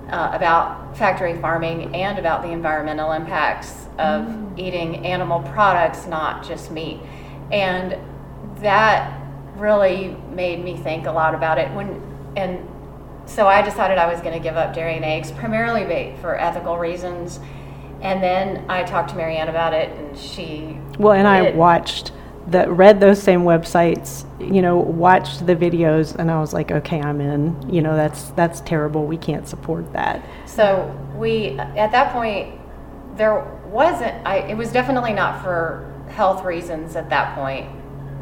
uh, 0.08 0.30
about 0.34 0.96
factory 0.96 1.40
farming 1.40 1.94
and 1.94 2.18
about 2.18 2.42
the 2.42 2.50
environmental 2.50 3.12
impacts 3.12 3.86
of 3.98 4.58
eating 4.58 5.04
animal 5.06 5.40
products, 5.40 6.06
not 6.06 6.46
just 6.46 6.70
meat. 6.70 7.00
And 7.50 7.96
that 8.56 9.20
really 9.56 10.16
made 10.30 10.62
me 10.62 10.76
think 10.76 11.06
a 11.06 11.12
lot 11.12 11.34
about 11.34 11.58
it 11.58 11.72
when 11.72 12.02
and 12.36 12.68
so 13.26 13.46
I 13.46 13.62
decided 13.62 13.98
I 13.98 14.10
was 14.10 14.20
going 14.20 14.34
to 14.34 14.40
give 14.40 14.56
up 14.56 14.74
dairy 14.74 14.96
and 14.96 15.04
eggs 15.04 15.32
primarily 15.32 16.14
for 16.20 16.38
ethical 16.38 16.78
reasons. 16.78 17.40
And 18.02 18.22
then 18.22 18.66
I 18.68 18.82
talked 18.82 19.10
to 19.10 19.16
Marianne 19.16 19.48
about 19.48 19.72
it, 19.72 19.88
and 19.96 20.18
she 20.18 20.78
Well, 20.98 21.12
and 21.12 21.26
I 21.26 21.52
watched 21.52 22.12
that 22.48 22.70
read 22.70 23.00
those 23.00 23.22
same 23.22 23.40
websites, 23.40 24.26
you 24.38 24.60
know, 24.60 24.76
watched 24.76 25.46
the 25.46 25.56
videos, 25.56 26.14
and 26.14 26.30
I 26.30 26.38
was 26.38 26.52
like, 26.52 26.70
okay, 26.70 27.00
I'm 27.00 27.20
in. 27.20 27.72
You 27.72 27.80
know, 27.80 27.96
that's 27.96 28.30
that's 28.30 28.60
terrible. 28.60 29.06
We 29.06 29.16
can't 29.16 29.48
support 29.48 29.92
that. 29.94 30.22
So 30.44 30.94
we, 31.16 31.58
at 31.58 31.90
that 31.92 32.12
point, 32.12 32.60
there 33.16 33.40
wasn't, 33.66 34.14
I, 34.26 34.38
it 34.38 34.56
was 34.56 34.70
definitely 34.70 35.14
not 35.14 35.42
for 35.42 35.90
health 36.10 36.44
reasons 36.44 36.96
at 36.96 37.08
that 37.08 37.34
point. 37.34 37.70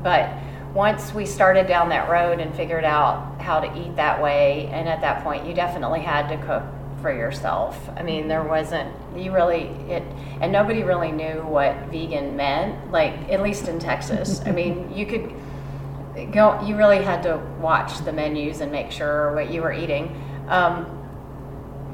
But 0.04 0.30
once 0.74 1.12
we 1.12 1.26
started 1.26 1.66
down 1.66 1.88
that 1.90 2.08
road 2.08 2.40
and 2.40 2.54
figured 2.54 2.84
out 2.84 3.40
how 3.40 3.60
to 3.60 3.66
eat 3.78 3.94
that 3.96 4.22
way, 4.22 4.68
and 4.72 4.88
at 4.88 5.00
that 5.00 5.22
point, 5.22 5.46
you 5.46 5.54
definitely 5.54 6.00
had 6.00 6.28
to 6.28 6.46
cook 6.46 6.62
for 7.00 7.12
yourself. 7.12 7.90
I 7.96 8.02
mean, 8.02 8.28
there 8.28 8.44
wasn't, 8.44 8.94
you 9.16 9.32
really, 9.32 9.64
it, 9.90 10.02
and 10.40 10.52
nobody 10.52 10.82
really 10.82 11.12
knew 11.12 11.42
what 11.42 11.76
vegan 11.86 12.36
meant, 12.36 12.90
like, 12.90 13.12
at 13.28 13.42
least 13.42 13.68
in 13.68 13.78
Texas. 13.78 14.40
I 14.46 14.52
mean, 14.52 14.90
you 14.96 15.06
could, 15.06 15.34
go 16.30 16.60
you 16.62 16.76
really 16.76 17.02
had 17.02 17.22
to 17.22 17.38
watch 17.60 18.04
the 18.04 18.12
menus 18.12 18.60
and 18.60 18.70
make 18.70 18.90
sure 18.90 19.34
what 19.34 19.50
you 19.50 19.62
were 19.62 19.72
eating 19.72 20.14
um, 20.48 20.86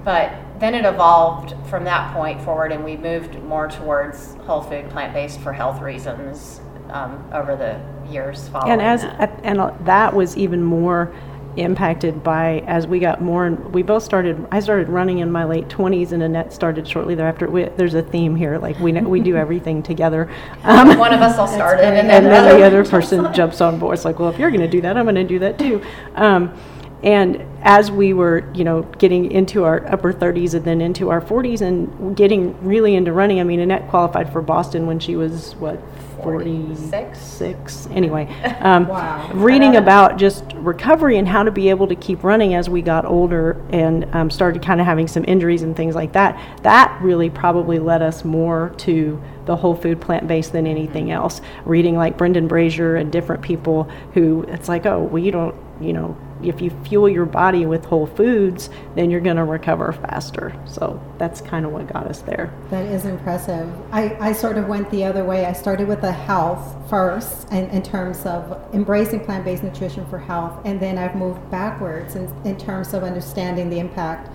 but 0.04 0.32
then 0.58 0.74
it 0.74 0.84
evolved 0.84 1.54
from 1.68 1.84
that 1.84 2.12
point 2.14 2.40
forward 2.42 2.72
and 2.72 2.84
we 2.84 2.96
moved 2.96 3.40
more 3.42 3.68
towards 3.68 4.34
whole 4.46 4.62
food 4.62 4.88
plant-based 4.90 5.38
for 5.40 5.52
health 5.52 5.80
reasons 5.80 6.60
um, 6.90 7.24
over 7.32 7.54
the 7.54 7.80
years 8.10 8.48
following 8.48 8.72
and 8.72 8.82
as 8.82 9.02
that. 9.02 9.40
and 9.42 9.58
that 9.86 10.14
was 10.14 10.36
even 10.36 10.62
more 10.62 11.14
impacted 11.56 12.22
by 12.22 12.60
as 12.68 12.86
we 12.86 13.00
got 13.00 13.20
more 13.20 13.46
and 13.46 13.74
we 13.74 13.82
both 13.82 14.02
started 14.02 14.46
i 14.52 14.60
started 14.60 14.88
running 14.88 15.18
in 15.18 15.30
my 15.30 15.42
late 15.42 15.66
20s 15.68 16.12
and 16.12 16.22
annette 16.22 16.52
started 16.52 16.86
shortly 16.86 17.16
thereafter 17.16 17.50
we, 17.50 17.64
there's 17.76 17.94
a 17.94 18.02
theme 18.02 18.36
here 18.36 18.58
like 18.58 18.78
we 18.78 18.92
know, 18.92 19.00
we 19.00 19.18
do 19.18 19.34
everything 19.34 19.82
together 19.82 20.30
um, 20.62 20.96
one 20.98 21.12
of 21.12 21.20
us 21.20 21.36
all 21.36 21.48
started 21.48 21.82
great. 21.82 21.98
and 21.98 22.08
and 22.10 22.26
then, 22.26 22.44
then 22.44 22.60
the 22.60 22.64
other 22.64 22.84
person 22.84 23.24
jumps 23.24 23.28
on. 23.28 23.34
jumps 23.34 23.60
on 23.60 23.78
board. 23.78 23.94
It's 23.94 24.04
like, 24.04 24.18
well, 24.18 24.30
if 24.30 24.38
you're 24.38 24.50
going 24.50 24.60
to 24.60 24.68
do 24.68 24.80
that, 24.82 24.96
I'm 24.96 25.04
going 25.04 25.14
to 25.14 25.24
do 25.24 25.38
that 25.40 25.58
too. 25.58 25.82
Um, 26.14 26.56
and 27.02 27.44
as 27.62 27.90
we 27.90 28.12
were, 28.12 28.50
you 28.54 28.64
know, 28.64 28.82
getting 28.82 29.30
into 29.30 29.64
our 29.64 29.86
upper 29.86 30.12
30s 30.12 30.54
and 30.54 30.64
then 30.64 30.80
into 30.80 31.10
our 31.10 31.20
40s 31.20 31.60
and 31.60 32.16
getting 32.16 32.60
really 32.66 32.96
into 32.96 33.12
running, 33.12 33.38
I 33.38 33.44
mean, 33.44 33.60
Annette 33.60 33.88
qualified 33.88 34.32
for 34.32 34.42
Boston 34.42 34.86
when 34.86 34.98
she 34.98 35.14
was 35.14 35.54
what 35.56 35.80
46? 36.22 37.18
46. 37.18 37.88
Anyway, 37.92 38.26
um, 38.60 38.86
Wow. 38.88 39.30
reading 39.34 39.76
about 39.76 40.16
just 40.18 40.44
recovery 40.54 41.18
and 41.18 41.26
how 41.28 41.42
to 41.42 41.50
be 41.50 41.70
able 41.70 41.86
to 41.86 41.94
keep 41.96 42.22
running 42.24 42.54
as 42.54 42.68
we 42.68 42.82
got 42.82 43.04
older 43.04 43.60
and 43.70 44.04
um, 44.14 44.30
started 44.30 44.62
kind 44.62 44.80
of 44.80 44.86
having 44.86 45.06
some 45.08 45.24
injuries 45.26 45.62
and 45.62 45.76
things 45.76 45.94
like 45.94 46.12
that. 46.12 46.38
That 46.62 46.98
really 47.02 47.30
probably 47.30 47.78
led 47.78 48.02
us 48.02 48.24
more 48.24 48.72
to 48.78 49.20
the 49.46 49.56
whole 49.56 49.74
food 49.74 50.00
plant 50.00 50.28
based 50.28 50.52
than 50.52 50.66
anything 50.66 51.10
else. 51.10 51.40
Reading 51.64 51.96
like 51.96 52.16
Brendan 52.18 52.48
Brazier 52.48 52.96
and 52.96 53.10
different 53.10 53.42
people 53.42 53.84
who 54.14 54.42
it's 54.48 54.68
like, 54.68 54.86
oh, 54.86 55.02
well, 55.02 55.22
you 55.22 55.32
don't, 55.32 55.54
you 55.80 55.92
know, 55.92 56.16
if 56.42 56.60
you 56.60 56.70
fuel 56.84 57.08
your 57.08 57.26
body 57.26 57.66
with 57.66 57.84
whole 57.84 58.06
foods, 58.06 58.70
then 58.94 59.10
you're 59.10 59.20
going 59.20 59.36
to 59.36 59.44
recover 59.44 59.92
faster. 59.92 60.54
So 60.66 61.00
that's 61.18 61.40
kind 61.40 61.66
of 61.66 61.72
what 61.72 61.92
got 61.92 62.06
us 62.06 62.20
there. 62.22 62.52
That 62.70 62.86
is 62.86 63.04
impressive. 63.04 63.70
I, 63.92 64.16
I 64.20 64.32
sort 64.32 64.56
of 64.56 64.68
went 64.68 64.90
the 64.90 65.04
other 65.04 65.24
way. 65.24 65.46
I 65.46 65.52
started 65.52 65.88
with 65.88 66.00
the 66.00 66.12
health 66.12 66.88
first 66.88 67.50
in, 67.50 67.68
in 67.70 67.82
terms 67.82 68.24
of 68.26 68.62
embracing 68.74 69.20
plant 69.24 69.44
based 69.44 69.62
nutrition 69.62 70.06
for 70.06 70.18
health, 70.18 70.60
and 70.64 70.80
then 70.80 70.98
I've 70.98 71.16
moved 71.16 71.50
backwards 71.50 72.14
in, 72.14 72.32
in 72.44 72.56
terms 72.56 72.94
of 72.94 73.02
understanding 73.02 73.70
the 73.70 73.78
impact 73.78 74.30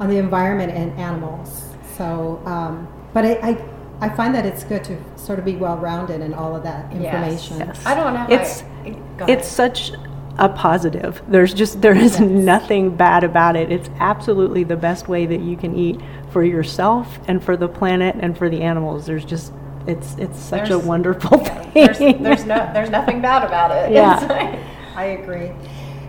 on 0.00 0.08
the 0.08 0.16
environment 0.16 0.72
and 0.72 0.92
animals. 0.92 1.64
So, 1.96 2.40
um, 2.46 2.86
but 3.12 3.24
I, 3.24 3.32
I, 3.50 3.64
I 4.00 4.08
find 4.10 4.34
that 4.34 4.46
it's 4.46 4.62
good 4.62 4.84
to 4.84 4.96
sort 5.16 5.38
of 5.40 5.44
be 5.44 5.56
well 5.56 5.76
rounded 5.76 6.20
in 6.20 6.32
all 6.32 6.54
of 6.54 6.62
that 6.62 6.92
information. 6.92 7.58
Yes. 7.58 7.84
i 7.84 7.94
don't 7.94 8.12
know 8.12 8.20
how 8.20 8.26
It's- 8.26 8.62
I, 8.84 8.96
it's 9.28 9.48
such 9.48 9.92
a 10.38 10.48
positive. 10.48 11.20
There's 11.28 11.52
just 11.52 11.80
there 11.82 11.96
is 11.96 12.20
Yes. 12.20 12.20
nothing 12.20 12.96
bad 12.96 13.24
about 13.24 13.56
it. 13.56 13.72
It's 13.72 13.90
absolutely 13.98 14.64
the 14.64 14.76
best 14.76 15.08
way 15.08 15.26
that 15.26 15.40
you 15.40 15.56
can 15.56 15.74
eat 15.74 16.00
for 16.30 16.42
yourself 16.44 17.18
and 17.26 17.42
for 17.42 17.56
the 17.56 17.68
planet 17.68 18.16
and 18.20 18.36
for 18.38 18.48
the 18.48 18.62
animals. 18.62 19.06
There's 19.06 19.24
just 19.24 19.52
it's 19.86 20.14
it's 20.18 20.38
such 20.38 20.70
a 20.70 20.78
wonderful 20.78 21.38
Yeah, 21.74 21.92
thing. 21.92 22.22
There's, 22.22 22.44
there's 22.44 22.44
no, 22.46 22.70
there's 22.72 22.90
nothing 22.90 23.20
bad 23.20 23.44
about 23.44 23.70
it. 23.72 23.92
Yeah. 23.92 24.18
Like- 24.26 24.58
I 24.96 25.04
agree. 25.04 25.50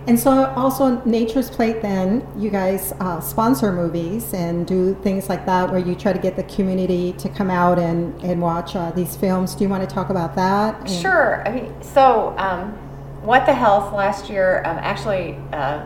And 0.08 0.20
so, 0.20 0.46
also, 0.56 1.00
Nature's 1.06 1.52
Plate, 1.52 1.84
then, 1.84 2.26
you 2.36 2.50
guys 2.50 2.94
uh, 3.00 3.20
sponsor 3.20 3.72
movies 3.72 4.34
and 4.34 4.66
do 4.66 4.96
things 5.04 5.30
like 5.30 5.46
that 5.46 5.70
where 5.70 5.80
you 5.80 5.94
try 5.94 6.14
to 6.14 6.18
get 6.20 6.36
the 6.36 6.44
community 6.44 7.14
to 7.20 7.30
come 7.30 7.52
out 7.52 7.78
and, 7.78 8.20
and 8.24 8.42
watch 8.42 8.76
uh, 8.76 8.90
these 8.92 9.16
films. 9.16 9.54
Do 9.54 9.64
you 9.66 9.70
want 9.70 9.88
to 9.88 9.94
talk 9.94 10.10
about 10.10 10.36
that? 10.36 10.80
And- 10.80 10.90
Sure. 10.90 11.48
I 11.48 11.52
mean, 11.52 11.84
so 11.84 12.34
um, 12.40 12.76
what 13.22 13.46
the 13.46 13.54
health 13.54 13.94
last 13.94 14.30
year, 14.30 14.64
um, 14.66 14.78
actually, 14.80 15.36
uh, 15.52 15.86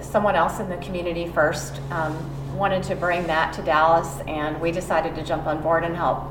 someone 0.00 0.34
else 0.34 0.58
in 0.58 0.68
the 0.68 0.76
community 0.78 1.26
first 1.26 1.80
um, 1.90 2.16
wanted 2.56 2.82
to 2.84 2.96
bring 2.96 3.26
that 3.26 3.52
to 3.54 3.62
Dallas, 3.62 4.20
and 4.26 4.60
we 4.60 4.72
decided 4.72 5.14
to 5.14 5.22
jump 5.22 5.46
on 5.46 5.62
board 5.62 5.84
and 5.84 5.96
help 5.96 6.24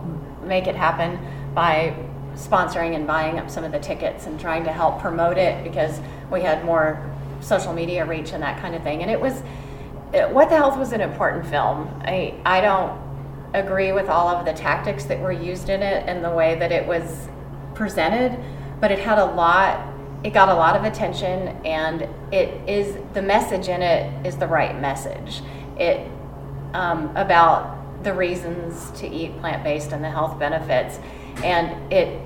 make 0.44 0.68
it 0.68 0.76
happen 0.76 1.20
by 1.54 1.96
sponsoring 2.36 2.96
and 2.96 3.06
buying 3.06 3.40
up 3.40 3.50
some 3.50 3.64
of 3.64 3.72
the 3.72 3.80
tickets 3.80 4.26
and 4.26 4.40
trying 4.40 4.64
to 4.64 4.72
help 4.72 5.00
promote 5.00 5.38
it 5.38 5.64
because 5.64 6.00
we 6.32 6.42
had 6.42 6.64
more 6.66 7.10
social 7.40 7.74
media 7.74 8.06
reach 8.06 8.32
and 8.32 8.42
that 8.42 8.60
kind 8.62 8.76
of 8.76 8.84
thing. 8.84 9.02
And 9.02 9.12
it 9.12 9.20
was, 9.20 9.44
it, 10.14 10.30
What 10.30 10.50
the 10.50 10.56
Health 10.56 10.78
was 10.78 10.92
an 10.92 11.02
important 11.02 11.46
film. 11.46 11.88
I, 12.04 12.34
I 12.46 12.62
don't 12.62 13.00
agree 13.54 13.92
with 13.92 14.08
all 14.08 14.30
of 14.30 14.46
the 14.46 14.54
tactics 14.54 15.06
that 15.06 15.20
were 15.20 15.32
used 15.32 15.70
in 15.70 15.82
it 15.82 16.08
and 16.08 16.24
the 16.24 16.32
way 16.32 16.56
that 16.56 16.72
it 16.72 16.88
was 16.88 17.28
presented, 17.74 18.40
but 18.80 18.92
it 18.92 19.00
had 19.00 19.20
a 19.20 19.26
lot, 19.26 19.91
it 20.24 20.34
got 20.34 20.50
a 20.50 20.54
lot 20.54 20.76
of 20.76 20.84
attention, 20.84 21.48
and 21.66 22.08
it 22.32 22.70
is, 22.70 22.98
the 23.14 23.22
message 23.22 23.68
in 23.68 23.82
it 23.82 24.26
is 24.26 24.38
the 24.38 24.48
right 24.48 24.80
message. 24.80 25.42
It, 25.78 26.10
um, 26.74 27.16
about 27.16 28.04
the 28.04 28.14
reasons 28.14 28.92
to 29.00 29.08
eat 29.08 29.38
plant 29.40 29.64
based 29.64 29.92
and 29.92 30.04
the 30.04 30.10
health 30.10 30.40
benefits. 30.40 31.00
And 31.44 31.92
it, 31.92 32.22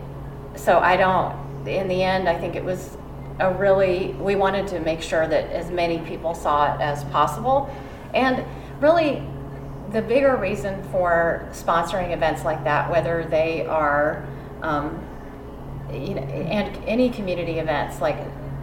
so 0.55 0.79
I 0.79 0.97
don't, 0.97 1.67
in 1.67 1.88
the 1.88 2.03
end, 2.03 2.29
I 2.29 2.38
think 2.38 2.55
it 2.55 2.63
was 2.63 2.97
a 3.39 3.53
really, 3.53 4.13
we 4.13 4.36
wanted 4.36 4.67
to 4.67 4.79
make 4.79 5.01
sure 5.01 5.27
that 5.27 5.51
as 5.51 5.69
many 5.71 5.99
people 5.99 6.34
saw 6.34 6.73
it 6.73 6.81
as 6.81 7.03
possible. 7.05 7.69
And 8.13 8.45
really, 8.79 9.27
the 9.91 10.01
bigger 10.01 10.36
reason 10.36 10.81
for 10.91 11.47
sponsoring 11.51 12.13
events 12.13 12.43
like 12.45 12.63
that, 12.63 12.89
whether 12.89 13.25
they 13.29 13.65
are, 13.65 14.25
um, 14.62 15.03
you 15.95 16.15
know, 16.15 16.21
and 16.21 16.77
any 16.86 17.10
community 17.10 17.60
events, 17.60 18.01
like 18.01 18.17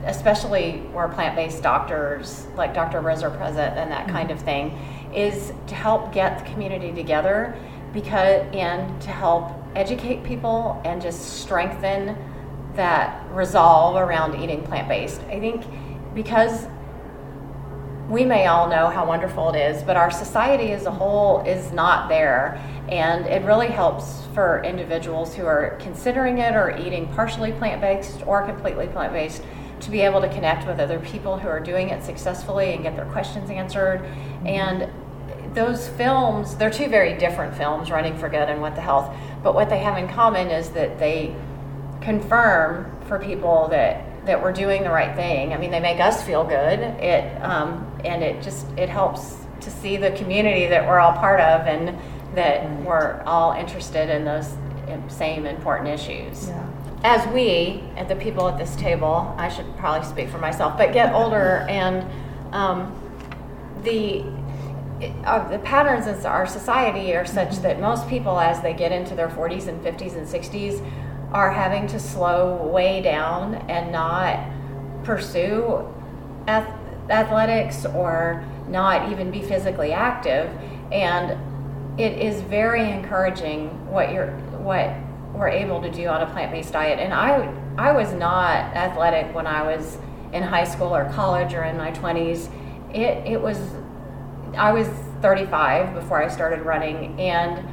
especially 0.05 0.79
where 0.93 1.09
plant-based 1.09 1.63
doctors, 1.63 2.47
like 2.57 2.75
Dr. 2.75 3.01
Riz 3.01 3.23
are 3.23 3.31
present 3.31 3.77
and 3.79 3.91
that 3.91 4.09
kind 4.09 4.31
of 4.31 4.39
mm-hmm. 4.39 4.73
thing, 4.73 5.13
is 5.15 5.53
to 5.69 5.75
help 5.75 6.13
get 6.13 6.39
the 6.39 6.51
community 6.51 6.93
together 6.93 7.57
because 7.93 8.47
and 8.55 9.01
to 9.03 9.11
help 9.11 9.53
educate 9.75 10.25
people 10.25 10.81
and 10.85 11.01
just 11.01 11.41
strengthen 11.41 12.17
that 12.75 13.25
resolve 13.33 13.97
around 13.97 14.35
eating 14.43 14.63
plant-based. 14.65 15.21
I 15.23 15.39
think 15.39 15.65
because 16.15 16.67
we 18.13 18.27
may 18.27 18.47
all 18.47 18.69
know 18.69 18.91
how 18.91 19.07
wonderful 19.07 19.55
it 19.55 19.59
is, 19.59 19.83
but 19.83 19.97
our 19.97 20.11
society 20.11 20.73
as 20.73 20.85
a 20.85 20.91
whole 20.91 21.41
is 21.47 21.73
not 21.73 22.11
there. 22.11 22.63
And 22.91 23.25
it 23.25 23.43
really 23.43 23.69
helps 23.69 24.27
for 24.35 24.63
individuals 24.63 25.35
who 25.35 25.47
are 25.47 25.79
considering 25.81 26.37
it 26.37 26.55
or 26.55 26.77
eating 26.77 27.09
partially 27.15 27.53
plant 27.53 27.81
based 27.81 28.27
or 28.27 28.45
completely 28.45 28.87
plant 28.89 29.15
based 29.15 29.43
to 29.81 29.91
be 29.91 30.01
able 30.03 30.21
to 30.21 30.29
connect 30.29 30.67
with 30.67 30.79
other 30.79 31.01
people 31.01 31.39
who 31.39 31.49
are 31.49 31.59
doing 31.59 31.89
it 31.89 32.05
successfully 32.05 32.75
and 32.75 32.83
get 32.83 32.97
their 32.97 33.07
questions 33.07 33.49
answered. 33.49 34.05
And 34.45 34.93
those 35.55 35.89
films, 35.89 36.55
they're 36.57 36.71
two 36.71 36.89
very 36.89 37.17
different 37.17 37.57
films, 37.57 37.91
Running 37.91 38.19
for 38.19 38.29
Good 38.29 38.51
and 38.51 38.61
What 38.61 38.75
the 38.75 38.83
Health, 38.83 39.17
but 39.43 39.55
what 39.55 39.71
they 39.71 39.79
have 39.79 39.97
in 39.97 40.07
common 40.07 40.49
is 40.49 40.69
that 40.71 40.99
they 40.99 41.35
confirm 42.03 42.95
for 43.07 43.19
people 43.19 43.69
that 43.69 44.05
that 44.25 44.41
we're 44.41 44.53
doing 44.53 44.83
the 44.83 44.91
right 44.91 45.15
thing. 45.17 45.53
I 45.53 45.59
mean, 45.59 45.71
they 45.71 45.81
make 45.81 46.01
us 46.01 46.23
feel 46.23 46.45
good. 46.45 46.79
It 46.81 47.43
um, 47.43 47.89
and 48.05 48.23
it 48.23 48.43
just 48.43 48.67
it 48.77 48.89
helps 48.89 49.37
to 49.61 49.71
see 49.71 49.97
the 49.97 50.11
community 50.13 50.67
that 50.67 50.87
we're 50.87 50.99
all 50.99 51.13
part 51.13 51.41
of 51.41 51.67
and 51.67 51.97
that 52.35 52.69
we're 52.83 53.23
all 53.23 53.53
interested 53.53 54.09
in 54.09 54.25
those 54.25 54.55
same 55.09 55.47
important 55.47 55.89
issues. 55.89 56.49
Yeah. 56.49 56.69
As 57.05 57.27
we, 57.33 57.83
and 57.97 58.09
the 58.09 58.17
people 58.17 58.49
at 58.49 58.59
this 58.59 58.77
table, 58.77 59.35
I 59.37 59.49
should 59.49 59.77
probably 59.77 60.07
speak 60.09 60.29
for 60.29 60.39
myself, 60.39 60.77
but 60.79 60.93
get 60.93 61.13
older 61.13 61.67
and 61.69 62.07
um, 62.55 62.95
the 63.83 64.25
uh, 65.25 65.49
the 65.49 65.59
patterns 65.59 66.07
in 66.07 66.25
our 66.27 66.47
society 66.47 67.15
are 67.17 67.27
such 67.27 67.57
that 67.59 67.81
most 67.81 68.09
people, 68.09 68.39
as 68.39 68.63
they 68.63 68.73
get 68.73 68.93
into 68.93 69.17
their 69.17 69.29
40s 69.29 69.67
and 69.67 69.83
50s 69.83 70.17
and 70.17 70.29
60s, 70.29 70.79
are 71.33 71.51
having 71.51 71.87
to 71.89 71.99
slow 71.99 72.57
way 72.69 73.01
down 73.01 73.55
and 73.69 73.91
not 73.91 74.39
pursue 75.05 75.89
ath- 76.47 76.79
athletics 77.09 77.85
or 77.87 78.45
not 78.69 79.11
even 79.11 79.31
be 79.31 79.43
physically 79.43 79.93
active. 79.93 80.51
And 80.93 81.39
it 81.99 82.19
is 82.19 82.41
very 82.43 82.91
encouraging 82.91 83.69
what 83.91 84.13
you're 84.13 84.31
what 84.63 84.95
we're 85.35 85.49
able 85.49 85.81
to 85.83 85.91
do 85.91 86.07
on 86.09 86.23
a 86.23 86.27
plant-based 86.27 86.73
diet. 86.73 86.99
And 86.99 87.13
I 87.13 87.53
I 87.79 87.93
was 87.93 88.13
not 88.13 88.57
athletic 88.77 89.35
when 89.35 89.47
I 89.47 89.63
was 89.63 89.99
in 90.33 90.43
high 90.43 90.65
school 90.65 90.95
or 90.95 91.11
college 91.13 91.55
or 91.55 91.65
in 91.65 91.77
my 91.77 91.91
20s. 91.93 92.49
It 92.95 93.27
it 93.27 93.41
was 93.41 93.59
I 94.57 94.73
was 94.73 94.89
35 95.23 95.95
before 95.95 96.23
I 96.23 96.29
started 96.29 96.61
running, 96.63 97.19
and 97.19 97.67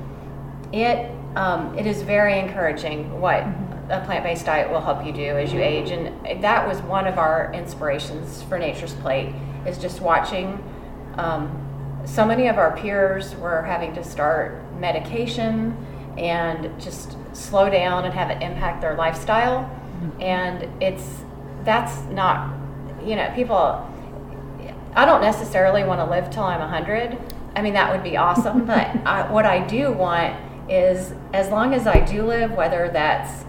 it 0.74 1.12
um, 1.40 1.78
it 1.78 1.88
is 1.88 2.02
very 2.02 2.38
encouraging 2.38 3.22
what 3.22 3.44
a 3.90 4.02
plant-based 4.04 4.46
diet 4.46 4.70
will 4.70 4.82
help 4.82 5.06
you 5.06 5.14
do 5.14 5.38
as 5.38 5.54
you 5.54 5.62
age. 5.62 5.90
And 5.90 6.44
that 6.44 6.68
was 6.68 6.82
one 6.82 7.08
of 7.08 7.18
our 7.18 7.54
inspirations 7.54 8.44
for 8.44 8.60
Nature's 8.60 8.94
Plate 8.96 9.34
is 9.66 9.78
just 9.78 10.02
watching. 10.02 10.62
Um, 11.16 12.04
so 12.06 12.26
many 12.26 12.48
of 12.48 12.58
our 12.58 12.76
peers 12.76 13.36
were 13.38 13.62
having 13.62 13.96
to 13.96 14.04
start 14.04 14.62
medication 14.80 15.78
and 16.18 16.78
just 16.80 17.16
slow 17.32 17.70
down 17.70 18.04
and 18.04 18.14
have 18.14 18.30
it 18.32 18.44
impact 18.44 18.82
their 18.82 18.96
lifestyle. 18.96 19.64
And 20.20 20.68
it's 20.84 21.24
that's 21.64 22.02
not, 22.10 22.54
you 23.02 23.16
know, 23.16 23.32
people. 23.34 23.86
I 24.94 25.06
don't 25.06 25.22
necessarily 25.22 25.86
want 25.86 26.02
to 26.02 26.06
live 26.06 26.30
till 26.32 26.44
I'm 26.44 26.60
100. 26.60 27.18
I 27.56 27.62
mean, 27.62 27.74
that 27.74 27.94
would 27.94 28.04
be 28.04 28.18
awesome. 28.18 28.66
but 28.66 28.88
I, 29.06 29.32
what 29.32 29.46
I 29.46 29.66
do 29.66 29.94
want 29.94 30.49
is, 30.70 31.14
as 31.34 31.50
long 31.50 31.74
as 31.74 31.88
I 31.88 32.00
do 32.00 32.26
live, 32.26 32.52
whether 32.52 32.90
that's 32.92 33.46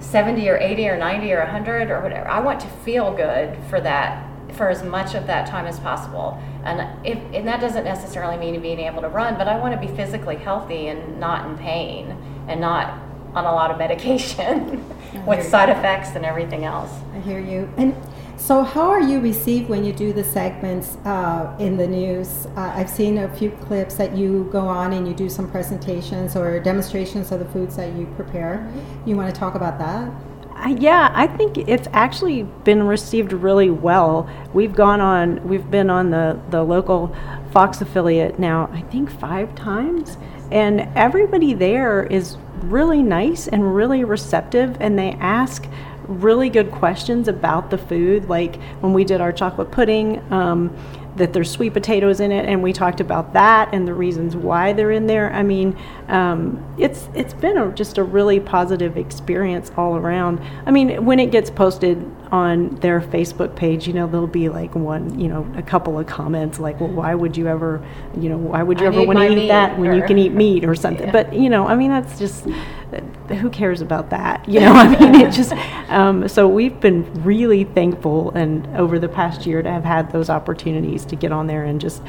70 0.00 0.48
or 0.48 0.58
80 0.58 0.88
or 0.88 0.96
90 0.96 1.32
or 1.32 1.38
100 1.40 1.90
or 1.90 2.00
whatever, 2.00 2.28
I 2.28 2.40
want 2.40 2.60
to 2.60 2.66
feel 2.68 3.14
good 3.14 3.56
for 3.68 3.80
that 3.80 4.24
for 4.54 4.68
as 4.68 4.82
much 4.82 5.14
of 5.14 5.26
that 5.26 5.46
time 5.46 5.66
as 5.66 5.78
possible. 5.80 6.40
And 6.64 7.06
if 7.06 7.18
and 7.34 7.46
that 7.46 7.60
doesn't 7.60 7.84
necessarily 7.84 8.36
mean 8.36 8.60
being 8.60 8.80
able 8.80 9.02
to 9.02 9.08
run, 9.08 9.36
but 9.36 9.48
I 9.48 9.58
want 9.58 9.80
to 9.80 9.86
be 9.86 9.94
physically 9.94 10.36
healthy 10.36 10.88
and 10.88 11.20
not 11.20 11.48
in 11.48 11.58
pain 11.58 12.16
and 12.48 12.60
not 12.60 13.00
on 13.34 13.44
a 13.44 13.52
lot 13.52 13.70
of 13.70 13.78
medication 13.84 14.84
with 15.26 15.46
side 15.46 15.68
effects 15.68 16.10
and 16.10 16.24
everything 16.24 16.64
else. 16.64 16.90
I 17.14 17.20
hear 17.20 17.40
you. 17.40 17.72
And 17.76 17.94
so, 18.38 18.62
how 18.62 18.88
are 18.88 19.00
you 19.00 19.20
received 19.20 19.68
when 19.68 19.84
you 19.84 19.92
do 19.92 20.12
the 20.12 20.22
segments 20.24 20.96
uh, 21.04 21.54
in 21.58 21.76
the 21.76 21.86
news? 21.86 22.46
Uh, 22.56 22.72
I've 22.74 22.88
seen 22.88 23.18
a 23.18 23.28
few 23.36 23.50
clips 23.50 23.96
that 23.96 24.16
you 24.16 24.48
go 24.52 24.60
on 24.60 24.92
and 24.92 25.06
you 25.08 25.12
do 25.12 25.28
some 25.28 25.50
presentations 25.50 26.36
or 26.36 26.58
demonstrations 26.60 27.32
of 27.32 27.40
the 27.40 27.46
foods 27.46 27.76
that 27.76 27.94
you 27.94 28.06
prepare. 28.16 28.72
You 29.04 29.16
want 29.16 29.34
to 29.34 29.38
talk 29.38 29.54
about 29.54 29.78
that? 29.80 30.10
I- 30.54 30.76
Yeah, 30.78 31.10
I 31.14 31.26
think 31.26 31.58
it's 31.58 31.88
actually 31.92 32.44
been 32.64 32.84
received 32.84 33.32
really 33.32 33.70
well. 33.70 34.28
We've 34.54 34.74
gone 34.74 35.00
on, 35.00 35.46
we've 35.46 35.68
been 35.70 35.90
on 35.90 36.10
the, 36.10 36.38
the 36.50 36.62
local 36.62 37.14
Fox 37.50 37.80
affiliate 37.80 38.38
now, 38.38 38.70
I 38.72 38.82
think 38.82 39.10
five 39.10 39.54
times. 39.54 40.16
And 40.50 40.88
everybody 40.94 41.54
there 41.54 42.04
is 42.04 42.36
really 42.62 43.02
nice 43.02 43.46
and 43.48 43.74
really 43.74 44.04
receptive, 44.04 44.76
and 44.80 44.98
they 44.98 45.12
ask 45.20 45.66
really 46.08 46.48
good 46.48 46.70
questions 46.70 47.28
about 47.28 47.70
the 47.70 47.78
food. 47.78 48.28
Like 48.28 48.56
when 48.80 48.92
we 48.92 49.04
did 49.04 49.20
our 49.20 49.32
chocolate 49.32 49.70
pudding, 49.70 50.20
um, 50.32 50.74
that 51.18 51.32
there's 51.32 51.50
sweet 51.50 51.72
potatoes 51.72 52.20
in 52.20 52.32
it, 52.32 52.46
and 52.46 52.62
we 52.62 52.72
talked 52.72 53.00
about 53.00 53.32
that 53.34 53.68
and 53.72 53.86
the 53.86 53.94
reasons 53.94 54.34
why 54.36 54.72
they're 54.72 54.90
in 54.90 55.06
there. 55.06 55.32
I 55.32 55.42
mean, 55.42 55.76
um, 56.08 56.64
it's 56.78 57.08
it's 57.14 57.34
been 57.34 57.58
a, 57.58 57.72
just 57.72 57.98
a 57.98 58.04
really 58.04 58.40
positive 58.40 58.96
experience 58.96 59.70
all 59.76 59.96
around. 59.96 60.40
I 60.64 60.70
mean, 60.70 61.04
when 61.04 61.18
it 61.18 61.30
gets 61.30 61.50
posted 61.50 62.10
on 62.30 62.76
their 62.76 63.00
Facebook 63.00 63.56
page, 63.56 63.86
you 63.86 63.92
know, 63.92 64.06
there'll 64.06 64.26
be 64.26 64.48
like 64.48 64.74
one, 64.74 65.18
you 65.18 65.28
know, 65.28 65.50
a 65.56 65.62
couple 65.62 65.98
of 65.98 66.06
comments 66.06 66.58
like, 66.58 66.80
"Well, 66.80 66.90
why 66.90 67.14
would 67.14 67.36
you 67.36 67.48
ever, 67.48 67.84
you 68.18 68.28
know, 68.28 68.38
why 68.38 68.62
would 68.62 68.80
you 68.80 68.86
I 68.86 68.88
ever 68.88 69.02
want 69.02 69.18
to 69.18 69.26
eat 69.26 69.34
meat," 69.34 69.48
that 69.48 69.78
when 69.78 69.94
you 69.94 70.02
can 70.02 70.18
eat 70.18 70.32
meat 70.32 70.64
or 70.64 70.74
something?" 70.74 71.06
Yeah. 71.06 71.12
But 71.12 71.34
you 71.34 71.50
know, 71.50 71.66
I 71.66 71.74
mean, 71.74 71.90
that's 71.90 72.18
just 72.18 72.46
who 73.28 73.50
cares 73.50 73.80
about 73.80 74.10
that? 74.10 74.48
You 74.48 74.60
know, 74.60 74.72
I 74.74 74.88
mean, 74.88 75.14
it 75.14 75.32
just. 75.32 75.52
Um, 75.88 76.28
so 76.28 76.46
we've 76.48 76.78
been 76.80 77.04
really 77.24 77.64
thankful, 77.64 78.30
and 78.32 78.66
over 78.76 78.98
the 78.98 79.08
past 79.08 79.46
year, 79.46 79.62
to 79.62 79.70
have 79.70 79.84
had 79.84 80.12
those 80.12 80.28
opportunities 80.30 81.04
to 81.06 81.16
get 81.16 81.32
on 81.32 81.46
there 81.46 81.64
and 81.64 81.80
just 81.80 82.02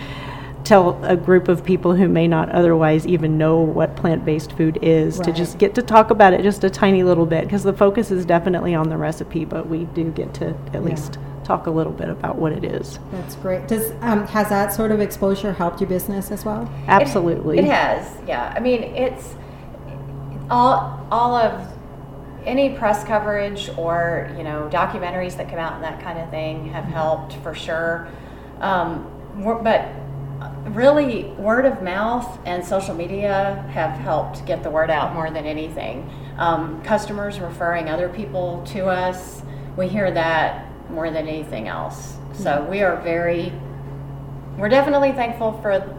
tell 0.64 1.04
a 1.04 1.16
group 1.16 1.48
of 1.48 1.64
people 1.64 1.96
who 1.96 2.08
may 2.08 2.28
not 2.28 2.50
otherwise 2.52 3.08
even 3.08 3.38
know 3.38 3.60
what 3.60 3.96
plant-based 3.96 4.52
food 4.54 4.78
is 4.82 5.18
to 5.20 5.32
just 5.32 5.58
get 5.58 5.74
to 5.74 5.82
talk 5.82 6.12
about 6.12 6.34
it 6.34 6.44
just 6.44 6.64
a 6.64 6.70
tiny 6.70 7.02
little 7.02 7.26
bit 7.26 7.46
because 7.46 7.64
the 7.64 7.74
focus 7.74 8.12
is 8.12 8.26
definitely 8.26 8.76
on 8.76 8.90
the 8.90 8.98
recipe, 8.98 9.46
but 9.46 9.68
we 9.68 9.86
do 9.86 10.12
get 10.12 10.34
to 10.36 10.50
at 10.50 10.74
Yeah. 10.74 10.80
least 10.82 11.18
talk 11.44 11.66
a 11.66 11.72
little 11.72 11.94
bit 11.94 12.10
about 12.10 12.36
what 12.36 12.52
it 12.52 12.64
is. 12.64 13.00
That's 13.12 13.36
great. 13.38 13.68
Does 13.68 13.92
um, 14.02 14.28
has 14.28 14.50
that 14.50 14.72
sort 14.72 14.92
of 14.92 15.00
exposure 15.00 15.52
helped 15.54 15.82
your 15.82 15.90
business 15.90 16.30
as 16.30 16.46
well? 16.46 16.72
Absolutely. 16.88 17.58
It, 17.58 17.64
it 17.64 17.72
has, 17.72 18.18
yeah. 18.28 18.54
I 18.56 18.60
mean, 18.60 18.84
it's 18.84 19.34
all 20.50 21.08
all 21.12 21.36
of 21.36 21.68
any 22.46 22.76
press 22.78 23.04
coverage 23.04 23.70
or 23.78 24.34
you 24.38 24.44
know 24.44 24.70
documentaries 24.72 25.38
that 25.38 25.50
come 25.50 25.60
out 25.60 25.74
and 25.74 25.84
that 25.84 26.02
kind 26.02 26.20
of 26.20 26.30
thing 26.30 26.70
have 26.70 26.86
helped 26.86 27.34
for 27.44 27.54
sure. 27.54 28.08
Um, 28.60 29.16
but 29.64 29.90
really, 30.66 31.26
word 31.38 31.66
of 31.66 31.82
mouth 31.82 32.40
and 32.46 32.64
social 32.64 32.96
media 32.96 33.66
have 33.72 33.98
helped 34.00 34.46
get 34.46 34.64
the 34.64 34.70
word 34.70 34.90
out 34.90 35.14
more 35.14 35.30
than 35.30 35.46
anything. 35.46 36.10
Um, 36.38 36.82
customers 36.84 37.40
referring 37.40 37.90
other 37.90 38.10
people 38.10 38.64
to 38.68 38.86
us, 38.86 39.42
we 39.76 39.88
hear 39.88 40.12
that 40.12 40.66
more 40.90 41.12
than 41.12 41.28
anything 41.28 41.68
else. 41.68 42.18
So 42.34 42.66
we 42.70 42.82
are 42.82 43.02
very 43.02 43.52
we're 44.58 44.70
definitely 44.70 45.14
thankful 45.14 45.54
for 45.62 45.96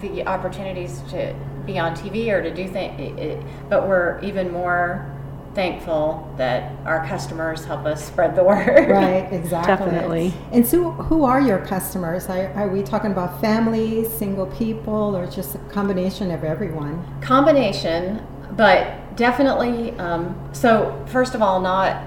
the 0.00 0.26
opportunities 0.26 1.02
to 1.10 1.34
be 1.72 1.78
on 1.78 1.94
TV 1.94 2.28
or 2.32 2.42
to 2.42 2.52
do 2.52 2.68
things, 2.68 3.44
but 3.68 3.88
we're 3.88 4.20
even 4.22 4.52
more 4.52 5.16
thankful 5.54 6.32
that 6.36 6.72
our 6.86 7.04
customers 7.06 7.64
help 7.64 7.84
us 7.84 8.04
spread 8.04 8.36
the 8.36 8.44
word. 8.50 8.88
Right, 8.88 9.32
exactly. 9.32 9.74
Definitely. 9.74 10.34
And 10.52 10.66
so, 10.66 10.90
who 10.92 11.24
are 11.24 11.40
your 11.40 11.58
customers? 11.66 12.26
Are, 12.26 12.48
are 12.54 12.68
we 12.68 12.82
talking 12.82 13.12
about 13.12 13.40
families, 13.40 14.12
single 14.12 14.46
people, 14.46 15.16
or 15.16 15.26
just 15.26 15.54
a 15.54 15.58
combination 15.70 16.30
of 16.30 16.44
everyone? 16.44 17.04
Combination, 17.20 18.24
but 18.52 19.16
definitely. 19.16 19.92
Um, 19.98 20.50
so, 20.52 21.04
first 21.08 21.34
of 21.34 21.42
all, 21.42 21.60
not 21.60 22.04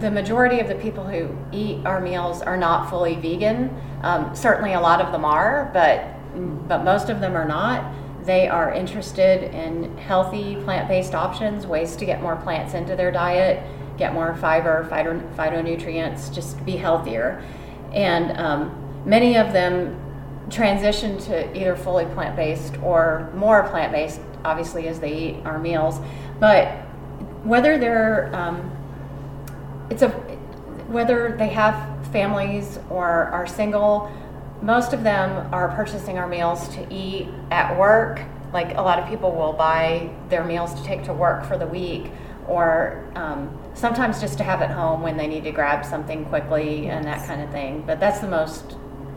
the 0.00 0.10
majority 0.10 0.58
of 0.58 0.66
the 0.68 0.74
people 0.74 1.04
who 1.04 1.28
eat 1.52 1.84
our 1.86 2.00
meals 2.00 2.42
are 2.42 2.56
not 2.56 2.90
fully 2.90 3.14
vegan. 3.14 3.70
Um, 4.02 4.34
certainly, 4.34 4.72
a 4.72 4.80
lot 4.80 5.00
of 5.00 5.12
them 5.12 5.24
are, 5.24 5.70
but 5.72 6.12
but 6.68 6.84
most 6.84 7.08
of 7.08 7.20
them 7.20 7.36
are 7.36 7.46
not. 7.46 7.84
They 8.26 8.48
are 8.48 8.72
interested 8.72 9.54
in 9.54 9.96
healthy 9.98 10.56
plant-based 10.56 11.14
options, 11.14 11.64
ways 11.66 11.94
to 11.96 12.04
get 12.04 12.20
more 12.20 12.34
plants 12.34 12.74
into 12.74 12.96
their 12.96 13.12
diet, 13.12 13.62
get 13.96 14.12
more 14.12 14.34
fiber, 14.34 14.86
phyto, 14.90 15.34
phytonutrients, 15.36 16.34
just 16.34 16.62
be 16.66 16.76
healthier. 16.76 17.42
And 17.92 18.36
um, 18.36 19.02
many 19.04 19.36
of 19.36 19.52
them 19.52 20.02
transition 20.50 21.18
to 21.18 21.56
either 21.56 21.76
fully 21.76 22.04
plant-based 22.06 22.78
or 22.82 23.30
more 23.34 23.62
plant-based, 23.68 24.20
obviously, 24.44 24.88
as 24.88 24.98
they 24.98 25.16
eat 25.16 25.36
our 25.44 25.58
meals. 25.60 26.00
But 26.40 26.68
whether 27.44 27.78
they're 27.78 28.34
um, 28.34 28.72
it's 29.88 30.02
a 30.02 30.08
whether 30.88 31.36
they 31.38 31.48
have 31.48 32.06
families 32.08 32.78
or 32.90 33.06
are 33.06 33.46
single 33.46 34.10
most 34.66 34.92
of 34.92 35.04
them 35.04 35.48
are 35.54 35.68
purchasing 35.76 36.18
our 36.18 36.26
meals 36.26 36.68
to 36.74 36.86
eat 36.92 37.28
at 37.52 37.78
work 37.78 38.20
like 38.52 38.76
a 38.76 38.80
lot 38.82 38.98
of 38.98 39.08
people 39.08 39.30
will 39.32 39.52
buy 39.52 40.10
their 40.28 40.44
meals 40.44 40.74
to 40.74 40.82
take 40.84 41.04
to 41.04 41.12
work 41.12 41.44
for 41.44 41.56
the 41.56 41.66
week 41.66 42.10
or 42.48 43.08
um, 43.14 43.56
sometimes 43.74 44.20
just 44.20 44.38
to 44.38 44.44
have 44.44 44.60
at 44.62 44.70
home 44.70 45.02
when 45.02 45.16
they 45.16 45.26
need 45.26 45.44
to 45.44 45.50
grab 45.52 45.84
something 45.84 46.24
quickly 46.26 46.88
and 46.88 47.04
that 47.04 47.24
kind 47.26 47.40
of 47.42 47.50
thing 47.50 47.82
but 47.86 47.98
that's 48.00 48.20
the 48.20 48.28
most 48.28 48.76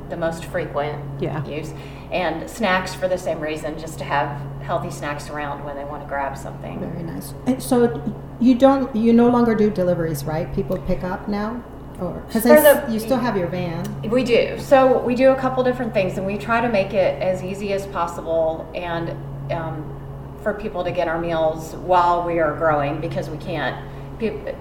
the 0.09 0.17
most 0.17 0.45
frequent 0.45 0.99
Yeah. 1.21 1.43
use 1.45 1.73
and 2.11 2.49
snacks 2.49 2.93
for 2.95 3.07
the 3.07 3.17
same 3.17 3.39
reason 3.39 3.77
just 3.77 3.97
to 3.99 4.03
have 4.03 4.41
healthy 4.61 4.89
snacks 4.89 5.29
around 5.29 5.63
when 5.63 5.75
they 5.75 5.83
want 5.83 6.01
to 6.03 6.07
grab 6.07 6.35
something 6.37 6.79
Very 6.79 7.03
nice. 7.03 7.33
And 7.45 7.61
so, 7.61 8.01
you 8.39 8.55
don't, 8.55 8.95
you 8.95 9.13
no 9.13 9.29
longer 9.29 9.53
do 9.53 9.69
deliveries, 9.69 10.23
right? 10.23 10.53
People 10.55 10.77
pick 10.79 11.03
up 11.03 11.27
now, 11.27 11.63
or 12.01 12.23
because 12.27 12.43
For 12.43 12.49
the- 12.61 12.85
you 12.91 12.99
still 12.99 13.17
have 13.17 13.35
your 13.37 13.47
van. 13.47 13.83
We 14.09 14.23
do. 14.23 14.57
So 14.59 14.99
we 14.99 15.15
do 15.15 15.31
a 15.31 15.35
couple 15.35 15.63
different 15.63 15.93
things, 15.93 16.17
and 16.17 16.25
we 16.25 16.37
try 16.37 16.61
to 16.61 16.69
make 16.69 16.93
it 16.93 17.21
as 17.21 17.43
easy 17.43 17.73
as 17.73 17.85
possible, 17.87 18.67
and 18.73 19.11
um, 19.51 19.95
for 20.43 20.53
people 20.53 20.83
to 20.83 20.91
get 20.91 21.07
our 21.07 21.19
meals 21.19 21.75
while 21.75 22.23
we 22.23 22.39
are 22.39 22.55
growing 22.55 22.99
because 23.01 23.29
we 23.29 23.37
can't. 23.37 23.75
Pe- 24.19 24.55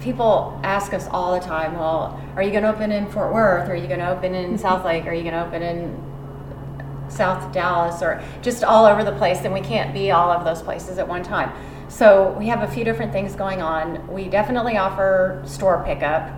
People 0.00 0.58
ask 0.64 0.92
us 0.94 1.06
all 1.12 1.32
the 1.32 1.38
time, 1.38 1.78
"Well, 1.78 2.20
are 2.34 2.42
you 2.42 2.50
going 2.50 2.64
to 2.64 2.70
open 2.70 2.90
in 2.90 3.06
Fort 3.06 3.32
Worth? 3.32 3.68
Are 3.68 3.76
you 3.76 3.86
going 3.86 4.00
to 4.00 4.10
open 4.10 4.34
in 4.34 4.58
South 4.66 4.84
Lake? 4.84 5.06
Are 5.06 5.12
you 5.12 5.22
going 5.22 5.34
to 5.34 5.46
open 5.46 5.62
in 5.62 5.96
South 7.08 7.52
Dallas 7.52 8.02
or 8.02 8.20
just 8.42 8.64
all 8.64 8.84
over 8.84 9.04
the 9.04 9.12
place, 9.12 9.42
and 9.44 9.54
we 9.54 9.60
can't 9.60 9.92
be 9.94 10.10
all 10.10 10.30
of 10.32 10.44
those 10.44 10.60
places 10.62 10.98
at 10.98 11.06
one 11.06 11.22
time. 11.22 11.52
So 11.88 12.34
we 12.38 12.48
have 12.48 12.62
a 12.62 12.66
few 12.66 12.82
different 12.84 13.12
things 13.12 13.36
going 13.36 13.60
on. 13.62 14.08
We 14.12 14.26
definitely 14.28 14.76
offer 14.76 15.40
store 15.44 15.84
pickup. 15.86 16.28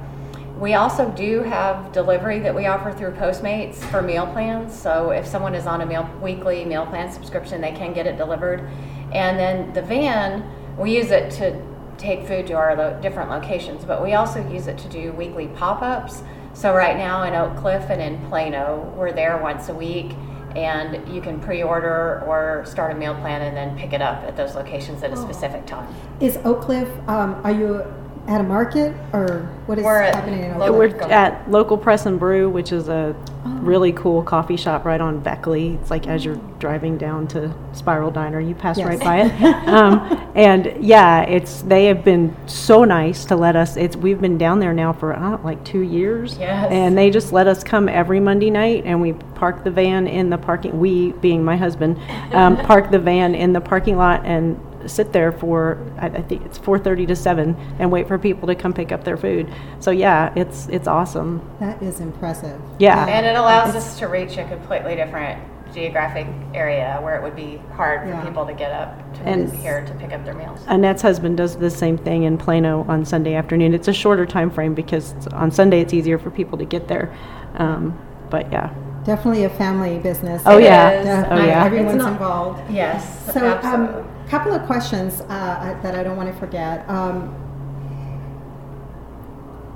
We 0.65 0.73
also 0.73 1.11
do 1.11 1.43
have 1.43 1.93
delivery 1.93 2.39
that 2.39 2.55
we 2.55 2.65
offer 2.65 2.91
through 2.91 3.11
Postmates 3.11 3.75
for 3.91 4.01
meal 4.01 4.27
plans. 4.27 4.73
So 4.75 5.11
if 5.11 5.27
someone 5.27 5.55
is 5.55 5.67
on 5.67 5.83
a 5.83 5.87
meal 5.87 6.09
weekly 6.23 6.65
meal 6.65 6.87
plan 6.87 7.13
subscription, 7.13 7.61
they 7.61 7.73
can 7.73 7.93
get 7.93 8.07
it 8.07 8.17
delivered. 8.17 8.67
And 9.13 9.39
then 9.39 9.75
the 9.75 9.83
van, 9.83 10.43
we 10.79 10.97
use 10.97 11.11
it 11.11 11.31
to 11.33 11.63
take 11.99 12.27
food 12.27 12.47
to 12.47 12.55
our 12.55 12.75
lo- 12.77 12.99
different 13.03 13.29
locations, 13.29 13.85
but 13.85 14.03
we 14.03 14.15
also 14.15 14.41
use 14.51 14.67
it 14.67 14.79
to 14.79 14.89
do 14.89 15.13
weekly 15.13 15.49
pop-ups. 15.49 16.23
So 16.55 16.75
right 16.75 16.97
now 16.97 17.25
in 17.25 17.35
Oak 17.35 17.59
Cliff 17.59 17.91
and 17.91 18.01
in 18.01 18.27
Plano, 18.31 18.91
we're 18.97 19.13
there 19.13 19.37
once 19.43 19.69
a 19.69 19.75
week 19.75 20.13
and 20.57 21.07
you 21.15 21.21
can 21.21 21.41
pre-order 21.41 22.23
or 22.27 22.65
start 22.65 22.91
a 22.91 22.95
meal 22.95 23.15
plan 23.17 23.43
and 23.43 23.55
then 23.55 23.77
pick 23.77 23.93
it 23.93 24.01
up 24.01 24.23
at 24.23 24.35
those 24.35 24.55
locations 24.55 25.03
at 25.03 25.13
a 25.13 25.17
specific 25.19 25.67
time. 25.67 25.95
Is 26.21 26.39
Oak 26.39 26.63
Cliff? 26.63 26.89
Um, 27.07 27.39
are 27.45 27.53
you 27.53 27.85
at 28.27 28.41
a 28.41 28.45
market, 28.45 28.95
or 29.13 29.41
what 29.67 29.79
is 29.79 29.85
We're 29.85 30.01
at 30.03 30.15
happening 30.15 30.45
in 30.45 30.53
Oak? 30.53 30.73
We're 30.75 30.97
at 31.11 31.51
Local 31.51 31.77
Press 31.77 32.07
and 32.07 32.19
Brew, 32.19 32.49
which 32.49 32.73
is 32.73 32.89
a 32.89 33.15
really 33.45 33.93
cool 33.93 34.23
coffee 34.23 34.57
shop 34.57 34.85
right 34.85 35.01
on 35.01 35.21
Beckley. 35.21 35.75
It's 35.75 35.91
like 35.91 36.07
as 36.07 36.25
you're 36.25 36.41
driving 36.59 36.97
down 36.97 37.27
to 37.29 37.55
Spiral 37.73 38.11
Diner, 38.11 38.41
you 38.41 38.55
pass 38.55 38.79
Yes. 38.79 38.87
right 38.89 39.01
by 39.01 39.23
it. 39.23 39.69
um, 39.69 40.31
and 40.35 40.83
yeah, 40.83 41.23
it's 41.23 41.63
they 41.63 41.87
have 41.87 42.05
been 42.05 42.35
so 42.47 42.85
nice 42.85 43.25
to 43.27 43.37
let 43.37 43.57
us. 43.57 43.77
It's 43.77 43.97
we've 43.97 44.21
been 44.21 44.39
down 44.39 44.59
there 44.59 44.73
now 44.73 44.93
for 44.93 45.15
I 45.15 45.31
know, 45.31 45.41
like 45.45 45.63
two 45.65 45.81
years. 45.81 46.39
Yes. 46.39 46.71
And 46.71 46.97
they 46.97 47.11
just 47.11 47.33
let 47.33 47.47
us 47.47 47.63
come 47.63 47.89
every 47.89 48.21
Monday 48.21 48.51
night, 48.51 48.85
and 48.87 49.01
we 49.01 49.13
park 49.35 49.65
the 49.65 49.71
van 49.71 50.07
in 50.07 50.31
the 50.31 50.39
parking. 50.39 50.79
We, 50.79 51.13
being 51.13 51.45
my 51.45 51.57
husband, 51.57 51.99
um, 52.33 52.57
park 52.67 52.91
the 52.91 52.99
van 52.99 53.35
in 53.35 53.53
the 53.53 53.61
parking 53.61 53.97
lot 53.97 54.25
and 54.25 54.59
sit 54.89 55.13
there 55.13 55.33
for 55.33 55.79
I, 55.99 56.07
I 56.07 56.23
think 56.23 56.45
it's 56.45 56.59
4:30 56.59 57.09
to 57.09 57.17
7 57.17 57.57
and 57.79 57.91
wait 57.91 58.09
for 58.09 58.19
people 58.19 58.47
to 58.49 58.55
come 58.55 58.73
pick 58.73 58.93
up 58.93 59.05
their 59.05 59.17
food. 59.17 59.53
So 59.81 59.91
yeah, 59.91 60.33
it's 60.37 60.69
it's 60.69 60.87
awesome. 60.89 61.41
That 61.61 61.83
is 61.83 62.01
impressive. 62.01 62.61
Yeah. 62.79 63.07
And 63.07 63.27
it 63.27 63.37
allows 63.37 63.71
It's- 63.71 63.87
us 63.93 63.99
to 64.01 64.09
reach 64.09 64.37
a 64.37 64.45
completely 64.45 64.97
different 64.97 65.41
geographic 65.75 66.27
area 66.55 66.99
where 67.03 67.17
it 67.17 67.23
would 67.25 67.35
be 67.35 67.61
hard 67.73 68.03
for 68.03 68.09
Yeah. 68.11 68.25
people 68.25 68.47
to 68.47 68.53
get 68.53 68.71
up 68.71 68.97
to 69.15 69.21
And- 69.23 69.51
here 69.53 69.85
to 69.85 69.93
pick 69.95 70.13
up 70.13 70.25
their 70.25 70.35
meals. 70.35 70.61
Annette's 70.69 71.03
husband 71.03 71.37
does 71.37 71.57
the 71.57 71.69
same 71.71 71.99
thing 71.99 72.23
in 72.23 72.39
Plano 72.39 72.85
on 72.89 73.05
Sunday 73.05 73.35
afternoon. 73.35 73.75
It's 73.75 73.89
a 73.89 73.93
shorter 73.93 74.25
time 74.25 74.51
frame 74.51 74.75
because 74.75 75.15
on 75.33 75.51
Sunday 75.51 75.81
it's 75.81 75.93
easier 75.93 76.17
for 76.17 76.31
people 76.31 76.57
to 76.59 76.65
get 76.65 76.87
there. 76.87 77.13
Um, 77.59 77.99
but 78.31 78.53
yeah, 78.53 78.71
Definitely 79.05 79.45
a 79.45 79.51
family 79.51 79.99
business. 79.99 80.41
Oh, 80.47 80.57
yeah. 80.57 80.91
is. 80.93 81.27
Oh, 81.31 81.45
yeah. 81.45 81.65
Everyone's 81.65 81.97
not- 81.97 82.13
involved. 82.13 82.63
Yes, 82.71 83.31
So, 83.35 83.59
um, 83.63 84.05
couple 84.29 84.53
of 84.53 84.65
questions 84.67 85.21
uh, 85.23 85.79
that 85.83 85.95
I 85.95 86.03
don't 86.03 86.17
want 86.17 86.33
to 86.33 86.39
forget. 86.39 86.89
Um, 86.89 87.35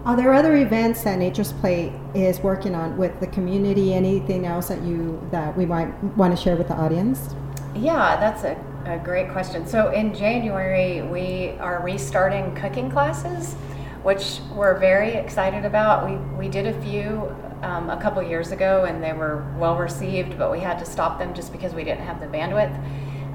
are 0.04 0.16
there 0.16 0.32
other 0.32 0.56
events 0.56 1.02
that 1.04 1.18
Nature's 1.18 1.52
Plate 1.52 1.92
is 2.14 2.40
working 2.40 2.74
on 2.74 2.96
with 2.96 3.20
the 3.20 3.26
community? 3.26 3.92
Anything 3.92 4.46
else 4.46 4.68
that 4.68 4.80
you 4.82 5.20
that 5.30 5.56
we 5.56 5.66
might 5.66 5.92
want 6.16 6.34
to 6.34 6.42
share 6.42 6.56
with 6.56 6.68
the 6.68 6.74
audience? 6.74 7.34
Yeah, 7.74 8.16
that's 8.16 8.44
a, 8.44 8.56
a 8.86 8.98
great 8.98 9.30
question. 9.32 9.66
So 9.66 9.90
in 9.90 10.14
January, 10.14 11.02
we 11.02 11.50
are 11.60 11.82
restarting 11.82 12.54
cooking 12.54 12.90
classes, 12.90 13.54
which 14.02 14.40
we're 14.54 14.78
very 14.78 15.10
excited 15.10 15.64
about. 15.64 16.08
We, 16.08 16.16
we 16.38 16.48
did 16.48 16.66
a 16.66 16.80
few 16.80 17.34
um, 17.62 17.90
a 17.90 18.00
couple 18.00 18.22
years 18.22 18.50
ago 18.50 18.84
and 18.84 19.02
they 19.02 19.12
were 19.12 19.44
well 19.58 19.76
received, 19.76 20.38
but 20.38 20.50
we 20.50 20.60
had 20.60 20.78
to 20.78 20.86
stop 20.86 21.18
them 21.18 21.34
just 21.34 21.52
because 21.52 21.74
we 21.74 21.84
didn't 21.84 22.04
have 22.04 22.20
the 22.20 22.26
bandwidth. 22.26 22.74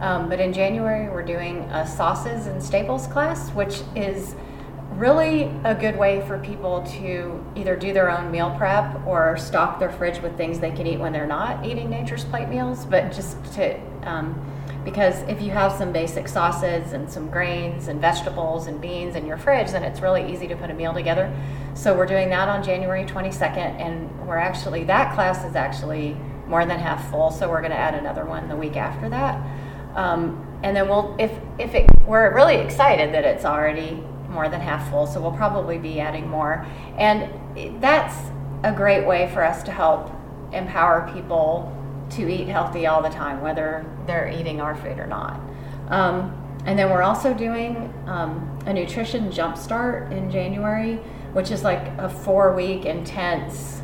Um, 0.04 0.28
but 0.28 0.42
in 0.42 0.52
January, 0.52 1.10
we're 1.10 1.24
doing 1.24 1.60
a 1.72 1.88
sauces 1.88 2.48
and 2.48 2.62
staples 2.62 3.08
class, 3.08 3.52
which 3.52 3.84
is 3.96 4.36
really 4.96 5.44
a 5.64 5.74
good 5.74 5.98
way 5.98 6.22
for 6.28 6.38
people 6.40 6.84
to 7.00 7.42
either 7.56 7.78
do 7.78 7.94
their 7.94 8.12
own 8.12 8.30
meal 8.30 8.54
prep 8.58 9.08
or 9.08 9.38
stock 9.38 9.80
their 9.80 9.94
fridge 9.94 10.22
with 10.22 10.36
things 10.36 10.60
they 10.60 10.72
can 10.72 10.86
eat 10.86 11.00
when 11.00 11.14
they're 11.14 11.26
not 11.26 11.66
eating 11.66 11.90
nature's 11.90 12.24
plate 12.26 12.48
meals 12.48 12.86
but 12.86 13.12
just 13.12 13.44
to 13.56 13.76
um, 14.04 14.40
because 14.86 15.24
if 15.24 15.42
you 15.42 15.50
have 15.50 15.72
some 15.72 15.92
basic 15.92 16.28
sauces 16.28 16.94
and 16.94 17.10
some 17.10 17.28
grains 17.32 17.88
and 17.88 18.00
vegetables 18.00 18.68
and 18.68 18.80
beans 18.80 19.16
in 19.16 19.26
your 19.26 19.36
fridge 19.36 19.72
then 19.72 19.84
it's 19.84 20.00
really 20.00 20.32
easy 20.32 20.48
to 20.48 20.56
put 20.56 20.70
a 20.70 20.74
meal 20.76 20.94
together 20.94 21.36
so 21.74 21.98
we're 21.98 22.06
doing 22.06 22.30
that 22.30 22.48
on 22.48 22.62
january 22.62 23.04
22nd 23.04 23.58
and 23.58 24.28
we're 24.28 24.38
actually 24.38 24.84
that 24.84 25.16
class 25.16 25.44
is 25.44 25.56
actually 25.56 26.16
more 26.48 26.66
than 26.66 26.80
half 26.80 27.10
full, 27.10 27.32
so 27.32 27.50
we're 27.50 27.62
going 27.62 27.72
to 27.72 27.78
add 27.78 27.96
another 27.96 28.26
one 28.26 28.48
the 28.48 28.56
week 28.56 28.76
after 28.76 29.10
that. 29.10 29.42
Um, 29.96 30.60
and 30.64 30.76
then 30.76 30.88
we'll, 30.88 31.16
if, 31.20 31.32
if 31.60 31.74
it, 31.76 31.90
we're 32.06 32.34
really 32.34 32.56
excited 32.56 33.14
that 33.14 33.26
it's 33.26 33.46
already 33.46 34.02
more 34.30 34.50
than 34.50 34.62
half 34.62 34.90
full, 34.90 35.06
so 35.06 35.22
we'll 35.22 35.32
probably 35.32 35.78
be 35.78 36.00
adding 36.00 36.28
more. 36.28 36.66
And 36.98 37.82
that's 37.82 38.16
a 38.64 38.72
great 38.72 39.06
way 39.06 39.30
for 39.34 39.44
us 39.44 39.62
to 39.64 39.72
help 39.72 40.12
empower 40.52 41.12
people 41.14 41.72
to 42.12 42.30
eat 42.30 42.48
healthy 42.48 42.88
all 42.88 43.02
the 43.02 43.10
time, 43.10 43.42
whether 43.42 43.86
they're 44.08 44.30
eating 44.30 44.62
our 44.62 44.76
food 44.76 45.00
or 45.00 45.08
not. 45.08 45.40
Um, 45.90 46.40
and 46.66 46.80
then 46.80 46.90
we're 46.90 47.04
also 47.04 47.34
doing 47.34 47.94
um, 48.08 48.60
a 48.66 48.74
nutrition 48.74 49.30
jumpstart 49.30 50.12
in 50.12 50.32
January, 50.32 50.96
which 51.34 51.52
is 51.52 51.64
like 51.64 51.86
a 51.98 52.10
four 52.10 52.56
week 52.56 52.86
intense 52.86 53.82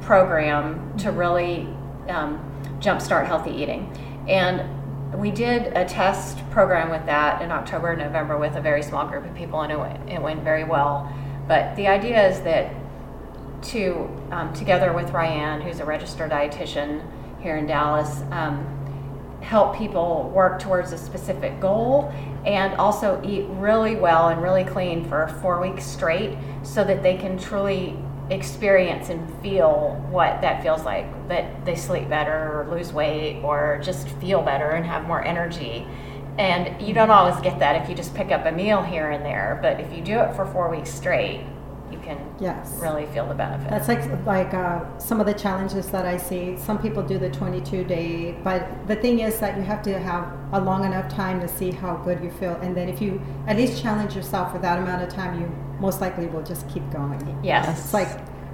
program 0.00 0.96
to 0.98 1.10
really 1.10 1.68
um, 2.08 2.40
jumpstart 2.80 3.26
healthy 3.26 3.50
eating. 3.50 3.94
And 4.26 4.79
we 5.14 5.30
did 5.30 5.76
a 5.76 5.84
test 5.84 6.38
program 6.50 6.90
with 6.90 7.04
that 7.06 7.42
in 7.42 7.50
October 7.50 7.90
and 7.92 8.00
November 8.00 8.38
with 8.38 8.56
a 8.56 8.60
very 8.60 8.82
small 8.82 9.06
group 9.06 9.24
of 9.24 9.34
people, 9.34 9.60
and 9.62 9.72
it 9.72 9.78
went, 9.78 10.10
it 10.10 10.22
went 10.22 10.42
very 10.42 10.64
well. 10.64 11.12
But 11.48 11.74
the 11.76 11.88
idea 11.88 12.28
is 12.28 12.40
that 12.42 12.72
to, 13.62 14.08
um, 14.30 14.52
together 14.52 14.92
with 14.92 15.10
Ryan, 15.10 15.60
who's 15.60 15.80
a 15.80 15.84
registered 15.84 16.30
dietitian 16.30 17.02
here 17.40 17.56
in 17.56 17.66
Dallas, 17.66 18.22
um, 18.30 18.76
help 19.40 19.76
people 19.76 20.30
work 20.34 20.60
towards 20.60 20.92
a 20.92 20.98
specific 20.98 21.58
goal 21.60 22.12
and 22.44 22.74
also 22.74 23.20
eat 23.24 23.46
really 23.48 23.96
well 23.96 24.28
and 24.28 24.42
really 24.42 24.64
clean 24.64 25.04
for 25.08 25.28
four 25.40 25.60
weeks 25.60 25.84
straight 25.84 26.36
so 26.62 26.84
that 26.84 27.02
they 27.02 27.16
can 27.16 27.38
truly 27.38 27.96
experience 28.30 29.08
and 29.08 29.28
feel 29.42 30.06
what 30.10 30.40
that 30.40 30.62
feels 30.62 30.82
like 30.84 31.06
that 31.28 31.64
they 31.64 31.74
sleep 31.74 32.08
better 32.08 32.60
or 32.60 32.68
lose 32.70 32.92
weight 32.92 33.42
or 33.42 33.80
just 33.82 34.08
feel 34.08 34.40
better 34.42 34.70
and 34.70 34.86
have 34.86 35.06
more 35.06 35.24
energy. 35.24 35.86
And 36.38 36.80
you 36.80 36.94
don't 36.94 37.10
always 37.10 37.40
get 37.42 37.58
that 37.58 37.82
if 37.82 37.88
you 37.88 37.94
just 37.94 38.14
pick 38.14 38.30
up 38.30 38.46
a 38.46 38.52
meal 38.52 38.82
here 38.82 39.10
and 39.10 39.24
there 39.24 39.58
but 39.60 39.80
if 39.80 39.92
you 39.92 40.02
do 40.02 40.18
it 40.20 40.34
for 40.34 40.46
four 40.46 40.70
weeks 40.70 40.90
straight 40.90 41.44
you 41.90 41.98
can 41.98 42.18
Yes. 42.38 42.78
really 42.80 43.06
feel 43.06 43.26
the 43.26 43.34
benefit 43.34 43.68
That's 43.70 43.88
like 43.88 44.02
like 44.26 44.54
uh, 44.54 44.80
some 44.98 45.20
of 45.20 45.26
the 45.26 45.34
challenges 45.34 45.88
that 45.90 46.06
I 46.06 46.16
see. 46.16 46.56
Some 46.56 46.78
people 46.78 47.02
do 47.02 47.18
the 47.18 47.30
22 47.30 47.84
day, 47.84 48.34
but 48.44 48.62
the 48.86 48.96
thing 48.96 49.20
is 49.20 49.38
that 49.40 49.56
you 49.56 49.62
have 49.62 49.82
to 49.82 49.98
have 49.98 50.24
a 50.52 50.60
long 50.60 50.84
enough 50.84 51.08
time 51.08 51.40
to 51.40 51.48
see 51.48 51.70
how 51.70 51.96
good 51.96 52.22
you 52.22 52.30
feel, 52.30 52.54
and 52.62 52.76
then 52.76 52.88
if 52.88 53.00
you 53.02 53.20
at 53.46 53.56
least 53.56 53.82
challenge 53.82 54.14
yourself 54.16 54.52
for 54.52 54.58
that 54.58 54.78
amount 54.78 55.02
of 55.02 55.08
time, 55.08 55.40
you 55.40 55.46
most 55.80 56.00
likely 56.00 56.26
will 56.26 56.42
just 56.42 56.68
keep 56.68 56.88
going. 56.90 57.20
yes 57.42 57.68
It's 57.84 57.94
like 57.94 58.10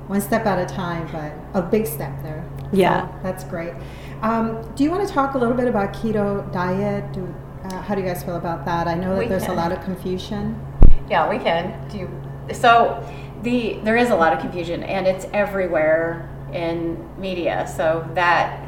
one 0.09 0.21
step 0.21 0.47
at 0.47 0.59
a 0.59 0.73
time, 0.75 1.09
but 1.13 1.33
a 1.61 1.63
big 1.63 1.85
step 1.87 2.13
there. 2.23 2.45
Yeah. 2.73 3.09
So 3.09 3.15
that's 3.23 3.45
great. 3.45 3.75
Um, 4.23 4.63
do 4.77 4.85
you 4.85 4.91
want 4.91 5.07
to 5.07 5.13
talk 5.13 5.35
a 5.35 5.39
little 5.39 5.55
bit 5.57 5.67
about 5.69 5.93
keto 5.93 6.51
diet? 6.53 7.13
Do, 7.13 7.23
uh, 7.65 7.83
how 7.83 7.95
do 7.95 8.01
you 8.01 8.07
guys 8.07 8.23
feel 8.23 8.37
about 8.37 8.65
that? 8.65 8.87
I 8.87 8.95
know 8.95 9.11
that 9.15 9.19
We 9.19 9.27
there's 9.27 9.49
a 9.49 9.53
lot 9.53 9.73
of 9.73 9.83
confusion. 9.83 10.61
Yeah, 11.11 11.29
we 11.29 11.39
can. 11.39 11.89
Do 11.89 11.99
you, 11.99 12.09
so 12.55 13.03
the 13.43 13.79
there 13.83 13.97
is 13.97 14.11
a 14.11 14.17
lot 14.17 14.33
of 14.33 14.41
confusion 14.41 14.83
and 14.83 15.07
it's 15.07 15.27
everywhere 15.33 16.31
in 16.53 17.21
media. 17.21 17.71
So 17.77 18.09
that 18.15 18.67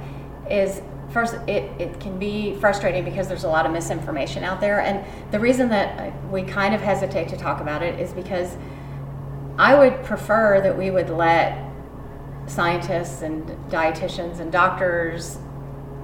is 0.50 0.82
first 1.10 1.34
it, 1.46 1.70
it 1.80 2.00
can 2.00 2.18
be 2.18 2.54
frustrating 2.56 3.04
because 3.04 3.28
there's 3.28 3.44
a 3.44 3.48
lot 3.48 3.64
of 3.64 3.72
misinformation 3.72 4.44
out 4.44 4.60
there 4.60 4.80
and 4.80 5.04
the 5.32 5.40
reason 5.40 5.70
that 5.70 5.98
uh, 5.98 6.28
we 6.28 6.42
kind 6.42 6.74
of 6.74 6.82
hesitate 6.82 7.28
to 7.28 7.36
talk 7.36 7.60
about 7.60 7.82
it 7.82 7.98
is 7.98 8.12
because 8.12 8.56
I 9.58 9.74
would 9.74 10.04
prefer 10.04 10.60
that 10.60 10.76
we 10.76 10.90
would 10.90 11.08
let 11.08 11.64
scientists 12.46 13.22
and 13.22 13.46
dietitians 13.70 14.40
and 14.40 14.52
doctors 14.52 15.38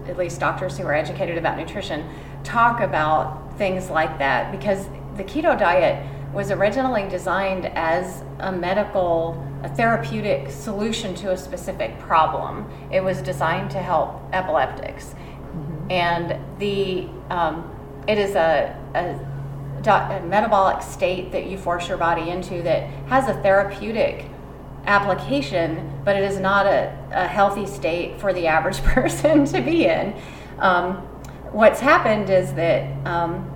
at 0.06 0.18
least 0.18 0.40
doctors 0.40 0.76
who 0.78 0.86
are 0.86 0.94
educated 0.94 1.38
about 1.38 1.56
nutrition, 1.56 2.08
talk 2.42 2.80
about 2.80 3.56
things 3.56 3.90
like 3.90 4.18
that 4.18 4.52
because 4.52 4.86
the 5.16 5.24
keto 5.24 5.58
diet 5.58 6.04
was 6.34 6.50
originally 6.50 7.08
designed 7.08 7.66
as 7.66 8.24
a 8.40 8.50
medical, 8.50 9.42
a 9.62 9.68
therapeutic 9.68 10.50
solution 10.50 11.14
to 11.14 11.30
a 11.30 11.36
specific 11.36 11.98
problem. 12.00 12.68
It 12.90 13.02
was 13.02 13.22
designed 13.22 13.70
to 13.70 13.78
help 13.78 14.20
epileptics. 14.32 15.14
And 15.90 16.36
the, 16.58 17.06
um, 17.30 17.70
it 18.08 18.18
is 18.18 18.34
a, 18.34 18.76
a, 18.94 19.82
do- 19.82 19.90
a 19.90 20.20
metabolic 20.26 20.82
state 20.82 21.30
that 21.32 21.46
you 21.46 21.56
force 21.56 21.88
your 21.88 21.98
body 21.98 22.30
into 22.30 22.62
that 22.62 22.88
has 23.06 23.28
a 23.28 23.34
therapeutic 23.42 24.26
application, 24.86 26.02
but 26.04 26.16
it 26.16 26.24
is 26.24 26.40
not 26.40 26.66
a, 26.66 26.96
a 27.12 27.28
healthy 27.28 27.66
state 27.66 28.18
for 28.20 28.32
the 28.32 28.48
average 28.48 28.78
person 28.82 29.44
to 29.46 29.60
be 29.60 29.86
in. 29.86 30.14
Um, 30.58 30.96
what's 31.52 31.80
happened 31.80 32.28
is 32.28 32.52
that, 32.54 33.06
um, 33.06 33.50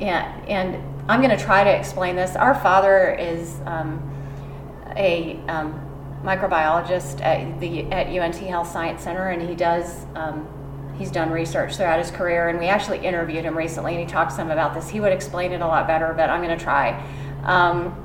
yeah, 0.00 0.34
and 0.46 0.82
I'm 1.08 1.20
going 1.20 1.36
to 1.36 1.42
try 1.42 1.64
to 1.64 1.70
explain 1.70 2.16
this. 2.16 2.36
Our 2.36 2.54
father 2.54 3.14
is 3.14 3.60
um, 3.66 4.02
a 4.96 5.40
um, 5.48 5.80
microbiologist 6.22 7.20
at 7.22 7.58
the 7.60 7.84
at 7.92 8.06
UNT 8.08 8.36
Health 8.36 8.70
Science 8.70 9.02
Center, 9.02 9.28
and 9.28 9.48
he 9.48 9.54
does 9.54 10.06
um, 10.14 10.46
he's 10.98 11.10
done 11.10 11.30
research 11.30 11.76
throughout 11.76 11.98
his 11.98 12.10
career. 12.10 12.48
And 12.48 12.58
we 12.58 12.66
actually 12.66 12.98
interviewed 12.98 13.44
him 13.44 13.56
recently, 13.56 13.94
and 13.94 14.00
he 14.00 14.06
talked 14.06 14.32
some 14.32 14.50
about 14.50 14.74
this. 14.74 14.88
He 14.88 15.00
would 15.00 15.12
explain 15.12 15.52
it 15.52 15.60
a 15.60 15.66
lot 15.66 15.86
better, 15.86 16.12
but 16.14 16.28
I'm 16.28 16.42
going 16.42 16.56
to 16.56 16.62
try. 16.62 17.02
Um, 17.44 18.04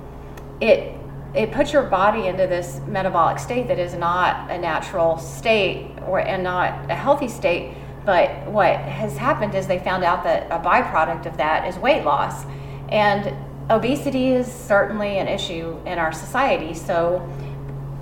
it 0.62 0.98
it 1.34 1.52
puts 1.52 1.74
your 1.74 1.84
body 1.84 2.28
into 2.28 2.46
this 2.46 2.80
metabolic 2.88 3.40
state 3.40 3.68
that 3.68 3.80
is 3.80 3.96
not 3.96 4.52
a 4.52 4.58
natural 4.58 5.18
state 5.18 5.90
or 6.06 6.20
and 6.20 6.44
not 6.44 6.90
a 6.92 6.96
healthy 6.96 7.28
state. 7.28 7.76
But 8.06 8.48
what 8.48 8.76
has 8.76 9.18
happened 9.18 9.56
is 9.56 9.68
they 9.68 9.80
found 9.80 10.04
out 10.04 10.24
that 10.24 10.48
a 10.52 10.64
byproduct 10.64 11.26
of 11.26 11.38
that 11.38 11.68
is 11.68 11.78
weight 11.78 12.04
loss. 12.04 12.46
And 12.90 13.34
obesity 13.70 14.34
is 14.34 14.52
certainly 14.52 15.20
an 15.20 15.28
issue 15.28 15.80
in 15.86 15.98
our 15.98 16.12
society. 16.12 16.74
So 16.74 17.28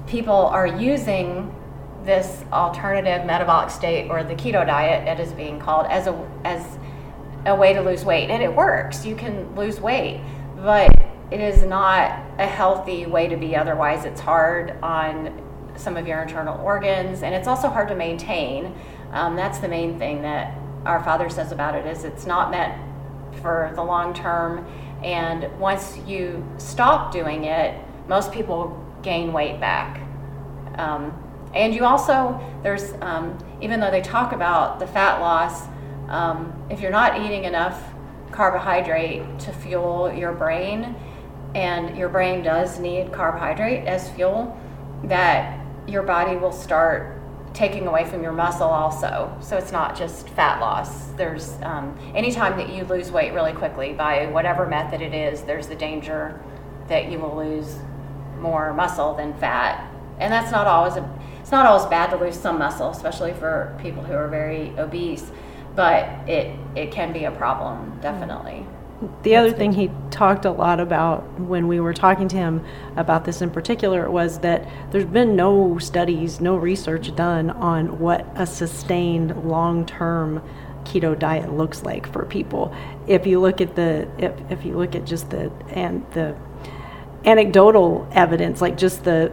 people 0.08 0.34
are 0.34 0.68
using 0.68 1.56
this 2.04 2.44
alternative 2.52 3.26
metabolic 3.26 3.70
state 3.70 4.10
or 4.10 4.24
the 4.24 4.34
keto 4.34 4.66
diet 4.66 5.06
that 5.06 5.20
is 5.20 5.34
being 5.34 5.60
called 5.60 5.86
as 5.88 6.08
a 6.08 6.30
as 6.44 6.66
a 7.46 7.56
way 7.56 7.74
to 7.74 7.82
lose 7.82 8.04
weight. 8.04 8.30
And 8.30 8.42
it 8.42 8.54
works. 8.54 9.06
You 9.06 9.16
can 9.16 9.56
lose 9.56 9.80
weight. 9.80 10.22
But 10.58 10.92
it 11.32 11.40
is 11.40 11.64
not 11.64 12.20
a 12.38 12.46
healthy 12.46 13.06
way 13.06 13.28
to 13.28 13.38
be. 13.38 13.56
Otherwise 13.56 14.06
it's 14.06 14.20
hard 14.20 14.78
on 14.84 15.42
some 15.76 15.96
of 15.96 16.08
your 16.08 16.22
internal 16.22 16.60
organs. 16.62 17.24
And 17.24 17.34
it's 17.34 17.48
also 17.48 17.70
hard 17.70 17.88
to 17.88 17.96
maintain 17.96 18.76
um, 19.12 19.36
that's 19.36 19.60
the 19.60 19.68
main 19.68 19.98
thing 20.00 20.22
that 20.22 20.58
our 20.86 21.04
father 21.04 21.30
says 21.30 21.52
about 21.52 21.76
it 21.76 21.86
is 21.86 22.04
it's 22.04 22.26
not 22.26 22.52
meant 22.52 22.74
for 23.42 23.72
the 23.76 23.84
long 23.84 24.14
term. 24.14 24.66
And 25.04 25.60
once 25.60 25.98
you 26.06 26.46
stop 26.58 27.12
doing 27.12 27.46
it 27.46 27.76
most 28.12 28.34
people 28.34 28.78
gain 29.02 29.32
weight 29.32 29.58
back. 29.62 30.02
Um, 30.78 31.18
and 31.54 31.74
you 31.74 31.86
also, 31.86 32.40
there's, 32.62 32.92
um, 33.02 33.38
even 33.62 33.80
though 33.80 33.90
they 33.90 34.02
talk 34.02 34.34
about 34.34 34.80
the 34.80 34.88
fat 34.88 35.22
loss, 35.22 35.68
um, 36.10 36.54
if 36.70 36.82
you're 36.82 36.92
not 36.92 37.22
eating 37.22 37.46
enough 37.46 37.82
carbohydrate 38.32 39.40
to 39.40 39.54
fuel 39.54 40.12
your 40.12 40.34
brain, 40.34 40.94
and 41.56 41.98
your 41.98 42.10
brain 42.10 42.44
does 42.44 42.80
need 42.80 43.14
carbohydrate 43.14 43.88
as 43.88 44.10
fuel, 44.12 44.58
that 45.04 45.58
your 45.88 46.04
body 46.04 46.36
will 46.36 46.52
start 46.52 47.18
taking 47.54 47.88
away 47.88 48.06
from 48.06 48.24
your 48.24 48.32
muscle 48.32 48.70
also. 48.70 49.36
So 49.42 49.58
it's 49.58 49.72
not 49.72 49.98
just 49.98 50.30
fat 50.30 50.60
loss. 50.60 51.08
There's 51.18 51.54
um, 51.64 51.98
anytime 52.16 52.58
that 52.58 52.70
you 52.70 52.84
lose 52.86 53.12
weight 53.12 53.34
really 53.34 53.54
quickly 53.54 53.94
by 53.94 54.28
whatever 54.28 54.66
method 54.66 55.02
it 55.02 55.14
is, 55.14 55.42
there's 55.42 55.68
the 55.68 55.76
danger 55.76 56.42
that 56.88 57.12
you 57.12 57.20
will 57.20 57.36
lose 57.36 57.78
more 58.40 58.74
muscle 58.74 59.16
than 59.16 59.34
fat. 59.36 59.90
And 60.20 60.32
that's 60.32 60.52
not 60.52 60.68
always 60.68 60.96
a, 60.96 61.20
it's 61.40 61.52
not 61.52 61.66
always 61.66 61.86
bad 61.88 62.10
to 62.12 62.18
lose 62.18 62.40
some 62.40 62.58
muscle, 62.58 62.90
especially 62.90 63.34
for 63.34 63.78
people 63.82 64.04
who 64.04 64.14
are 64.14 64.28
very 64.28 64.70
obese, 64.78 65.32
but 65.76 66.06
it 66.30 66.58
it 66.76 66.92
can 66.92 67.12
be 67.12 67.26
a 67.26 67.32
problem, 67.32 68.00
definitely. 68.02 68.66
The 69.24 69.36
other 69.36 69.52
thing 69.52 69.74
he 69.74 69.90
talked 70.12 70.46
a 70.46 70.52
lot 70.52 70.80
about 70.80 71.40
when 71.40 71.68
we 71.68 71.80
were 71.80 71.94
talking 71.94 72.28
to 72.28 72.36
him 72.36 72.64
about 72.96 73.26
this 73.26 73.42
in 73.42 73.50
particular 73.50 74.10
was 74.10 74.40
that 74.40 74.68
there's 74.92 75.06
been 75.06 75.36
no 75.36 75.80
studies, 75.80 76.40
no 76.40 76.56
research 76.56 77.16
done 77.16 77.50
on 77.50 78.00
what 78.00 78.28
a 78.36 78.46
sustained 78.46 79.44
long 79.44 79.86
term 79.86 80.44
keto 80.84 81.18
diet 81.18 81.52
looks 81.52 81.84
like 81.84 82.12
for 82.12 82.26
people. 82.26 82.76
If 83.08 83.26
you 83.26 83.40
look 83.40 83.60
at 83.60 83.76
the 83.76 84.08
if, 84.18 84.34
if 84.52 84.66
you 84.66 84.78
look 84.78 84.96
at 84.96 85.06
just 85.06 85.30
the 85.32 85.52
and 85.70 86.06
the 86.12 86.36
anecdotal 87.26 88.08
evidence, 88.12 88.62
like 88.62 88.78
just 88.78 89.04
the, 89.04 89.32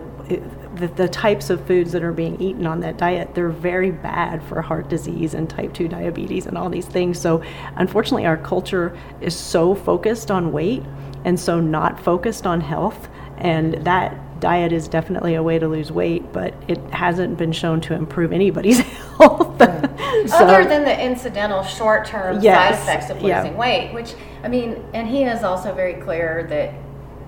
the 0.78 0.88
the 0.88 1.08
types 1.08 1.50
of 1.50 1.64
foods 1.66 1.92
that 1.92 2.02
are 2.02 2.12
being 2.12 2.40
eaten 2.40 2.66
on 2.66 2.80
that 2.80 2.96
diet, 2.96 3.34
they're 3.34 3.48
very 3.48 3.90
bad 3.90 4.42
for 4.42 4.62
heart 4.62 4.88
disease 4.88 5.34
and 5.34 5.48
type 5.48 5.72
2 5.74 5.88
diabetes 5.88 6.46
and 6.46 6.56
all 6.56 6.68
these 6.70 6.86
things. 6.86 7.18
So, 7.18 7.42
unfortunately, 7.76 8.26
our 8.26 8.36
culture 8.36 8.96
is 9.20 9.34
so 9.36 9.74
focused 9.74 10.30
on 10.30 10.52
weight 10.52 10.82
and 11.24 11.38
so 11.38 11.60
not 11.60 12.00
focused 12.00 12.46
on 12.46 12.60
health, 12.60 13.08
and 13.38 13.74
that 13.84 14.16
diet 14.40 14.72
is 14.72 14.86
definitely 14.86 15.34
a 15.34 15.42
way 15.42 15.58
to 15.58 15.66
lose 15.66 15.90
weight, 15.90 16.32
but 16.32 16.54
it 16.68 16.78
hasn't 16.90 17.36
been 17.36 17.50
shown 17.50 17.80
to 17.80 17.94
improve 17.94 18.32
anybody's 18.32 18.78
health. 19.18 19.58
So- 19.58 20.36
Other 20.36 20.64
than 20.68 20.84
the 20.84 21.04
incidental 21.04 21.62
short-term 21.64 22.40
Yes, 22.40 22.78
side 22.78 22.82
effects 22.82 23.10
of 23.10 23.20
yeah. 23.20 23.42
losing 23.42 23.56
weight, 23.56 23.92
which, 23.92 24.14
I 24.44 24.48
mean, 24.48 24.84
and 24.94 25.08
he 25.08 25.24
is 25.24 25.42
also 25.42 25.74
very 25.74 25.94
clear 25.94 26.46
that, 26.50 26.72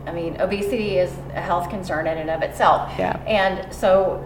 I 0.06 0.12
mean, 0.12 0.40
obesity 0.40 0.96
is 0.98 1.12
a 1.34 1.40
health 1.40 1.68
concern 1.70 2.06
in 2.06 2.18
and 2.18 2.30
of 2.30 2.42
itself. 2.42 2.92
Yeah. 2.98 3.16
And 3.26 3.72
so 3.72 4.24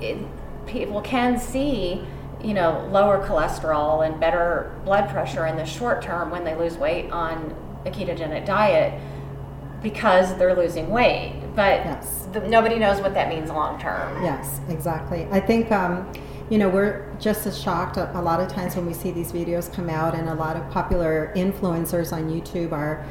it, 0.00 0.18
people 0.66 1.00
can 1.02 1.38
see, 1.38 2.02
you 2.42 2.54
know, 2.54 2.88
lower 2.90 3.24
cholesterol 3.26 4.06
and 4.06 4.18
better 4.18 4.72
blood 4.84 5.10
pressure 5.10 5.46
in 5.46 5.56
the 5.56 5.64
short 5.64 6.02
term 6.02 6.30
when 6.30 6.44
they 6.44 6.54
lose 6.56 6.76
weight 6.76 7.10
on 7.10 7.54
a 7.84 7.90
ketogenic 7.90 8.46
diet 8.46 8.98
because 9.82 10.36
they're 10.36 10.54
losing 10.56 10.90
weight. 10.90 11.34
But 11.54 11.84
Yes. 11.84 12.26
the, 12.32 12.40
nobody 12.40 12.78
knows 12.78 13.00
what 13.00 13.14
that 13.14 13.28
means 13.28 13.50
long 13.50 13.78
term. 13.80 14.22
Yes, 14.22 14.60
exactly. 14.68 15.26
I 15.30 15.40
think, 15.40 15.70
um, 15.72 16.10
you 16.48 16.58
know, 16.58 16.68
we're 16.68 17.06
just 17.18 17.46
as 17.46 17.60
shocked 17.60 17.96
a, 17.96 18.18
a 18.18 18.22
lot 18.22 18.40
of 18.40 18.48
times 18.48 18.76
when 18.76 18.86
we 18.86 18.92
see 18.92 19.10
these 19.10 19.32
videos 19.32 19.72
come 19.72 19.88
out, 19.88 20.14
and 20.14 20.28
a 20.28 20.34
lot 20.34 20.56
of 20.56 20.68
popular 20.70 21.32
influencers 21.36 22.12
on 22.12 22.28
YouTube 22.30 22.72
are 22.72 23.04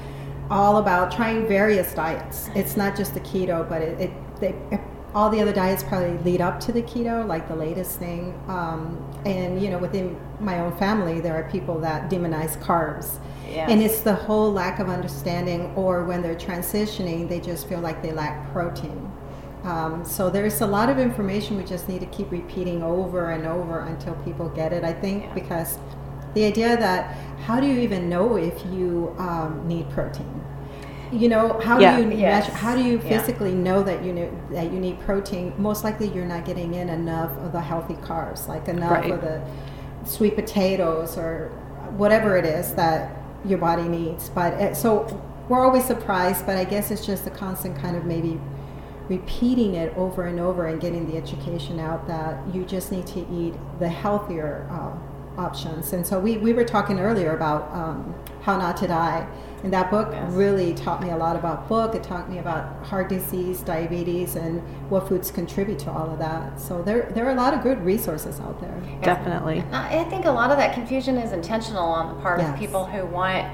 all 0.49 0.77
about 0.77 1.11
trying 1.11 1.47
various 1.47 1.93
diets. 1.93 2.49
It's 2.55 2.75
not 2.75 2.95
just 2.95 3.13
the 3.13 3.19
keto, 3.21 3.67
but 3.67 3.81
it, 3.81 3.99
it 4.01 4.11
they, 4.39 4.55
all 5.13 5.29
the 5.29 5.41
other 5.41 5.53
diets 5.53 5.83
probably 5.83 6.17
lead 6.19 6.41
up 6.41 6.59
to 6.61 6.71
the 6.71 6.81
keto, 6.83 7.25
like 7.27 7.47
the 7.47 7.55
latest 7.55 7.99
thing. 7.99 8.39
Um, 8.47 9.03
and 9.25 9.61
you 9.61 9.69
know, 9.69 9.77
within 9.79 10.19
my 10.39 10.59
own 10.59 10.75
family, 10.77 11.19
there 11.19 11.35
are 11.35 11.49
people 11.49 11.79
that 11.79 12.09
demonize 12.09 12.57
carbs. 12.61 13.19
Yes. 13.47 13.69
And 13.71 13.81
it's 13.81 14.01
the 14.01 14.13
whole 14.13 14.51
lack 14.51 14.79
of 14.79 14.89
understanding, 14.89 15.73
or 15.75 16.03
when 16.05 16.21
they're 16.21 16.35
transitioning, 16.35 17.27
they 17.27 17.39
just 17.39 17.67
feel 17.67 17.79
like 17.79 18.01
they 18.03 18.11
lack 18.11 18.51
protein. 18.51 19.11
Um, 19.63 20.05
so 20.05 20.29
there's 20.29 20.61
a 20.61 20.67
lot 20.67 20.89
of 20.89 20.99
information 20.99 21.57
we 21.57 21.63
just 21.63 21.89
need 21.89 21.99
to 21.99 22.05
keep 22.07 22.31
repeating 22.31 22.81
over 22.83 23.31
and 23.31 23.45
over 23.45 23.79
until 23.79 24.13
people 24.23 24.47
get 24.49 24.71
it. 24.71 24.83
I 24.83 24.93
think 24.93 25.23
Yeah. 25.23 25.33
because 25.33 25.79
the 26.33 26.45
idea 26.45 26.77
that 26.77 27.15
how 27.45 27.59
do 27.59 27.67
you 27.67 27.79
even 27.79 28.09
know 28.09 28.35
if 28.35 28.63
you 28.65 29.15
um, 29.17 29.63
need 29.67 29.89
protein? 29.89 30.41
You 31.11 31.27
know, 31.29 31.59
how 31.59 31.79
Yeah. 31.79 31.95
do 31.97 32.03
you 32.03 32.09
Yes. 32.11 32.47
measure, 32.47 32.57
how 32.57 32.75
do 32.75 32.83
you 32.83 32.97
Yeah. 33.03 33.17
physically 33.17 33.53
know 33.53 33.81
that 33.83 34.03
you 34.03 34.13
know, 34.13 34.27
that 34.51 34.71
you 34.71 34.79
need 34.79 34.99
protein? 34.99 35.53
Most 35.57 35.83
likely, 35.83 36.07
you're 36.09 36.25
not 36.25 36.45
getting 36.45 36.75
in 36.75 36.89
enough 36.89 37.31
of 37.43 37.51
the 37.51 37.61
healthy 37.61 37.95
carbs, 37.95 38.47
like 38.47 38.67
enough 38.67 38.91
Right. 38.91 39.11
of 39.13 39.21
the 39.21 39.41
sweet 40.03 40.35
potatoes 40.35 41.17
or 41.17 41.49
whatever 41.97 42.37
it 42.37 42.45
is 42.45 42.73
that 42.75 43.11
your 43.45 43.57
body 43.57 43.83
needs. 43.87 44.29
But 44.29 44.53
it, 44.53 44.77
so 44.77 45.07
we're 45.47 45.65
always 45.65 45.85
surprised, 45.85 46.45
but 46.45 46.57
I 46.57 46.63
guess 46.63 46.91
it's 46.91 47.05
just 47.05 47.25
a 47.25 47.31
constant 47.31 47.75
kind 47.77 47.95
of 47.95 48.05
maybe 48.05 48.39
repeating 49.07 49.73
it 49.73 49.91
over 49.97 50.25
and 50.27 50.39
over 50.39 50.67
and 50.67 50.79
getting 50.79 51.09
the 51.09 51.17
education 51.17 51.79
out 51.79 52.07
that 52.07 52.37
you 52.53 52.63
just 52.63 52.91
need 52.91 53.07
to 53.07 53.19
eat 53.33 53.55
the 53.79 53.89
healthier 53.89 54.67
uh, 54.71 54.91
options. 55.37 55.93
And 55.93 56.05
so 56.05 56.19
we, 56.19 56.37
we 56.37 56.53
were 56.53 56.65
talking 56.65 56.99
earlier 56.99 57.35
about 57.35 57.71
um, 57.73 58.13
how 58.41 58.57
not 58.57 58.77
to 58.77 58.87
die. 58.87 59.27
And 59.63 59.73
that 59.73 59.91
book 59.91 60.09
Yes. 60.13 60.31
really 60.31 60.73
taught 60.73 61.03
me 61.03 61.09
a 61.09 61.17
lot 61.17 61.35
about 61.35 61.67
book. 61.67 61.93
It 61.93 62.01
taught 62.01 62.29
me 62.29 62.37
about 62.39 62.85
heart 62.85 63.09
disease, 63.09 63.59
diabetes, 63.59 64.35
and 64.35 64.61
what 64.89 65.09
foods 65.09 65.31
contribute 65.31 65.79
to 65.79 65.91
all 65.91 66.09
of 66.11 66.19
that. 66.19 66.59
So 66.61 66.81
there, 66.81 67.11
there 67.13 67.25
are 67.27 67.31
a 67.31 67.35
lot 67.35 67.53
of 67.53 67.61
good 67.61 67.83
resources 67.83 68.39
out 68.39 68.61
there. 68.61 68.81
Definitely. 69.01 69.63
I 69.73 70.05
think 70.05 70.25
a 70.25 70.31
lot 70.31 70.51
of 70.51 70.57
that 70.57 70.73
confusion 70.73 71.17
is 71.17 71.33
intentional 71.33 71.83
on 71.83 72.15
the 72.15 72.21
part 72.21 72.39
Yes. 72.39 72.53
of 72.53 72.59
people 72.59 72.85
who 72.85 73.05
want 73.05 73.47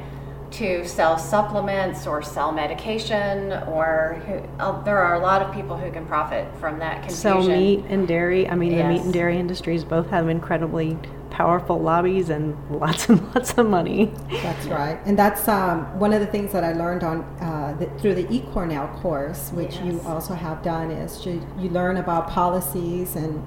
to 0.51 0.87
sell 0.87 1.17
supplements 1.17 2.05
or 2.05 2.21
sell 2.21 2.51
medication, 2.51 3.51
or 3.67 4.21
who, 4.27 4.63
uh, 4.63 4.79
there 4.83 4.99
are 4.99 5.15
a 5.15 5.19
lot 5.19 5.41
of 5.41 5.53
people 5.53 5.75
who 5.75 5.91
can 5.91 6.05
profit 6.05 6.47
from 6.59 6.77
that 6.79 7.01
confusion. 7.01 7.15
Sell 7.17 7.43
meat 7.47 7.83
and 7.89 8.07
dairy. 8.07 8.47
I 8.47 8.55
mean, 8.55 8.77
the 8.77 8.83
meat 8.83 9.01
and 9.01 9.11
dairy 9.11 9.37
industries 9.39 9.83
both 9.83 10.07
have 10.11 10.29
incredibly 10.29 10.97
powerful 11.35 11.77
lobbies 11.77 12.29
and 12.29 12.55
lots 12.69 13.09
and 13.09 13.21
lots 13.35 13.51
of 13.57 13.67
money. 13.67 14.09
That's 14.31 14.65
right, 14.67 14.97
and 15.05 15.19
that's 15.19 15.47
um, 15.49 15.99
one 15.99 16.13
of 16.13 16.21
the 16.21 16.27
things 16.27 16.53
that 16.53 16.63
I 16.63 16.71
learned 16.71 17.03
on 17.03 17.21
uh, 17.41 17.75
the, 17.77 17.87
through 17.99 18.15
the 18.15 18.23
eCornell 18.25 18.87
course, 19.01 19.51
which 19.51 19.75
you 19.79 19.99
also 20.05 20.33
have 20.33 20.63
done, 20.63 20.91
is 20.91 21.25
you, 21.25 21.45
you 21.59 21.69
learn 21.69 21.97
about 21.97 22.29
policies 22.29 23.17
and 23.17 23.43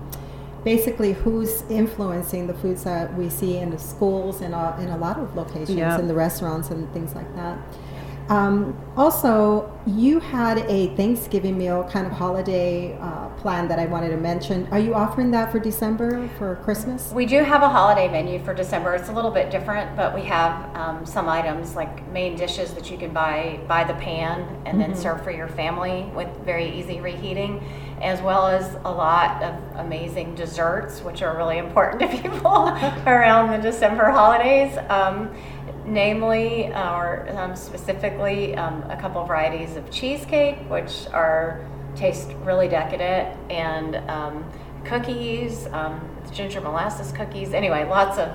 basically 0.65 1.15
who's 1.15 1.63
influencing 1.71 2.47
the 2.47 2.53
foods 2.55 2.85
that 2.85 3.17
we 3.17 3.31
see 3.31 3.57
in 3.57 3.71
the 3.71 3.79
schools 3.79 4.43
and 4.43 4.55
uh, 4.55 4.77
in 4.79 4.89
a 4.91 4.99
lot 4.99 5.17
of 5.19 5.35
locations, 5.35 5.71
Yeah. 5.71 5.99
in 5.99 6.09
the 6.09 6.15
restaurants 6.15 6.69
and 6.69 6.93
things 6.93 7.15
like 7.15 7.35
that. 7.37 7.57
Um, 8.29 8.77
also, 8.97 9.73
you 9.87 10.21
had 10.21 10.59
a 10.59 10.95
Thanksgiving 10.97 11.57
meal 11.57 11.89
kind 11.91 12.07
of 12.07 12.13
holiday 12.13 12.99
uh, 13.01 13.29
plan 13.39 13.69
that 13.69 13.79
I 13.79 13.87
wanted 13.87 14.11
to 14.11 14.19
mention. 14.19 14.69
Are 14.71 14.79
you 14.79 14.95
offering 14.95 15.31
that 15.31 15.51
for 15.51 15.59
December 15.59 16.29
for 16.37 16.57
Christmas? 16.57 17.11
We 17.13 17.25
do 17.25 17.43
have 17.43 17.63
a 17.63 17.69
holiday 17.69 18.09
menu 18.09 18.43
for 18.45 18.53
December. 18.53 18.95
It's 18.95 19.09
a 19.09 19.13
little 19.13 19.31
bit 19.31 19.51
different, 19.51 19.97
but 19.97 20.15
we 20.15 20.23
have 20.23 20.77
um, 20.77 21.07
some 21.07 21.29
items 21.29 21.75
like 21.75 22.07
main 22.13 22.37
dishes 22.37 22.75
that 22.75 22.91
you 22.91 22.99
can 22.99 23.13
buy 23.13 23.61
by 23.67 23.85
the 23.85 23.95
pan 23.95 24.61
and 24.67 24.79
then 24.79 24.95
serve 24.95 25.25
for 25.25 25.31
your 25.31 25.49
family 25.49 26.11
with 26.15 26.29
very 26.45 26.79
easy 26.79 27.01
reheating, 27.01 27.63
as 28.03 28.21
well 28.21 28.47
as 28.47 28.75
a 28.85 28.91
lot 28.91 29.43
of 29.43 29.55
amazing 29.77 30.35
desserts, 30.35 31.01
which 31.01 31.23
are 31.23 31.37
really 31.37 31.59
important 31.59 32.01
to 32.01 32.09
people 32.23 32.69
around 33.07 33.51
the 33.51 33.71
December 33.71 34.11
holidays. 34.11 34.77
Um, 34.91 35.35
namely, 35.89 36.67
or 36.73 37.27
um, 37.37 37.57
specifically, 37.57 38.55
um, 38.57 38.83
a 38.91 38.97
couple 38.97 39.25
varieties 39.25 39.77
of 39.77 39.91
cheesecake, 39.91 40.59
which 40.69 41.07
are 41.13 41.61
taste 41.97 42.31
really 42.45 42.69
decadent, 42.69 43.37
and 43.51 43.97
um, 44.11 44.45
cookies, 44.85 45.67
um, 45.73 46.01
ginger 46.33 46.61
molasses 46.61 47.11
cookies. 47.13 47.55
Anyway, 47.55 47.85
lots 47.89 48.19
of 48.19 48.29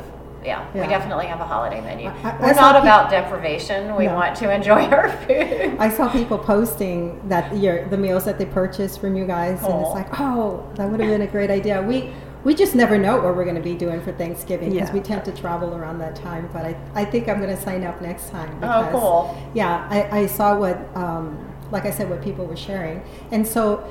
yeah, 0.45 0.68
Yeah. 0.76 0.82
We 0.82 0.88
definitely 0.89 1.28
have 1.28 1.39
a 1.39 1.45
holiday 1.45 1.80
menu. 1.80 2.10
I- 2.10 2.32
I 2.32 2.38
We're 2.41 2.54
saw 2.54 2.74
not 2.74 2.82
about 2.82 3.10
deprivation. 3.10 3.95
We 3.95 4.08
No. 4.08 4.16
want 4.16 4.36
to 4.38 4.54
enjoy 4.54 4.84
our 4.88 5.08
food. 5.08 5.78
I 5.80 5.88
saw 5.88 6.10
people 6.10 6.38
posting 6.38 7.22
that 7.30 7.56
your 7.56 7.86
the 7.88 7.95
meals 7.97 8.26
that 8.26 8.38
they 8.39 8.45
purchased 8.45 8.99
from 8.99 9.16
you 9.16 9.24
guys, 9.26 9.64
and 9.64 9.80
it's 9.82 9.91
like, 9.91 10.20
oh, 10.20 10.64
that 10.76 10.89
would 10.89 10.99
have 10.99 11.10
been 11.10 11.22
a 11.22 11.28
great 11.28 11.49
idea. 11.49 11.82
We 11.82 12.12
we 12.43 12.53
just 12.55 12.75
never 12.75 12.97
know 12.97 13.15
what 13.17 13.35
we're 13.35 13.43
going 13.45 13.55
to 13.55 13.61
be 13.61 13.75
doing 13.75 14.01
for 14.01 14.11
Thanksgiving 14.11 14.71
because 14.71 14.89
Yeah. 14.89 14.93
we 14.93 14.99
tend 15.01 15.23
to 15.25 15.31
travel 15.31 15.75
around 15.75 15.99
that 15.99 16.15
time. 16.15 16.49
But 16.51 16.65
I, 16.65 16.75
I 16.93 17.05
think 17.05 17.29
I'm 17.29 17.39
going 17.41 17.55
to 17.55 17.61
sign 17.61 17.83
up 17.83 18.01
next 18.01 18.29
time. 18.29 18.57
Oh, 18.63 18.89
cool. 18.91 19.51
Yeah, 19.53 19.87
I, 19.89 20.19
I 20.21 20.25
saw 20.27 20.57
what, 20.57 20.77
um, 20.95 21.53
like 21.71 21.85
I 21.85 21.91
said, 21.91 22.09
what 22.09 22.21
people 22.21 22.45
were 22.45 22.57
sharing, 22.57 23.01
and 23.31 23.47
so 23.47 23.83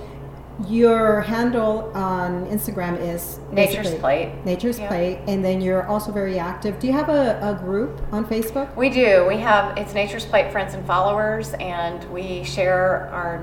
your 0.68 1.22
handle 1.22 1.90
on 1.94 2.44
Instagram 2.46 3.00
is 3.00 3.40
Nature's 3.50 3.94
Plate. 3.94 4.34
Nature's 4.44 4.78
Yeah. 4.78 4.86
Plate, 4.88 5.18
and 5.26 5.42
then 5.42 5.60
you're 5.62 5.86
also 5.86 6.12
very 6.12 6.38
active. 6.38 6.78
Do 6.78 6.86
you 6.86 6.92
have 6.92 7.08
a, 7.08 7.38
a 7.42 7.54
group 7.54 8.00
on 8.12 8.26
Facebook? 8.26 8.76
We 8.76 8.90
do. 8.90 9.24
We 9.26 9.38
have 9.38 9.76
it's 9.78 9.94
Nature's 9.94 10.26
Plate 10.26 10.52
Friends 10.52 10.74
and 10.74 10.86
Followers, 10.86 11.54
and 11.54 12.04
we 12.12 12.44
share 12.44 13.08
our. 13.10 13.42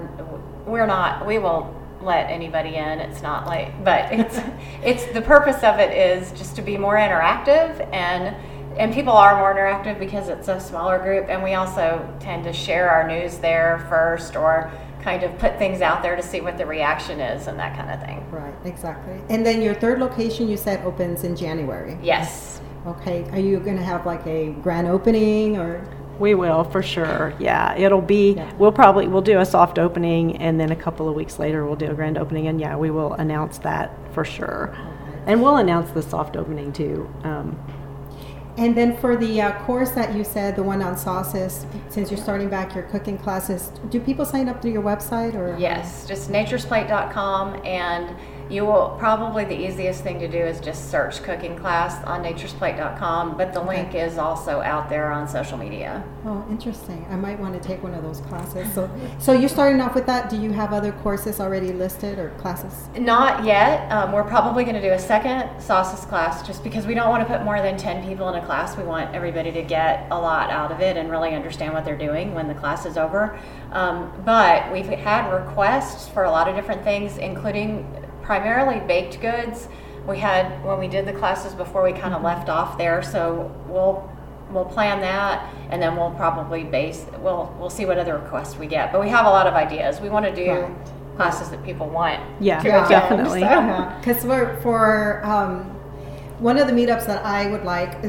We're 0.68 0.86
not. 0.86 1.26
We 1.26 1.40
will 1.40 1.76
let 2.02 2.30
anybody 2.30 2.76
in. 2.76 3.00
It's 3.00 3.22
not 3.22 3.46
like, 3.46 3.84
but 3.84 4.12
it's 4.12 4.40
it's 4.84 5.06
the 5.08 5.22
purpose 5.22 5.64
of 5.64 5.80
it 5.80 5.92
is 5.96 6.32
just 6.32 6.56
to 6.58 6.62
be 6.62 6.78
more 6.78 6.96
interactive 6.96 7.88
and. 7.94 8.36
And 8.78 8.94
people 8.94 9.12
are 9.12 9.36
more 9.36 9.54
interactive 9.54 10.00
because 10.00 10.30
it's 10.30 10.48
a 10.48 10.58
smaller 10.58 11.00
group, 11.00 11.26
and 11.28 11.44
we 11.44 11.56
also 11.56 12.08
tend 12.22 12.46
to 12.46 12.54
share 12.54 12.90
our 12.90 13.06
news 13.06 13.38
there 13.40 13.86
first, 13.90 14.38
or 14.38 14.72
kind 15.02 15.24
of 15.24 15.38
put 15.38 15.58
things 15.58 15.82
out 15.82 16.02
there 16.02 16.16
to 16.16 16.24
see 16.24 16.42
what 16.42 16.58
the 16.58 16.66
reaction 16.66 17.20
is 17.20 17.48
and 17.48 17.58
that 17.60 17.76
kind 17.76 17.92
of 17.92 18.02
thing. 18.06 18.26
Right, 18.32 18.54
exactly. 18.66 19.20
And 19.30 19.46
then 19.46 19.62
your 19.62 19.74
third 19.74 20.00
location 20.00 20.48
you 20.48 20.58
said 20.58 20.84
opens 20.86 21.24
in 21.24 21.36
January. 21.36 21.98
Yes. 22.02 22.62
Okay. 22.86 23.30
Are 23.32 23.40
you 23.40 23.60
going 23.60 23.78
to 23.78 23.84
have 23.84 24.06
like 24.06 24.26
a 24.26 24.52
grand 24.62 24.88
opening 24.88 25.58
or? 25.58 25.86
We 26.20 26.36
will 26.36 26.66
for 26.66 26.84
sure. 26.84 27.34
Yeah, 27.40 27.76
it'll 27.76 28.02
be. 28.02 28.34
Yeah. 28.34 28.54
We'll 28.58 28.72
probably 28.72 29.08
we'll 29.08 29.22
do 29.22 29.40
a 29.40 29.46
soft 29.46 29.80
opening, 29.80 30.38
and 30.38 30.60
then 30.60 30.72
a 30.72 30.76
couple 30.76 31.08
of 31.08 31.16
weeks 31.16 31.40
later 31.40 31.66
we'll 31.66 31.76
do 31.78 31.90
a 31.90 31.94
grand 31.94 32.18
opening, 32.18 32.48
and 32.48 32.60
yeah, 32.60 32.76
we 32.76 32.92
will 32.92 33.14
announce 33.14 33.58
that 33.60 33.92
for 34.14 34.26
sure. 34.26 34.76
And 35.26 35.42
we'll 35.42 35.58
announce 35.58 35.92
the 35.92 36.02
soft 36.02 36.36
opening 36.36 36.74
too. 36.74 37.10
Um, 37.24 37.58
And 38.58 38.76
then 38.76 38.98
for 38.98 39.16
the 39.16 39.42
uh, 39.42 39.52
course 39.64 39.92
that 39.92 40.14
you 40.14 40.26
said, 40.26 40.58
the 40.58 40.64
one 40.64 40.82
on 40.82 40.98
sauces, 40.98 41.66
since 41.88 42.12
you're 42.12 42.20
starting 42.20 42.50
back 42.50 42.76
your 42.76 42.84
cooking 42.86 43.18
classes, 43.18 43.72
do 43.90 44.02
people 44.02 44.26
sign 44.26 44.50
up 44.50 44.62
through 44.62 44.72
your 44.72 44.84
website 44.84 45.34
or? 45.36 45.56
Yes, 45.58 46.06
just 46.06 46.30
naturesplate.com 46.30 47.62
and 47.66 48.16
you 48.50 48.66
will 48.66 48.96
probably 48.98 49.46
the 49.46 49.58
easiest 49.58 50.04
thing 50.04 50.20
to 50.20 50.28
do 50.28 50.38
is 50.38 50.60
just 50.60 50.90
search 50.90 51.22
cooking 51.22 51.56
class 51.56 52.04
on 52.06 52.24
naturesplate.com, 52.24 53.38
but 53.38 53.54
the 53.54 53.62
link 53.62 53.94
is 53.94 54.18
also 54.18 54.62
out 54.62 54.90
there 54.90 55.12
on 55.12 55.28
social 55.28 55.58
media. 55.58 56.04
Oh, 56.26 56.44
interesting. 56.50 57.06
I 57.12 57.16
might 57.16 57.40
want 57.40 57.62
to 57.62 57.66
take 57.66 57.84
one 57.84 57.94
of 57.94 58.02
those 58.02 58.22
classes. 58.22 58.74
So, 58.74 58.90
so 59.20 59.34
you're 59.34 59.50
starting 59.50 59.80
off 59.82 59.94
with 59.94 60.08
that. 60.08 60.30
Do 60.30 60.38
you 60.38 60.52
have 60.52 60.74
other 60.74 60.92
courses 60.92 61.40
already 61.40 61.72
listed 61.72 62.18
or 62.18 62.30
classes? 62.40 62.90
Not 62.98 63.46
yet. 63.46 63.90
Um, 63.92 64.12
we're 64.12 64.24
probably 64.24 64.64
going 64.64 64.76
to 64.76 64.82
do 64.82 64.94
a 64.94 65.00
second 65.00 65.62
sauces 65.62 66.06
class 66.06 66.46
just 66.46 66.64
because 66.64 66.88
we 66.88 66.96
don't 66.96 67.10
want 67.10 67.26
to 67.28 67.32
put 67.32 67.46
more 67.46 67.62
than 67.62 67.78
10 67.78 68.08
people 68.08 68.30
in 68.30 68.36
a 68.36 68.46
class. 68.46 68.76
We 68.76 68.84
want 68.84 69.14
everybody 69.14 69.52
to 69.52 69.62
get 69.62 70.08
a 70.10 70.20
lot 70.20 70.50
out 70.50 70.72
of 70.72 70.82
it 70.82 70.98
and 70.98 71.12
really 71.12 71.36
understand 71.36 71.74
what 71.74 71.86
they're 71.86 71.98
doing 71.98 72.34
when 72.34 72.48
the 72.48 72.56
class 72.56 72.88
is 72.88 72.98
over. 72.98 73.40
Um, 73.72 74.12
but 74.26 74.72
we've 74.72 74.88
had 74.88 75.32
requests 75.32 76.10
for 76.10 76.24
a 76.24 76.32
lot 76.32 76.48
of 76.48 76.56
different 76.56 76.84
things, 76.84 77.18
including 77.18 77.86
primarily 78.34 78.80
baked 78.82 79.20
goods. 79.22 79.68
We 80.08 80.20
had 80.20 80.64
when 80.64 80.78
we 80.78 80.88
did 80.88 81.08
the 81.08 81.14
classes 81.14 81.56
before, 81.56 81.84
we 81.84 81.94
kind 81.94 82.14
of 82.14 82.22
left 82.22 82.48
off 82.48 82.78
there, 82.78 83.02
so 83.02 83.52
we'll 83.68 84.08
we'll 84.52 84.66
plan 84.66 85.00
that, 85.02 85.52
and 85.72 85.82
then 85.82 85.96
we'll 85.98 86.12
probably 86.12 86.64
base 86.64 87.08
we'll 87.22 87.52
we'll 87.60 87.72
see 87.72 87.86
what 87.88 87.98
other 87.98 88.20
requests 88.20 88.56
we 88.56 88.68
get. 88.68 88.92
But 88.92 89.02
we 89.02 89.10
have 89.10 89.26
a 89.26 89.30
lot 89.30 89.48
of 89.48 89.56
ideas. 89.56 90.00
We 90.00 90.10
want 90.10 90.26
to 90.28 90.36
do 90.36 90.52
Right. 90.52 90.72
classes 91.18 91.50
that 91.50 91.64
people 91.66 91.90
want. 91.90 92.20
Yeah, 92.40 92.60
to 92.62 92.70
attend, 92.70 92.90
definitely. 92.90 93.42
so. 93.42 93.94
Because 94.00 94.22
for 94.24 94.60
for 94.62 95.26
um, 95.26 95.79
one 96.40 96.58
of 96.58 96.68
the 96.68 96.74
meetups 96.74 97.06
that 97.06 97.26
I 97.26 97.50
would 97.52 97.66
like 97.66 98.02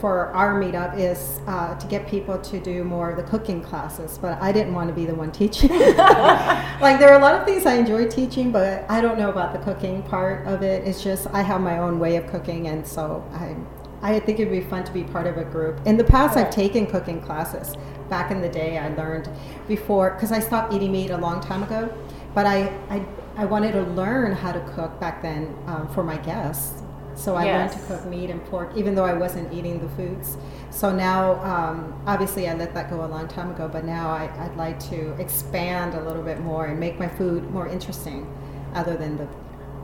for 0.00 0.28
our 0.32 0.58
meetup 0.58 0.98
is 0.98 1.40
uh, 1.46 1.74
to 1.74 1.86
get 1.88 2.08
people 2.08 2.38
to 2.38 2.58
do 2.58 2.84
more 2.84 3.10
of 3.10 3.18
the 3.18 3.22
cooking 3.22 3.62
classes. 3.62 4.16
But 4.16 4.40
I 4.40 4.50
didn't 4.50 4.72
want 4.72 4.88
to 4.88 4.94
be 4.94 5.04
the 5.04 5.14
one 5.14 5.30
teaching. 5.30 5.68
like 5.78 6.98
there 6.98 7.10
are 7.12 7.18
a 7.18 7.22
lot 7.22 7.34
of 7.34 7.44
things 7.44 7.66
I 7.66 7.74
enjoy 7.74 8.08
teaching, 8.08 8.50
but 8.50 8.90
I 8.90 9.02
don't 9.02 9.18
know 9.18 9.28
about 9.28 9.52
the 9.52 9.58
cooking 9.58 10.02
part 10.02 10.46
of 10.46 10.62
it. 10.62 10.88
It's 10.88 11.04
just 11.04 11.26
I 11.28 11.42
have 11.42 11.60
my 11.60 11.78
own 11.78 11.98
way 11.98 12.16
of 12.16 12.26
cooking, 12.28 12.68
and 12.68 12.86
so 12.86 13.22
I 13.34 13.56
I 14.00 14.20
think 14.20 14.40
it'd 14.40 14.52
be 14.52 14.62
fun 14.62 14.84
to 14.84 14.92
be 14.92 15.04
part 15.04 15.26
of 15.26 15.36
a 15.36 15.44
group. 15.44 15.86
In 15.86 15.98
the 15.98 16.04
past, 16.04 16.36
I've 16.36 16.50
taken 16.50 16.86
cooking 16.86 17.20
classes. 17.20 17.74
Back 18.08 18.30
in 18.30 18.40
the 18.40 18.48
day, 18.48 18.78
I 18.78 18.88
learned 18.94 19.28
before 19.68 20.12
because 20.12 20.32
I 20.32 20.40
stopped 20.40 20.72
eating 20.72 20.92
meat 20.92 21.10
a 21.10 21.18
long 21.18 21.40
time 21.42 21.62
ago, 21.62 21.92
but 22.34 22.46
I 22.46 22.68
I, 22.88 23.04
I 23.36 23.44
wanted 23.44 23.72
to 23.72 23.82
learn 23.82 24.32
how 24.32 24.52
to 24.52 24.60
cook 24.74 24.98
back 24.98 25.20
then 25.20 25.54
um, 25.66 25.88
for 25.88 26.02
my 26.02 26.16
guests. 26.16 26.82
So 27.16 27.34
I 27.34 27.44
learned 27.44 27.72
to 27.72 27.78
cook 27.88 28.04
meat 28.06 28.30
and 28.30 28.44
pork, 28.46 28.70
even 28.76 28.94
though 28.94 29.04
I 29.04 29.14
wasn't 29.14 29.52
eating 29.52 29.80
the 29.80 29.88
foods. 29.96 30.36
So 30.70 30.94
now, 30.94 31.42
um, 31.42 32.00
obviously, 32.06 32.46
I 32.48 32.54
let 32.54 32.74
that 32.74 32.90
go 32.90 33.04
a 33.04 33.08
long 33.08 33.26
time 33.26 33.50
ago. 33.50 33.68
But 33.68 33.84
now 33.84 34.10
I, 34.10 34.24
I'd 34.44 34.56
like 34.56 34.78
to 34.90 35.12
expand 35.18 35.94
a 35.94 36.02
little 36.06 36.22
bit 36.22 36.40
more 36.40 36.66
and 36.66 36.78
make 36.78 36.98
my 36.98 37.08
food 37.08 37.50
more 37.50 37.66
interesting, 37.66 38.26
other 38.74 38.96
than 38.96 39.16
the 39.16 39.26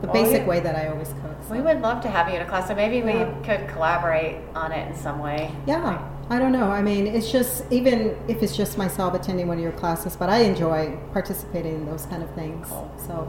the 0.01 0.09
Well, 0.11 0.21
basic 0.25 0.41
we- 0.41 0.49
way 0.49 0.59
that 0.59 0.75
I 0.75 0.89
always 0.89 1.07
cook. 1.21 1.31
so. 1.47 1.53
We 1.55 1.61
would 1.61 1.79
love 1.81 2.01
to 2.01 2.09
have 2.09 2.27
you 2.27 2.35
in 2.35 2.41
a 2.41 2.45
class, 2.45 2.67
so 2.67 2.75
maybe 2.75 3.01
we 3.01 3.13
Yeah. 3.13 3.33
could 3.45 3.69
collaborate 3.69 4.35
on 4.53 4.73
it 4.73 4.85
in 4.89 4.95
some 4.97 5.19
way. 5.19 5.49
Yeah, 5.65 5.97
I 6.29 6.39
don't 6.39 6.51
know. 6.51 6.69
I 6.69 6.81
mean, 6.81 7.07
it's 7.07 7.31
just 7.31 7.63
even 7.71 8.17
if 8.27 8.43
it's 8.43 8.55
just 8.55 8.77
myself 8.77 9.13
attending 9.13 9.47
one 9.47 9.57
of 9.57 9.63
your 9.63 9.71
classes, 9.71 10.17
but 10.17 10.29
I 10.29 10.39
enjoy 10.39 10.97
participating 11.13 11.75
in 11.75 11.85
those 11.85 12.05
kind 12.07 12.21
of 12.21 12.29
things. 12.31 12.67
Cool. 12.69 12.91
So, 12.97 13.27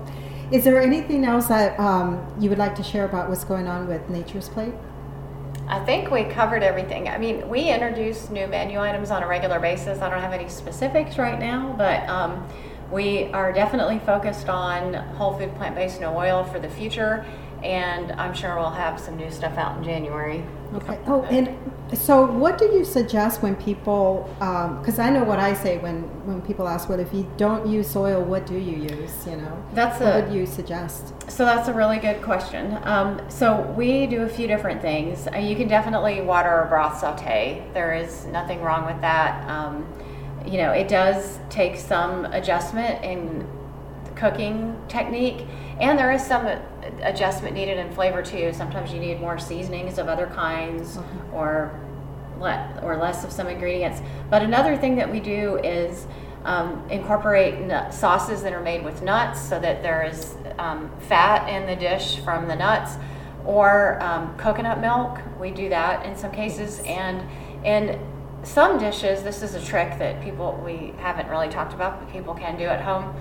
is 0.51 0.65
there 0.65 0.81
anything 0.81 1.25
else 1.25 1.49
that 1.49 1.79
um, 1.81 2.25
you 2.39 2.49
would 2.51 2.59
like 2.59 2.75
to 2.77 2.83
share 2.83 3.05
about 3.05 3.29
what's 3.29 3.45
going 3.45 3.67
on 3.67 3.89
with 3.89 4.09
Nature's 4.09 4.49
Plate? 4.49 4.75
I 5.67 5.83
think 5.85 6.11
we 6.11 6.25
covered 6.25 6.63
everything. 6.63 7.09
I 7.09 7.17
mean, 7.17 7.49
we 7.49 7.71
introduce 7.71 8.29
new 8.29 8.47
menu 8.47 8.79
items 8.79 9.11
on 9.11 9.23
a 9.23 9.27
regular 9.27 9.59
basis. 9.59 10.01
I 10.01 10.11
don't 10.11 10.21
have 10.21 10.33
any 10.33 10.49
specifics 10.49 11.17
right 11.17 11.39
now, 11.39 11.75
but 11.79 12.07
um, 12.09 12.47
we 12.93 13.25
are 13.33 13.53
definitely 13.53 13.99
focused 14.01 14.49
on 14.49 14.93
whole 14.93 15.39
food, 15.39 15.55
plant 15.57 15.75
based, 15.75 16.01
no 16.01 16.17
oil 16.17 16.45
for 16.45 16.59
the 16.59 16.69
future. 16.69 17.25
And 17.63 18.13
I'm 18.13 18.35
sure 18.35 18.57
we'll 18.57 18.71
have 18.71 19.01
some 19.01 19.17
new 19.17 19.31
stuff 19.31 19.57
out 19.57 19.79
in 19.79 19.85
January. 19.85 20.45
Okay. 20.75 20.99
Oh, 21.07 21.23
and 21.23 21.57
so 21.93 22.25
what 22.25 22.59
do 22.59 22.65
you 22.65 22.85
suggest 22.85 23.43
when 23.43 23.55
people? 23.57 24.29
Because 24.39 24.99
I 24.99 25.11
know 25.11 25.23
what 25.23 25.39
I 25.39 25.53
say 25.55 25.79
when 25.79 26.03
when 26.27 26.41
people 26.41 26.67
ask, 26.67 26.89
"Well, 26.89 26.99
if 26.99 27.13
you 27.13 27.31
don't 27.37 27.67
use 27.67 27.91
soil, 27.91 28.23
what 28.23 28.47
do 28.47 28.55
you 28.55 28.77
use?" 28.77 29.27
You 29.27 29.37
know, 29.37 29.63
That's 29.75 30.01
what 30.01 30.17
a 30.17 30.23
would 30.23 30.35
you 30.35 30.47
suggest? 30.47 31.13
So 31.31 31.45
that's 31.45 31.69
a 31.69 31.73
really 31.73 31.99
good 31.99 32.23
question. 32.23 32.79
Um, 32.85 33.21
so 33.29 33.61
we 33.77 34.07
do 34.07 34.23
a 34.23 34.29
few 34.29 34.47
different 34.47 34.81
things. 34.81 35.29
Uh, 35.33 35.39
you 35.39 35.57
can 35.57 35.69
definitely 35.69 36.21
water 36.23 36.61
a 36.63 36.67
broth 36.67 36.99
saute. 37.01 37.63
There 37.75 37.93
is 37.93 38.27
nothing 38.27 38.63
wrong 38.63 38.87
with 38.87 39.01
that. 39.03 39.49
Um, 39.49 39.87
you 40.47 40.59
know, 40.59 40.73
it 40.73 40.89
does 40.89 41.39
take 41.51 41.77
some 41.77 42.27
adjustment 42.27 43.05
in 43.05 43.47
the 44.05 44.11
cooking 44.13 44.77
technique, 44.89 45.47
and 45.81 45.99
there 45.99 46.13
is 46.13 46.25
some 46.25 46.47
adjustment 47.03 47.55
needed 47.55 47.79
in 47.79 47.93
flavor 47.93 48.23
too. 48.23 48.53
Sometimes 48.53 48.93
you 48.93 49.01
need 49.01 49.21
more 49.21 49.39
seasonings 49.39 49.99
of 49.99 50.09
other 50.09 50.27
kinds, 50.27 50.99
or 51.33 51.79
le- 52.39 52.81
or 52.83 52.97
less 52.97 53.25
of 53.25 53.33
some 53.33 53.49
ingredients. 53.49 54.01
But 54.31 54.43
another 54.43 54.77
thing 54.77 54.97
that 54.97 55.11
we 55.11 55.21
do 55.21 55.57
is 55.59 56.07
um, 56.45 56.85
incorporate 56.91 57.61
nut- 57.61 57.95
sauces 57.95 58.43
that 58.43 58.53
are 58.53 58.61
made 58.61 58.85
with 58.85 59.03
nuts, 59.03 59.41
so 59.41 59.59
that 59.61 59.83
there 59.83 60.03
is 60.03 60.37
um, 60.59 60.91
fat 61.09 61.49
in 61.49 61.67
the 61.67 61.77
dish 61.77 62.19
from 62.21 62.49
the 62.49 62.57
nuts, 62.57 62.97
or 63.45 64.01
um, 64.03 64.37
coconut 64.37 64.81
milk. 64.81 65.19
We 65.41 65.51
do 65.51 65.69
that 65.71 66.05
in 66.07 66.17
some 66.17 66.31
cases, 66.33 66.81
and 66.81 67.23
in 67.65 67.99
some 68.43 68.79
dishes, 68.79 69.23
this 69.23 69.43
is 69.43 69.55
a 69.55 69.65
trick 69.65 69.99
that 69.99 70.23
people 70.23 70.61
we 70.65 70.93
haven't 70.99 71.29
really 71.29 71.49
talked 71.49 71.73
about, 71.73 71.99
but 71.99 72.13
people 72.13 72.35
can 72.35 72.59
do 72.59 72.65
at 72.65 72.83
home. 72.83 73.15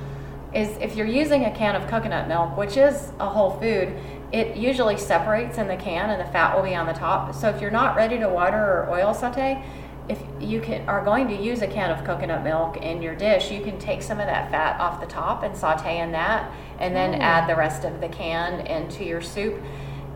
Is 0.53 0.77
if 0.77 0.95
you're 0.95 1.07
using 1.07 1.45
a 1.45 1.51
can 1.51 1.75
of 1.75 1.87
coconut 1.89 2.27
milk, 2.27 2.55
which 2.57 2.77
is 2.77 3.11
a 3.19 3.27
whole 3.27 3.51
food, 3.59 3.95
it 4.31 4.55
usually 4.55 4.97
separates 4.97 5.57
in 5.57 5.67
the 5.67 5.75
can 5.75 6.09
and 6.09 6.19
the 6.19 6.31
fat 6.31 6.55
will 6.55 6.63
be 6.63 6.75
on 6.75 6.85
the 6.85 6.93
top. 6.93 7.33
So 7.33 7.49
if 7.49 7.61
you're 7.61 7.71
not 7.71 7.95
ready 7.95 8.19
to 8.19 8.29
water 8.29 8.57
or 8.57 8.89
oil 8.91 9.13
saute, 9.13 9.63
if 10.09 10.19
you 10.39 10.59
can 10.59 10.87
are 10.87 11.03
going 11.03 11.27
to 11.29 11.35
use 11.35 11.61
a 11.61 11.67
can 11.67 11.89
of 11.89 12.03
coconut 12.05 12.43
milk 12.43 12.77
in 12.77 13.01
your 13.01 13.15
dish, 13.15 13.51
you 13.51 13.61
can 13.61 13.79
take 13.79 14.01
some 14.01 14.19
of 14.19 14.27
that 14.27 14.51
fat 14.51 14.79
off 14.79 14.99
the 14.99 15.07
top 15.07 15.43
and 15.43 15.55
saute 15.55 15.99
in 15.99 16.11
that, 16.11 16.51
and 16.79 16.95
then 16.95 17.13
mm. 17.13 17.19
add 17.19 17.49
the 17.49 17.55
rest 17.55 17.85
of 17.85 18.01
the 18.01 18.09
can 18.09 18.65
into 18.67 19.05
your 19.05 19.21
soup. 19.21 19.61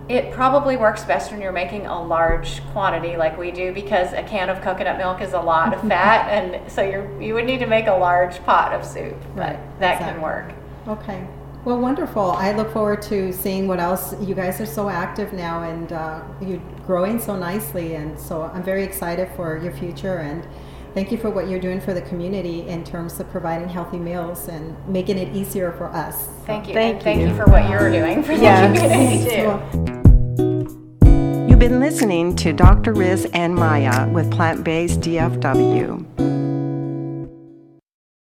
It 0.10 0.32
probably 0.32 0.78
works 0.78 1.04
best 1.04 1.32
when 1.32 1.42
you're 1.42 1.52
making 1.52 1.86
a 1.86 2.02
large 2.02 2.62
quantity 2.72 3.18
like 3.18 3.38
we 3.38 3.52
do 3.52 3.74
because 3.74 4.14
a 4.14 4.24
can 4.24 4.50
of 4.50 4.62
coconut 4.62 4.98
milk 4.98 5.22
is 5.22 5.34
a 5.34 5.40
lot 5.42 5.74
of 5.74 5.82
fat, 5.88 6.30
and 6.30 6.72
so 6.72 6.82
you 6.82 7.18
you 7.20 7.34
would 7.34 7.46
need 7.46 7.60
to 7.60 7.68
make 7.68 7.88
a 7.88 7.94
large 7.94 8.42
pot 8.46 8.72
of 8.74 8.86
soup. 8.86 9.18
But 9.36 9.42
Right, 9.56 9.80
that 9.80 9.94
exactly. 9.96 10.14
can 10.14 10.22
work. 10.22 10.54
Okay. 10.88 11.28
Well, 11.66 11.80
wonderful. 11.80 12.32
I 12.32 12.54
look 12.54 12.72
forward 12.72 13.02
to 13.04 13.34
seeing 13.34 13.68
what 13.68 13.82
else. 13.82 14.16
You 14.22 14.34
guys 14.34 14.62
are 14.62 14.66
so 14.66 14.88
active 14.88 15.34
now, 15.34 15.64
and 15.64 15.92
uh, 15.92 16.22
you're 16.40 16.62
growing 16.86 17.20
so 17.20 17.36
nicely, 17.36 17.96
and 17.96 18.18
so 18.18 18.44
I'm 18.44 18.64
very 18.64 18.84
excited 18.86 19.28
for 19.36 19.58
your 19.58 19.74
future. 19.74 20.20
And 20.20 20.48
thank 20.94 21.12
you 21.12 21.18
for 21.18 21.30
what 21.30 21.50
you're 21.50 21.60
doing 21.60 21.82
for 21.82 21.94
the 21.94 22.02
community 22.04 22.66
in 22.70 22.86
terms 22.86 23.20
of 23.20 23.30
providing 23.30 23.68
healthy 23.68 23.98
meals 24.00 24.48
and 24.48 24.78
making 24.88 25.18
it 25.18 25.36
easier 25.36 25.74
for 25.74 25.88
us. 25.88 26.30
Thank 26.46 26.70
you. 26.70 26.74
Thank 26.74 27.02
thank 27.04 27.20
you. 27.20 27.28
you 27.28 27.36
for 27.36 27.44
what 27.52 27.70
you're 27.70 27.92
doing 27.92 28.24
for 28.24 28.32
Yes. 28.32 28.74
the 28.74 28.88
community 28.88 29.30
too. 29.36 29.48
Well, 29.48 29.97
You've 31.58 31.72
been 31.72 31.80
listening 31.80 32.36
to 32.36 32.54
Dr. 32.54 32.94
Riz 32.94 33.28
and 33.34 33.56
Maya 33.56 34.08
with 34.10 34.30
Plant 34.30 34.64
Based 34.64 35.00
DFW. 35.00 36.47